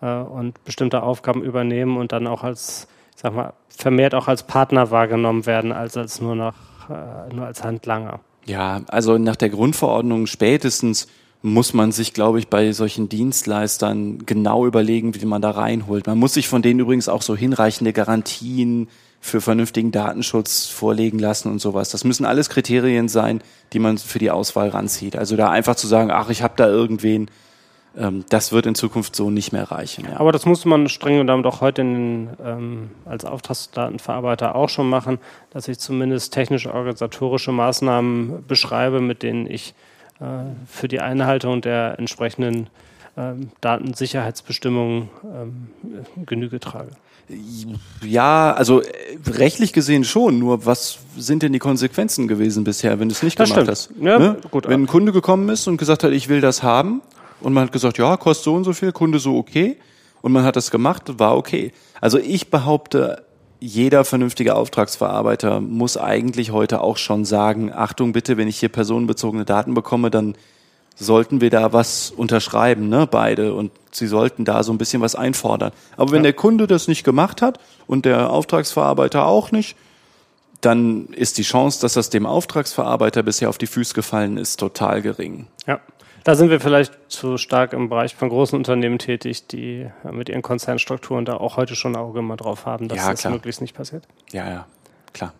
äh, 0.00 0.06
und 0.10 0.64
bestimmte 0.64 1.02
Aufgaben 1.02 1.42
übernehmen 1.42 1.98
und 1.98 2.12
dann 2.12 2.26
auch 2.26 2.44
als, 2.44 2.88
ich 3.14 3.20
sag 3.20 3.34
mal, 3.34 3.52
vermehrt 3.68 4.14
auch 4.14 4.26
als 4.26 4.44
Partner 4.44 4.90
wahrgenommen 4.90 5.44
werden, 5.44 5.72
als 5.72 5.98
als 5.98 6.22
nur 6.22 6.34
noch, 6.34 6.54
äh, 6.88 7.34
nur 7.34 7.44
als 7.44 7.62
Handlanger. 7.62 8.20
Ja, 8.46 8.80
also 8.88 9.18
nach 9.18 9.36
der 9.36 9.50
Grundverordnung 9.50 10.26
spätestens 10.26 11.08
muss 11.46 11.74
man 11.74 11.92
sich, 11.92 12.12
glaube 12.12 12.38
ich, 12.38 12.48
bei 12.48 12.72
solchen 12.72 13.08
Dienstleistern 13.08 14.26
genau 14.26 14.66
überlegen, 14.66 15.14
wie 15.14 15.24
man 15.24 15.40
da 15.40 15.52
reinholt. 15.52 16.06
Man 16.06 16.18
muss 16.18 16.34
sich 16.34 16.48
von 16.48 16.60
denen 16.60 16.80
übrigens 16.80 17.08
auch 17.08 17.22
so 17.22 17.36
hinreichende 17.36 17.92
Garantien 17.92 18.88
für 19.20 19.40
vernünftigen 19.40 19.92
Datenschutz 19.92 20.66
vorlegen 20.66 21.18
lassen 21.18 21.50
und 21.50 21.60
sowas. 21.60 21.90
Das 21.90 22.04
müssen 22.04 22.26
alles 22.26 22.50
Kriterien 22.50 23.08
sein, 23.08 23.40
die 23.72 23.78
man 23.78 23.96
für 23.96 24.18
die 24.18 24.30
Auswahl 24.30 24.70
ranzieht. 24.70 25.16
Also 25.16 25.36
da 25.36 25.50
einfach 25.50 25.76
zu 25.76 25.86
sagen, 25.86 26.10
ach, 26.10 26.30
ich 26.30 26.42
habe 26.42 26.54
da 26.56 26.66
irgendwen, 26.66 27.30
ähm, 27.96 28.24
das 28.28 28.50
wird 28.50 28.66
in 28.66 28.74
Zukunft 28.74 29.14
so 29.14 29.30
nicht 29.30 29.52
mehr 29.52 29.70
reichen. 29.70 30.04
Ja. 30.10 30.18
Aber 30.18 30.32
das 30.32 30.46
muss 30.46 30.64
man 30.64 30.88
streng 30.88 31.20
und 31.20 31.28
damit 31.28 31.46
auch 31.46 31.60
heute 31.60 31.82
in, 31.82 32.28
ähm, 32.44 32.90
als 33.04 33.24
Auftragsdatenverarbeiter 33.24 34.56
auch 34.56 34.68
schon 34.68 34.88
machen, 34.88 35.18
dass 35.50 35.68
ich 35.68 35.78
zumindest 35.78 36.34
technisch-organisatorische 36.34 37.52
Maßnahmen 37.52 38.44
beschreibe, 38.46 39.00
mit 39.00 39.22
denen 39.22 39.48
ich 39.48 39.74
für 40.66 40.88
die 40.88 41.00
Einhaltung 41.00 41.60
der 41.60 41.98
entsprechenden 41.98 42.68
ähm, 43.16 43.50
Datensicherheitsbestimmungen 43.60 45.08
ähm, 45.24 45.68
Genüge 46.26 46.60
trage. 46.60 46.90
Ja, 48.04 48.52
also 48.52 48.82
äh, 48.82 48.86
rechtlich 49.26 49.72
gesehen 49.72 50.04
schon, 50.04 50.38
nur 50.38 50.66
was 50.66 50.98
sind 51.16 51.42
denn 51.42 51.52
die 51.52 51.58
Konsequenzen 51.58 52.28
gewesen 52.28 52.64
bisher, 52.64 53.00
wenn 53.00 53.08
du 53.08 53.14
es 53.14 53.22
nicht 53.22 53.38
Das 53.40 53.48
gemacht 53.48 53.62
stimmt. 53.62 53.70
hast? 53.70 53.90
Ja, 54.00 54.18
ne? 54.18 54.36
gut. 54.50 54.68
Wenn 54.68 54.82
ein 54.82 54.86
Kunde 54.86 55.12
gekommen 55.12 55.48
ist 55.48 55.66
und 55.66 55.76
gesagt 55.76 56.04
hat, 56.04 56.12
ich 56.12 56.28
will 56.28 56.40
das 56.40 56.62
haben, 56.62 57.02
und 57.40 57.52
man 57.52 57.64
hat 57.64 57.72
gesagt, 57.72 57.98
ja, 57.98 58.16
kostet 58.16 58.44
so 58.44 58.54
und 58.54 58.64
so 58.64 58.72
viel, 58.72 58.92
Kunde 58.92 59.18
so 59.18 59.36
okay, 59.36 59.76
und 60.22 60.32
man 60.32 60.44
hat 60.44 60.56
das 60.56 60.70
gemacht, 60.70 61.18
war 61.18 61.36
okay. 61.36 61.72
Also 62.00 62.18
ich 62.18 62.50
behaupte, 62.50 63.24
jeder 63.60 64.04
vernünftige 64.04 64.54
Auftragsverarbeiter 64.54 65.60
muss 65.60 65.96
eigentlich 65.96 66.50
heute 66.52 66.80
auch 66.80 66.96
schon 66.96 67.24
sagen, 67.24 67.72
Achtung 67.72 68.12
bitte, 68.12 68.36
wenn 68.36 68.48
ich 68.48 68.58
hier 68.58 68.68
personenbezogene 68.68 69.44
Daten 69.44 69.74
bekomme, 69.74 70.10
dann 70.10 70.36
sollten 70.98 71.40
wir 71.40 71.50
da 71.50 71.72
was 71.72 72.10
unterschreiben, 72.10 72.88
ne, 72.88 73.06
beide. 73.06 73.54
Und 73.54 73.70
sie 73.90 74.06
sollten 74.06 74.44
da 74.44 74.62
so 74.62 74.72
ein 74.72 74.78
bisschen 74.78 75.02
was 75.02 75.14
einfordern. 75.14 75.72
Aber 75.96 76.10
wenn 76.10 76.18
Ja. 76.18 76.24
der 76.24 76.32
Kunde 76.32 76.66
das 76.66 76.88
nicht 76.88 77.04
gemacht 77.04 77.42
hat 77.42 77.60
und 77.86 78.04
der 78.04 78.30
Auftragsverarbeiter 78.30 79.26
auch 79.26 79.52
nicht, 79.52 79.76
dann 80.62 81.08
ist 81.08 81.36
die 81.38 81.42
Chance, 81.42 81.80
dass 81.82 81.92
das 81.92 82.08
dem 82.08 82.24
Auftragsverarbeiter 82.24 83.22
bisher 83.22 83.50
auf 83.50 83.58
die 83.58 83.66
Füße 83.66 83.94
gefallen 83.94 84.38
ist, 84.38 84.58
total 84.58 85.02
gering. 85.02 85.46
Ja. 85.66 85.80
Da 86.26 86.34
sind 86.34 86.50
wir 86.50 86.58
vielleicht 86.58 86.92
zu 87.06 87.38
stark 87.38 87.72
im 87.72 87.88
Bereich 87.88 88.16
von 88.16 88.28
großen 88.28 88.58
Unternehmen 88.58 88.98
tätig, 88.98 89.46
die 89.46 89.86
äh, 90.04 90.10
mit 90.10 90.28
ihren 90.28 90.42
Konzernstrukturen 90.42 91.24
da 91.24 91.36
auch 91.36 91.56
heute 91.56 91.76
schon 91.76 91.94
ein 91.94 92.02
Auge 92.02 92.20
mal 92.20 92.34
drauf 92.34 92.66
haben, 92.66 92.88
dass 92.88 92.98
Ja, 92.98 93.10
das 93.12 93.24
möglichst 93.26 93.60
nicht 93.60 93.76
passiert. 93.76 94.08
Ja, 94.32 94.50
ja, 94.50 94.66
klar. 95.12 95.32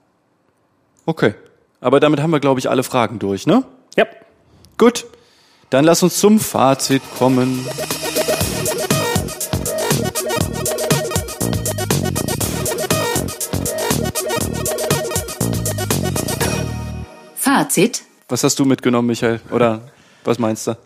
Okay. 1.05 1.35
Aber 1.81 1.99
damit 1.99 2.23
haben 2.23 2.31
wir, 2.31 2.39
glaube 2.39 2.61
ich, 2.61 2.71
alle 2.71 2.85
Fragen 2.85 3.19
durch, 3.19 3.49
ne? 3.49 3.65
Ja. 3.97 4.07
Gut. 4.79 5.07
Dann 5.71 5.85
lass 5.85 6.05
uns 6.05 6.21
zum 6.21 6.39
Fazit 6.39 7.03
kommen. 7.19 7.67
Fazit. 17.35 18.05
Was 18.29 18.45
hast 18.45 18.57
du 18.61 18.65
mitgenommen, 18.65 19.09
Michael? 19.09 19.41
Oder 19.51 19.81
was 20.27 20.39
meinst 20.39 20.67
du? 20.67 20.77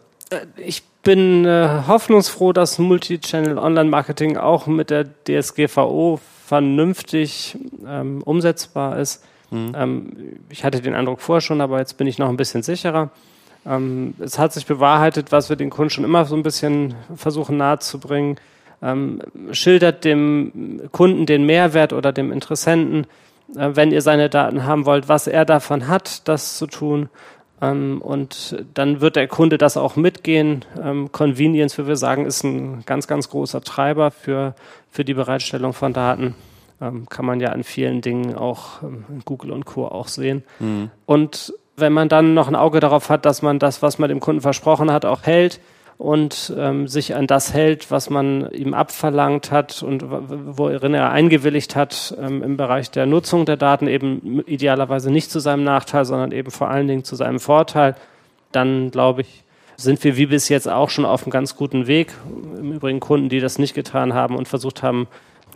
Ich 0.57 0.83
bin 1.03 1.45
äh, 1.45 1.83
hoffnungsfroh, 1.87 2.53
dass 2.53 2.79
Multichannel 2.79 3.59
Online-Marketing 3.59 4.37
auch 4.37 4.67
mit 4.67 4.91
der 4.91 5.07
DSGVO 5.25 6.21
vernünftig 6.47 7.57
ähm, 7.87 8.23
umsetzbar 8.23 8.99
ist. 8.99 9.25
Ähm, 9.53 10.41
ich 10.49 10.65
hatte 10.65 10.81
den 10.81 10.95
Eindruck 10.95 11.21
vorher 11.21 11.41
schon, 11.41 11.61
aber 11.61 11.79
jetzt 11.79 11.97
bin 11.97 12.07
ich 12.07 12.19
noch 12.19 12.29
ein 12.29 12.37
bisschen 12.37 12.63
sicherer. 12.63 13.11
Ähm, 13.67 14.15
es 14.19 14.39
hat 14.39 14.53
sich 14.53 14.67
bewahrheitet, 14.67 15.33
was 15.33 15.49
wir 15.49 15.57
den 15.57 15.71
Kunden 15.71 15.91
schon 15.91 16.05
immer 16.05 16.25
so 16.25 16.37
ein 16.37 16.43
bisschen 16.43 16.95
versuchen 17.15 17.57
nahezubringen. 17.57 18.37
Ähm, 18.83 19.21
schildert 19.53 20.05
dem 20.05 20.89
Kunden 20.93 21.27
den 21.27 21.45
Mehrwert 21.45 21.93
oder 21.93 22.13
dem 22.13 22.33
Interessenten, 22.33 23.07
äh, 23.57 23.71
wenn 23.75 23.93
ihr 23.93 24.03
seine 24.03 24.31
Daten 24.31 24.65
haben 24.65 24.87
wollt, 24.87 25.09
was 25.09 25.27
er 25.27 25.45
davon 25.45 25.89
hat, 25.89 26.27
das 26.29 26.57
zu 26.57 26.67
tun. 26.67 27.11
Ähm, 27.63 28.01
und 28.01 28.65
dann 28.75 29.01
wird 29.01 29.17
der 29.17 29.29
Kunde 29.29 29.59
das 29.59 29.77
auch 29.77 29.97
mitgehen. 29.97 30.65
Ähm, 30.83 31.13
Convenience, 31.13 31.79
wie 31.79 31.87
wir 31.87 31.97
sagen, 31.97 32.27
ist 32.27 32.45
ein 32.45 32.85
ganz, 32.87 33.07
ganz 33.07 33.29
großer 33.29 33.61
Treiber 33.61 34.11
für, 34.11 34.55
für 34.91 35.05
die 35.05 35.15
Bereitstellung 35.15 35.73
von 35.73 35.93
Daten. 35.93 36.35
Ähm, 36.81 37.07
kann 37.09 37.27
man 37.27 37.41
ja 37.41 37.51
an 37.51 37.65
vielen 37.65 38.01
Dingen 38.01 38.35
auch 38.35 38.83
ähm, 38.83 39.05
in 39.09 39.21
Google 39.25 39.53
und 39.53 39.67
Co. 39.67 39.87
auch 39.87 40.09
sehen. 40.09 40.43
Und 41.07 41.55
wenn 41.77 41.93
man 41.93 42.09
dann 42.09 42.35
noch 42.35 42.49
ein 42.49 42.57
Auge 42.57 42.81
darauf 42.81 43.09
hat, 43.09 43.25
dass 43.25 43.43
man 43.43 43.59
das, 43.59 43.83
was 43.83 43.99
man 43.99 44.09
dem 44.09 44.21
Kunden 44.21 44.41
versprochen 44.41 44.91
hat, 44.91 45.05
auch 45.05 45.23
hält 45.23 45.61
und 46.01 46.55
ähm, 46.57 46.89
sich 46.89 47.15
an 47.15 47.27
das 47.27 47.53
hält, 47.53 47.91
was 47.91 48.09
man 48.09 48.51
ihm 48.53 48.73
abverlangt 48.73 49.51
hat 49.51 49.83
und 49.83 50.03
worin 50.09 50.95
er 50.95 51.11
eingewilligt 51.11 51.77
hat 51.77 52.17
ähm, 52.19 52.43
im 52.43 52.57
Bereich 52.57 52.91
der 52.91 53.05
Nutzung 53.05 53.45
der 53.45 53.59
Daten, 53.59 53.87
eben 53.87 54.41
idealerweise 54.47 55.11
nicht 55.11 55.31
zu 55.31 55.41
seinem 55.41 55.63
Nachteil, 55.63 56.07
sondern 56.07 56.33
eben 56.33 56.51
vor 56.51 56.69
allen 56.69 56.89
Dingen 56.89 57.05
zu 57.05 57.17
seinem 57.17 57.39
Vorteil, 57.39 57.97
dann 58.51 58.91
glaube 58.91 59.21
ich, 59.21 59.45
sind 59.77 60.03
wir 60.03 60.17
wie 60.17 60.25
bis 60.25 60.49
jetzt 60.49 60.71
auch 60.71 60.89
schon 60.89 61.05
auf 61.05 61.25
einem 61.25 61.33
ganz 61.33 61.55
guten 61.55 61.87
Weg. 61.87 62.15
Im 62.59 62.73
Übrigen 62.73 63.01
Kunden, 63.01 63.29
die 63.29 63.41
das 63.41 63.59
nicht 63.59 63.75
getan 63.75 64.15
haben 64.15 64.37
und 64.37 64.49
versucht 64.49 64.83
haben, 64.83 65.07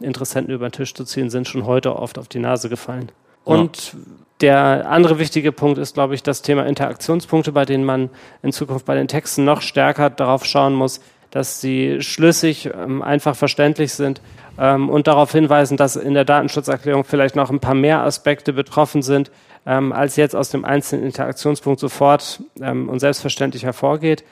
Interessenten 0.00 0.52
über 0.52 0.68
den 0.68 0.72
Tisch 0.72 0.92
zu 0.92 1.04
ziehen, 1.04 1.30
sind 1.30 1.48
schon 1.48 1.64
heute 1.64 1.96
oft 1.96 2.18
auf 2.18 2.28
die 2.28 2.38
Nase 2.38 2.68
gefallen. 2.68 3.10
Und 3.44 3.96
der 4.40 4.90
andere 4.90 5.18
wichtige 5.18 5.52
Punkt 5.52 5.78
ist, 5.78 5.94
glaube 5.94 6.14
ich, 6.14 6.22
das 6.22 6.42
Thema 6.42 6.66
Interaktionspunkte, 6.66 7.52
bei 7.52 7.64
denen 7.64 7.84
man 7.84 8.10
in 8.42 8.52
Zukunft 8.52 8.84
bei 8.84 8.94
den 8.94 9.08
Texten 9.08 9.44
noch 9.44 9.62
stärker 9.62 10.10
darauf 10.10 10.44
schauen 10.44 10.74
muss, 10.74 11.00
dass 11.30 11.60
sie 11.60 12.00
schlüssig, 12.00 12.70
ähm, 12.74 13.02
einfach 13.02 13.34
verständlich 13.34 13.92
sind 13.92 14.20
ähm, 14.58 14.88
und 14.88 15.06
darauf 15.06 15.32
hinweisen, 15.32 15.76
dass 15.76 15.96
in 15.96 16.14
der 16.14 16.24
Datenschutzerklärung 16.24 17.04
vielleicht 17.04 17.36
noch 17.36 17.50
ein 17.50 17.60
paar 17.60 17.74
mehr 17.74 18.02
Aspekte 18.02 18.52
betroffen 18.52 19.02
sind, 19.02 19.30
ähm, 19.66 19.92
als 19.92 20.16
jetzt 20.16 20.36
aus 20.36 20.50
dem 20.50 20.64
einzelnen 20.64 21.04
Interaktionspunkt 21.04 21.80
sofort 21.80 22.42
und 22.60 23.00
selbstverständlich 23.00 23.64
hervorgeht 23.64 24.24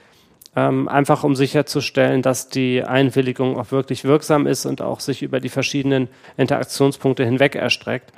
einfach 0.55 1.25
um 1.25 1.35
sicherzustellen, 1.35 2.21
dass 2.21 2.51
die 2.51 2.85
Einwilligung 2.85 3.59
auch 3.59 3.73
wirklich 3.73 4.05
wirksam 4.05 4.47
ist 4.47 4.67
und 4.67 4.83
auch 4.83 5.01
sich 5.01 5.23
über 5.23 5.41
die 5.41 5.49
verschiedenen 5.49 6.09
Interaktionspunkte 6.37 7.25
hinweg 7.25 7.55
erstreckt. 7.55 8.13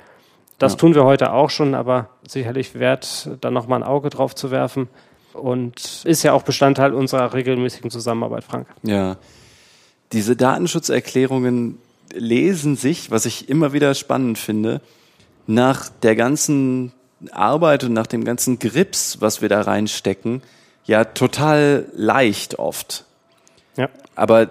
Das 0.57 0.73
Ja. 0.73 0.77
tun 0.77 0.95
wir 0.95 1.03
heute 1.03 1.31
auch 1.33 1.49
schon, 1.49 1.75
aber 1.75 2.09
sicherlich 2.27 2.75
wert, 2.75 3.29
da 3.41 3.51
nochmal 3.51 3.81
ein 3.81 3.87
Auge 3.87 4.09
drauf 4.09 4.35
zu 4.35 4.51
werfen. 4.51 4.87
Und 5.33 6.03
ist 6.05 6.23
ja 6.23 6.31
auch 6.31 6.43
Bestandteil 6.43 6.93
unserer 6.93 7.33
regelmäßigen 7.33 7.91
Zusammenarbeit, 7.91 8.45
Frank. 8.45 8.67
Ja. 8.83 9.17
Diese 10.13 10.35
Datenschutzerklärungen 10.37 11.77
lesen 12.13 12.77
sich, 12.77 13.11
was 13.11 13.25
ich 13.25 13.49
immer 13.49 13.73
wieder 13.73 13.93
spannend 13.95 14.37
finde, 14.37 14.79
nach 15.45 15.89
der 16.03 16.15
ganzen 16.15 16.93
Arbeit 17.31 17.83
und 17.83 17.93
nach 17.93 18.07
dem 18.07 18.23
ganzen 18.23 18.59
Grips, 18.59 19.19
was 19.19 19.41
wir 19.41 19.49
da 19.49 19.61
reinstecken, 19.61 20.41
ja 20.85 21.03
total 21.03 21.85
leicht 21.93 22.59
oft. 22.59 23.03
Ja. 23.75 23.89
Aber 24.15 24.47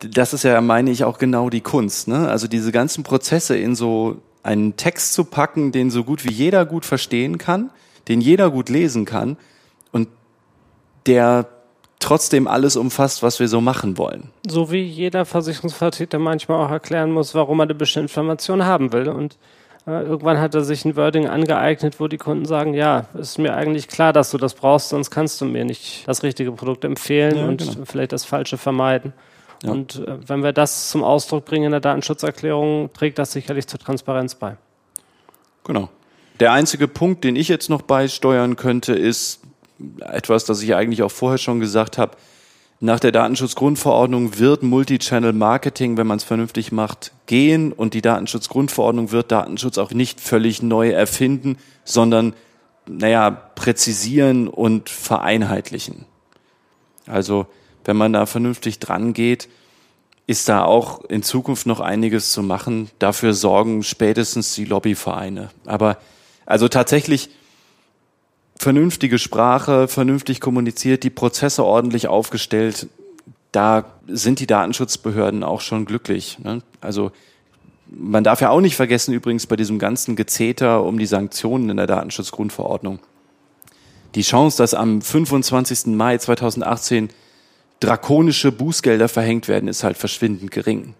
das 0.00 0.32
ist 0.32 0.42
ja, 0.42 0.60
meine 0.60 0.90
ich, 0.90 1.04
auch 1.04 1.18
genau 1.18 1.50
die 1.50 1.60
Kunst. 1.60 2.08
Ne? 2.08 2.28
Also 2.28 2.48
diese 2.48 2.72
ganzen 2.72 3.04
Prozesse 3.04 3.56
in 3.56 3.76
so 3.76 4.16
einen 4.42 4.76
Text 4.76 5.12
zu 5.12 5.24
packen, 5.24 5.72
den 5.72 5.90
so 5.90 6.04
gut 6.04 6.24
wie 6.24 6.32
jeder 6.32 6.64
gut 6.64 6.84
verstehen 6.84 7.38
kann, 7.38 7.70
den 8.08 8.20
jeder 8.20 8.50
gut 8.50 8.68
lesen 8.68 9.04
kann 9.04 9.36
und 9.92 10.08
der 11.06 11.46
trotzdem 11.98 12.48
alles 12.48 12.76
umfasst, 12.76 13.22
was 13.22 13.38
wir 13.40 13.48
so 13.48 13.60
machen 13.60 13.98
wollen. 13.98 14.30
So 14.48 14.72
wie 14.72 14.82
jeder 14.82 15.24
Versicherungsvertreter 15.24 16.18
manchmal 16.18 16.64
auch 16.64 16.70
erklären 16.70 17.12
muss, 17.12 17.34
warum 17.34 17.60
er 17.60 17.64
eine 17.64 17.74
bestimmte 17.74 18.04
Information 18.04 18.64
haben 18.64 18.92
will. 18.92 19.08
Und 19.08 19.36
äh, 19.86 20.02
irgendwann 20.02 20.40
hat 20.40 20.54
er 20.54 20.64
sich 20.64 20.84
ein 20.84 20.96
Wording 20.96 21.28
angeeignet, 21.28 22.00
wo 22.00 22.08
die 22.08 22.16
Kunden 22.16 22.46
sagen, 22.46 22.74
ja, 22.74 23.06
ist 23.14 23.38
mir 23.38 23.54
eigentlich 23.54 23.86
klar, 23.86 24.12
dass 24.12 24.30
du 24.30 24.38
das 24.38 24.54
brauchst, 24.54 24.88
sonst 24.88 25.10
kannst 25.10 25.40
du 25.40 25.44
mir 25.44 25.64
nicht 25.64 26.08
das 26.08 26.22
richtige 26.22 26.52
Produkt 26.52 26.84
empfehlen 26.84 27.36
Ja, 27.36 27.46
und 27.46 27.58
genau. 27.58 27.84
vielleicht 27.84 28.12
das 28.12 28.24
Falsche 28.24 28.56
vermeiden. 28.56 29.12
Ja. 29.62 29.70
Und 29.70 29.96
äh, 29.96 30.28
wenn 30.28 30.42
wir 30.42 30.52
das 30.52 30.90
zum 30.90 31.04
Ausdruck 31.04 31.44
bringen 31.44 31.66
in 31.66 31.70
der 31.72 31.80
Datenschutzerklärung, 31.80 32.90
trägt 32.92 33.18
das 33.18 33.32
sicherlich 33.32 33.66
zur 33.66 33.78
Transparenz 33.78 34.34
bei. 34.34 34.56
Genau. 35.64 35.88
Der 36.38 36.52
einzige 36.52 36.88
Punkt, 36.88 37.24
den 37.24 37.36
ich 37.36 37.48
jetzt 37.48 37.68
noch 37.68 37.82
beisteuern 37.82 38.56
könnte, 38.56 38.94
ist 38.94 39.40
etwas, 40.00 40.44
das 40.44 40.62
ich 40.62 40.74
eigentlich 40.74 41.02
auch 41.02 41.10
vorher 41.10 41.38
schon 41.38 41.60
gesagt 41.60 41.98
habe. 41.98 42.16
Nach 42.82 42.98
der 42.98 43.12
Datenschutzgrundverordnung 43.12 44.38
wird 44.38 44.62
Multichannel 44.62 45.34
Marketing, 45.34 45.98
wenn 45.98 46.06
man 46.06 46.16
es 46.16 46.24
vernünftig 46.24 46.72
macht, 46.72 47.12
gehen 47.26 47.72
und 47.72 47.92
die 47.92 48.00
Datenschutzgrundverordnung 48.00 49.12
wird 49.12 49.30
Datenschutz 49.30 49.76
auch 49.76 49.90
nicht 49.90 50.18
völlig 50.18 50.62
neu 50.62 50.88
erfinden, 50.88 51.58
sondern, 51.84 52.32
naja, 52.86 53.30
präzisieren 53.30 54.48
und 54.48 54.88
vereinheitlichen. 54.88 56.06
Also, 57.06 57.46
wenn 57.84 57.96
man 57.96 58.12
da 58.12 58.26
vernünftig 58.26 58.78
dran 58.78 59.12
geht, 59.12 59.48
ist 60.26 60.48
da 60.48 60.64
auch 60.64 61.04
in 61.06 61.22
Zukunft 61.22 61.66
noch 61.66 61.80
einiges 61.80 62.32
zu 62.32 62.42
machen. 62.42 62.90
Dafür 62.98 63.34
sorgen 63.34 63.82
spätestens 63.82 64.54
die 64.54 64.64
Lobbyvereine. 64.64 65.50
Aber 65.66 65.98
also 66.46 66.68
tatsächlich 66.68 67.30
vernünftige 68.56 69.18
Sprache, 69.18 69.88
vernünftig 69.88 70.40
kommuniziert, 70.40 71.02
die 71.02 71.10
Prozesse 71.10 71.64
ordentlich 71.64 72.08
aufgestellt, 72.08 72.88
da 73.52 73.86
sind 74.06 74.38
die 74.38 74.46
Datenschutzbehörden 74.46 75.42
auch 75.42 75.60
schon 75.60 75.84
glücklich. 75.84 76.38
Ne? 76.38 76.62
Also 76.80 77.10
man 77.90 78.22
darf 78.22 78.40
ja 78.40 78.50
auch 78.50 78.60
nicht 78.60 78.76
vergessen, 78.76 79.14
übrigens 79.14 79.46
bei 79.46 79.56
diesem 79.56 79.78
ganzen 79.78 80.14
Gezeter 80.14 80.84
um 80.84 80.98
die 80.98 81.06
Sanktionen 81.06 81.70
in 81.70 81.76
der 81.76 81.86
Datenschutzgrundverordnung. 81.86 83.00
Die 84.14 84.22
Chance, 84.22 84.58
dass 84.58 84.74
am 84.74 85.02
25. 85.02 85.86
Mai 85.86 86.18
2018 86.18 87.08
drakonische 87.80 88.52
Bußgelder 88.52 89.08
verhängt 89.08 89.48
werden, 89.48 89.68
ist 89.68 89.84
halt 89.84 89.96
verschwindend 89.96 90.50
gering. 90.50 90.94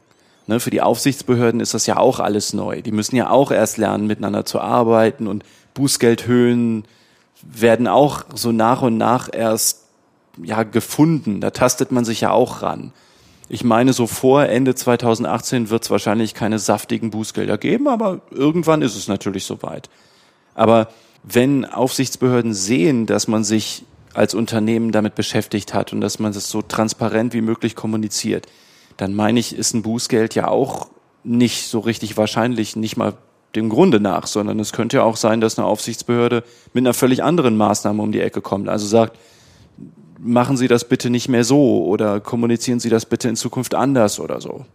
Ne, 0.47 0.59
für 0.59 0.71
die 0.71 0.83
Aufsichtsbehörden 0.83 1.61
ist 1.61 1.75
das 1.75 1.87
ja 1.87 1.99
auch 1.99 2.19
alles 2.19 2.55
neu. 2.55 2.83
Die 2.83 2.93
müssen 2.93 3.15
ja 3.15 3.31
auch 3.31 3.53
erst 3.53 3.77
lernen, 3.79 4.07
miteinander 4.07 4.45
zu 4.45 4.61
arbeiten 4.61 5.27
und 5.27 5.45
Bußgeldhöhen 5.75 6.85
werden 7.43 7.87
auch 7.87 8.25
so 8.35 8.51
nach 8.51 8.83
und 8.83 8.97
nach 8.97 9.29
erst 9.33 9.85
ja 10.43 10.63
gefunden. 10.63 11.41
Da 11.41 11.51
tastet 11.51 11.93
man 11.93 12.05
sich 12.05 12.23
ja 12.23 12.33
auch 12.33 12.63
ran. 12.63 12.93
Ich 13.49 13.65
meine, 13.65 13.93
so 13.93 14.07
vor 14.07 14.47
Ende 14.47 14.75
2018 14.75 15.71
wird 15.71 15.83
es 15.83 15.91
wahrscheinlich 15.91 16.35
keine 16.35 16.59
saftigen 16.59 17.11
Bußgelder 17.11 17.59
geben, 17.59 17.89
aber 17.89 18.21
irgendwann 18.31 18.83
ist 18.83 18.97
es 18.97 19.09
natürlich 19.09 19.45
soweit. 19.45 19.91
Aber 20.55 20.89
wenn 21.23 21.65
Aufsichtsbehörden 21.65 22.55
sehen, 22.55 23.07
dass 23.07 23.29
man 23.29 23.45
sich 23.45 23.85
als 24.15 24.35
Unternehmen 24.35 24.93
damit 24.93 25.15
beschäftigt 25.15 25.75
hat 25.75 25.93
und 25.93 26.01
dass 26.01 26.19
man 26.19 26.33
es 26.33 26.49
so 26.51 26.63
transparent 26.63 27.33
wie 27.33 27.41
möglich 27.41 27.77
kommuniziert, 27.77 28.47
dann 28.97 29.15
meine 29.15 29.41
ich, 29.41 29.57
ist 29.57 29.75
ein 29.75 29.83
Bußgeld 29.83 30.35
ja 30.35 30.49
auch 30.49 30.89
nicht 31.23 31.67
so 31.69 31.81
richtig 31.81 32.17
wahrscheinlich, 32.17 32.77
nicht 32.77 32.97
mal 32.97 33.15
dem 33.55 33.69
Grunde 33.69 34.01
nach, 34.01 34.27
sondern 34.27 34.61
es 34.61 34.73
könnte 34.73 34.99
ja 34.99 35.03
auch 35.03 35.17
sein, 35.17 35.41
dass 35.41 35.59
eine 35.59 35.67
Aufsichtsbehörde 35.67 36.45
mit 36.73 36.83
einer 36.83 36.95
völlig 36.95 37.23
anderen 37.23 37.57
Maßnahme 37.57 38.03
um 38.03 38.13
die 38.13 38.21
Ecke 38.21 38.41
kommt. 38.41 38.69
Also 38.69 38.87
sagt, 38.87 39.19
machen 40.19 40.57
Sie 40.57 40.69
das 40.69 40.89
bitte 40.89 41.11
nicht 41.11 41.29
mehr 41.29 41.45
so 41.45 41.85
oder 41.85 42.21
kommunizieren 42.21 42.81
Sie 42.81 42.91
das 42.91 43.07
bitte 43.07 43.29
in 43.29 43.37
Zukunft 43.37 43.75
anders 43.75 44.21
oder 44.21 44.41
so. 44.41 44.67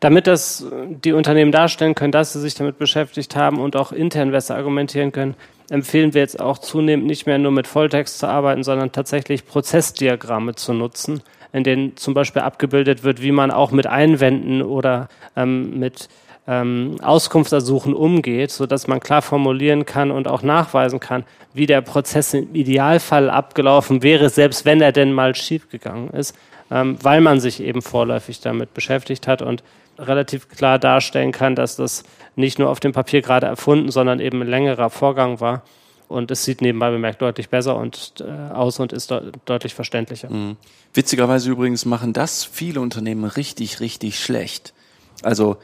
Damit 0.00 0.26
das 0.26 0.66
die 1.02 1.12
Unternehmen 1.12 1.50
darstellen 1.50 1.94
können, 1.94 2.12
dass 2.12 2.32
sie 2.32 2.40
sich 2.40 2.54
damit 2.54 2.78
beschäftigt 2.78 3.36
haben 3.36 3.58
und 3.58 3.74
auch 3.74 3.90
intern 3.90 4.32
besser 4.32 4.54
argumentieren 4.54 5.12
können, 5.12 5.34
empfehlen 5.70 6.14
wir 6.14 6.20
jetzt 6.20 6.40
auch 6.40 6.58
zunehmend 6.58 7.06
nicht 7.06 7.26
mehr 7.26 7.38
nur 7.38 7.52
mit 7.52 7.66
Volltext 7.66 8.18
zu 8.18 8.26
arbeiten, 8.26 8.62
sondern 8.62 8.92
tatsächlich 8.92 9.46
Prozessdiagramme 9.46 10.54
zu 10.54 10.72
nutzen, 10.72 11.22
in 11.52 11.64
denen 11.64 11.96
zum 11.96 12.14
Beispiel 12.14 12.42
abgebildet 12.42 13.04
wird, 13.04 13.22
wie 13.22 13.32
man 13.32 13.50
auch 13.50 13.70
mit 13.70 13.86
Einwänden 13.86 14.62
oder 14.62 15.08
ähm, 15.36 15.78
mit 15.78 16.08
ähm, 16.46 16.96
Auskunftsersuchen 17.02 17.94
umgeht, 17.94 18.50
so 18.50 18.66
dass 18.66 18.86
man 18.86 19.00
klar 19.00 19.22
formulieren 19.22 19.86
kann 19.86 20.10
und 20.10 20.28
auch 20.28 20.42
nachweisen 20.42 21.00
kann, 21.00 21.24
wie 21.54 21.66
der 21.66 21.80
Prozess 21.80 22.34
im 22.34 22.54
Idealfall 22.54 23.30
abgelaufen 23.30 24.02
wäre, 24.02 24.28
selbst 24.28 24.64
wenn 24.64 24.80
er 24.80 24.92
denn 24.92 25.12
mal 25.12 25.34
schiefgegangen 25.34 26.10
ist, 26.10 26.36
ähm, 26.70 26.98
weil 27.02 27.20
man 27.20 27.40
sich 27.40 27.62
eben 27.62 27.80
vorläufig 27.80 28.40
damit 28.40 28.74
beschäftigt 28.74 29.26
hat 29.26 29.40
und 29.40 29.62
relativ 29.98 30.48
klar 30.48 30.78
darstellen 30.78 31.32
kann, 31.32 31.54
dass 31.54 31.76
das 31.76 32.04
nicht 32.36 32.58
nur 32.58 32.70
auf 32.70 32.80
dem 32.80 32.92
Papier 32.92 33.22
gerade 33.22 33.46
erfunden, 33.46 33.90
sondern 33.90 34.20
eben 34.20 34.42
ein 34.42 34.48
längerer 34.48 34.90
Vorgang 34.90 35.40
war. 35.40 35.62
Und 36.08 36.30
es 36.30 36.44
sieht 36.44 36.60
nebenbei 36.60 36.90
bemerkt 36.90 37.22
deutlich 37.22 37.48
besser 37.48 37.76
und, 37.76 38.14
äh, 38.20 38.52
aus 38.52 38.78
und 38.78 38.92
ist 38.92 39.10
de 39.10 39.32
deutlich 39.46 39.74
verständlicher. 39.74 40.30
Mhm. 40.30 40.56
Witzigerweise 40.92 41.50
übrigens 41.50 41.86
machen 41.86 42.12
das 42.12 42.44
viele 42.44 42.80
Unternehmen 42.80 43.24
richtig, 43.24 43.80
richtig 43.80 44.20
schlecht. 44.20 44.74
Also 45.22 45.56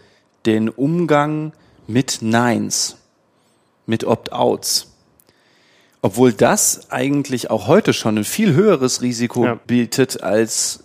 den 0.47 0.69
Umgang 0.69 1.53
mit 1.87 2.19
Neins, 2.23 2.97
mit 3.87 4.05
Opt-outs. 4.05 4.87
Obwohl 6.03 6.33
das 6.33 6.91
eigentlich 6.91 7.51
auch 7.51 7.67
heute 7.67 7.93
schon 7.93 8.17
ein 8.17 8.25
viel 8.25 8.55
höheres 8.55 9.03
Risiko 9.03 9.45
ja. 9.45 9.55
bietet, 9.67 10.23
als 10.23 10.83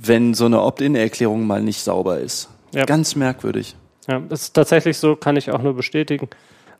wenn 0.00 0.34
so 0.34 0.44
eine 0.44 0.62
Opt-in-Erklärung 0.62 1.46
mal 1.46 1.62
nicht 1.62 1.82
sauber 1.82 2.18
ist. 2.18 2.50
Ja. 2.74 2.84
Ganz 2.84 3.16
merkwürdig. 3.16 3.76
Ja, 4.08 4.20
das 4.28 4.42
ist 4.42 4.54
tatsächlich 4.54 4.98
so, 4.98 5.16
kann 5.16 5.36
ich 5.36 5.50
auch 5.50 5.62
nur 5.62 5.74
bestätigen. 5.74 6.28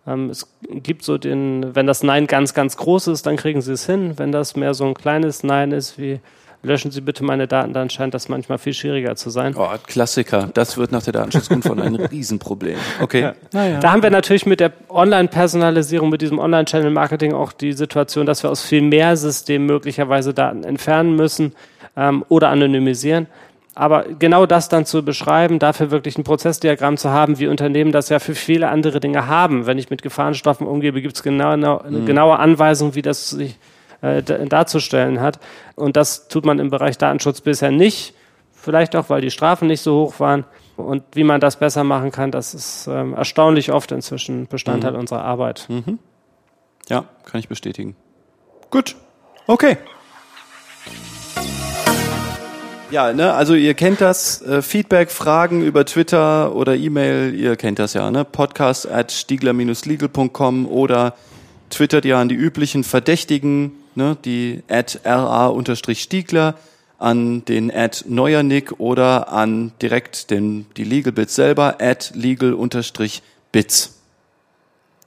Ähm, 0.07 0.31
es 0.31 0.49
gibt 0.69 1.05
so 1.05 1.19
den, 1.19 1.75
wenn 1.75 1.87
das 1.87 2.03
Nein 2.03 2.27
ganz, 2.27 2.55
ganz 2.55 2.77
groß 2.77 3.09
ist, 3.09 3.27
dann 3.27 3.37
kriegen 3.37 3.61
sie 3.61 3.73
es 3.73 3.87
hin. 3.87 4.15
Wenn 4.17 4.33
das 4.33 4.57
mehr 4.57 4.75
so 4.75 4.87
ein 4.87 4.95
kleines 4.95 5.43
Nein 5.43 5.73
ist, 5.73 5.99
wie 5.99 6.21
löschen 6.63 6.91
Sie 6.91 7.01
bitte 7.01 7.25
meine 7.25 7.47
Daten, 7.47 7.73
dann 7.73 7.89
scheint 7.89 8.15
das 8.15 8.29
manchmal 8.29 8.59
viel 8.59 8.75
schwieriger 8.75 9.15
zu 9.17 9.31
sein. 9.31 9.55
Oh, 9.57 9.69
Klassiker. 9.87 10.51
Das 10.55 10.77
wird 10.77 10.91
nach 10.91 11.03
der 11.03 11.13
Datenschutzgrundverordnung 11.13 12.01
ein 12.01 12.07
Riesenproblem. 12.11 12.77
Okay. 13.01 13.21
Ja. 13.21 13.35
Ja. 13.53 13.81
Da 13.81 13.93
haben 13.93 14.03
wir 14.03 14.11
natürlich 14.11 14.45
mit 14.45 14.61
der 14.61 14.73
Online-Personalisierung, 14.89 16.11
mit 16.11 16.21
diesem 16.21 16.39
Online-Channel-Marketing 16.39 17.33
auch 17.33 17.53
die 17.53 17.73
Situation, 17.73 18.27
dass 18.27 18.43
wir 18.43 18.51
aus 18.51 18.63
viel 18.65 18.83
mehr 18.83 19.17
Systemen 19.17 19.67
möglicherweise 19.67 20.35
Daten 20.35 20.65
entfernen 20.65 21.15
müssen 21.15 21.55
ähm, 21.97 22.25
oder 22.29 22.49
anonymisieren. 22.49 23.27
Aber 23.79 24.07
genau 24.19 24.45
das 24.45 24.69
dann 24.69 24.87
zu 24.87 25.05
beschreiben, 25.05 25.61
dafür 25.61 25.93
wirklich 25.93 26.19
ein 26.19 26.25
Prozessdiagramm 26.25 26.97
zu 26.97 27.11
haben, 27.11 27.39
wie 27.39 27.47
Unternehmen 27.47 27.93
das 27.93 28.09
ja 28.09 28.19
für 28.19 28.35
viele 28.35 28.71
andere 28.71 28.99
Dinge 28.99 29.29
haben. 29.29 29.67
Wenn 29.67 29.79
ich 29.79 29.89
mit 29.89 30.03
Gefahrenstoffen 30.03 30.67
umgebe, 30.67 31.01
gibt 31.01 31.15
es 31.15 31.23
genau, 31.23 31.57
mhm. 31.57 32.05
genaue 32.05 32.41
Anweisungen, 32.41 32.97
wie 32.97 33.03
das 33.03 33.31
sich 33.31 33.57
äh, 34.01 34.21
darzustellen 34.21 35.21
hat. 35.21 35.39
Und 35.77 35.97
das 35.97 36.27
tut 36.27 36.45
man 36.45 36.59
im 36.59 36.71
Bereich 36.71 36.99
Datenschutz 36.99 37.41
bisher 37.41 37.71
nicht. 37.71 38.15
Vielleicht 38.51 38.97
auch, 38.97 39.11
weil 39.11 39.21
die 39.21 39.31
Strafen 39.31 39.69
nicht 39.69 39.83
so 39.83 40.07
hoch 40.07 40.19
waren. 40.19 40.45
Und 40.77 41.05
wie 41.13 41.23
man 41.23 41.41
das 41.41 41.61
besser 41.61 41.85
machen 41.85 42.11
kann, 42.11 42.33
das 42.33 42.55
ist 42.55 42.89
ähm, 42.89 43.15
erstaunlich 43.15 43.71
oft 43.71 43.93
inzwischen 43.93 44.49
Bestandteil 44.49 44.95
mhm. 44.95 44.99
unserer 44.99 45.23
Arbeit. 45.23 45.67
Mhm. 45.69 46.01
Ja, 46.89 47.05
kann 47.25 47.39
ich 47.39 47.49
bestätigen. 47.49 47.95
Gut. 48.71 48.97
Okay. 49.47 49.77
Ja, 52.91 53.13
ne, 53.13 53.35
also 53.35 53.55
ihr 53.55 53.75
kennt 53.75 54.01
das, 54.01 54.41
äh, 54.41 54.63
Feedback, 54.63 55.11
Fragen 55.11 55.63
über 55.63 55.85
Twitter 55.85 56.55
oder 56.55 56.75
E-Mail, 56.75 57.35
ihr 57.35 57.57
kennt 57.57 57.79
das 57.79 57.93
ja, 57.93 58.11
ne? 58.11 58.25
Podcast 58.25 58.91
at 58.91 59.13
stiegler-legal.com 59.13 60.67
oder 60.67 61.15
twittert 61.69 62.07
ihr 62.07 62.17
an 62.17 62.31
die 62.31 62.35
üblichen 62.35 62.85
Verdächtigen, 62.85 63.73
ne, 63.95 64.17
die 64.25 64.63
at 64.69 65.01
ra-stiegler, 65.05 66.55
an 66.97 67.45
den 67.45 67.71
at 67.71 68.07
neuernick 68.09 68.81
oder 68.81 69.31
an 69.31 69.73
direkt 69.83 70.31
den, 70.31 70.65
die 70.79 70.85
Legalbits 70.85 71.35
selber 71.35 71.83
at 71.83 72.13
legal-bits. 72.15 73.99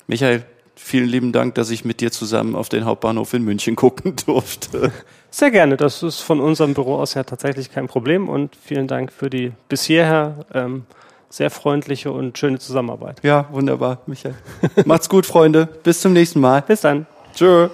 Michael, 0.05 0.43
vielen 0.75 1.09
lieben 1.09 1.31
Dank, 1.31 1.55
dass 1.55 1.71
ich 1.71 1.83
mit 1.83 1.99
dir 1.99 2.11
zusammen 2.11 2.53
auf 2.53 2.69
den 2.69 2.85
Hauptbahnhof 2.85 3.33
in 3.33 3.43
München 3.43 3.75
gucken 3.75 4.15
durfte. 4.23 4.91
Sehr 5.33 5.49
gerne, 5.49 5.77
das 5.77 6.03
ist 6.03 6.19
von 6.19 6.41
unserem 6.41 6.73
Büro 6.73 6.95
aus 6.95 7.13
ja 7.13 7.23
tatsächlich 7.23 7.71
kein 7.71 7.87
Problem 7.87 8.27
und 8.27 8.53
vielen 8.57 8.87
Dank 8.87 9.13
für 9.13 9.29
die 9.29 9.53
bis 9.69 9.85
hierher 9.85 10.45
ähm, 10.53 10.85
sehr 11.29 11.49
freundliche 11.49 12.11
und 12.11 12.37
schöne 12.37 12.59
Zusammenarbeit. 12.59 13.21
Ja, 13.23 13.47
wunderbar, 13.49 13.99
Michael. 14.07 14.35
Macht's 14.85 15.07
gut, 15.07 15.25
Freunde. 15.25 15.69
Bis 15.83 16.01
zum 16.01 16.11
nächsten 16.11 16.41
Mal. 16.41 16.61
Bis 16.61 16.81
dann. 16.81 17.05
Tschö. 17.33 17.69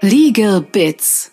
Legal 0.00 0.62
Bits 0.62 1.30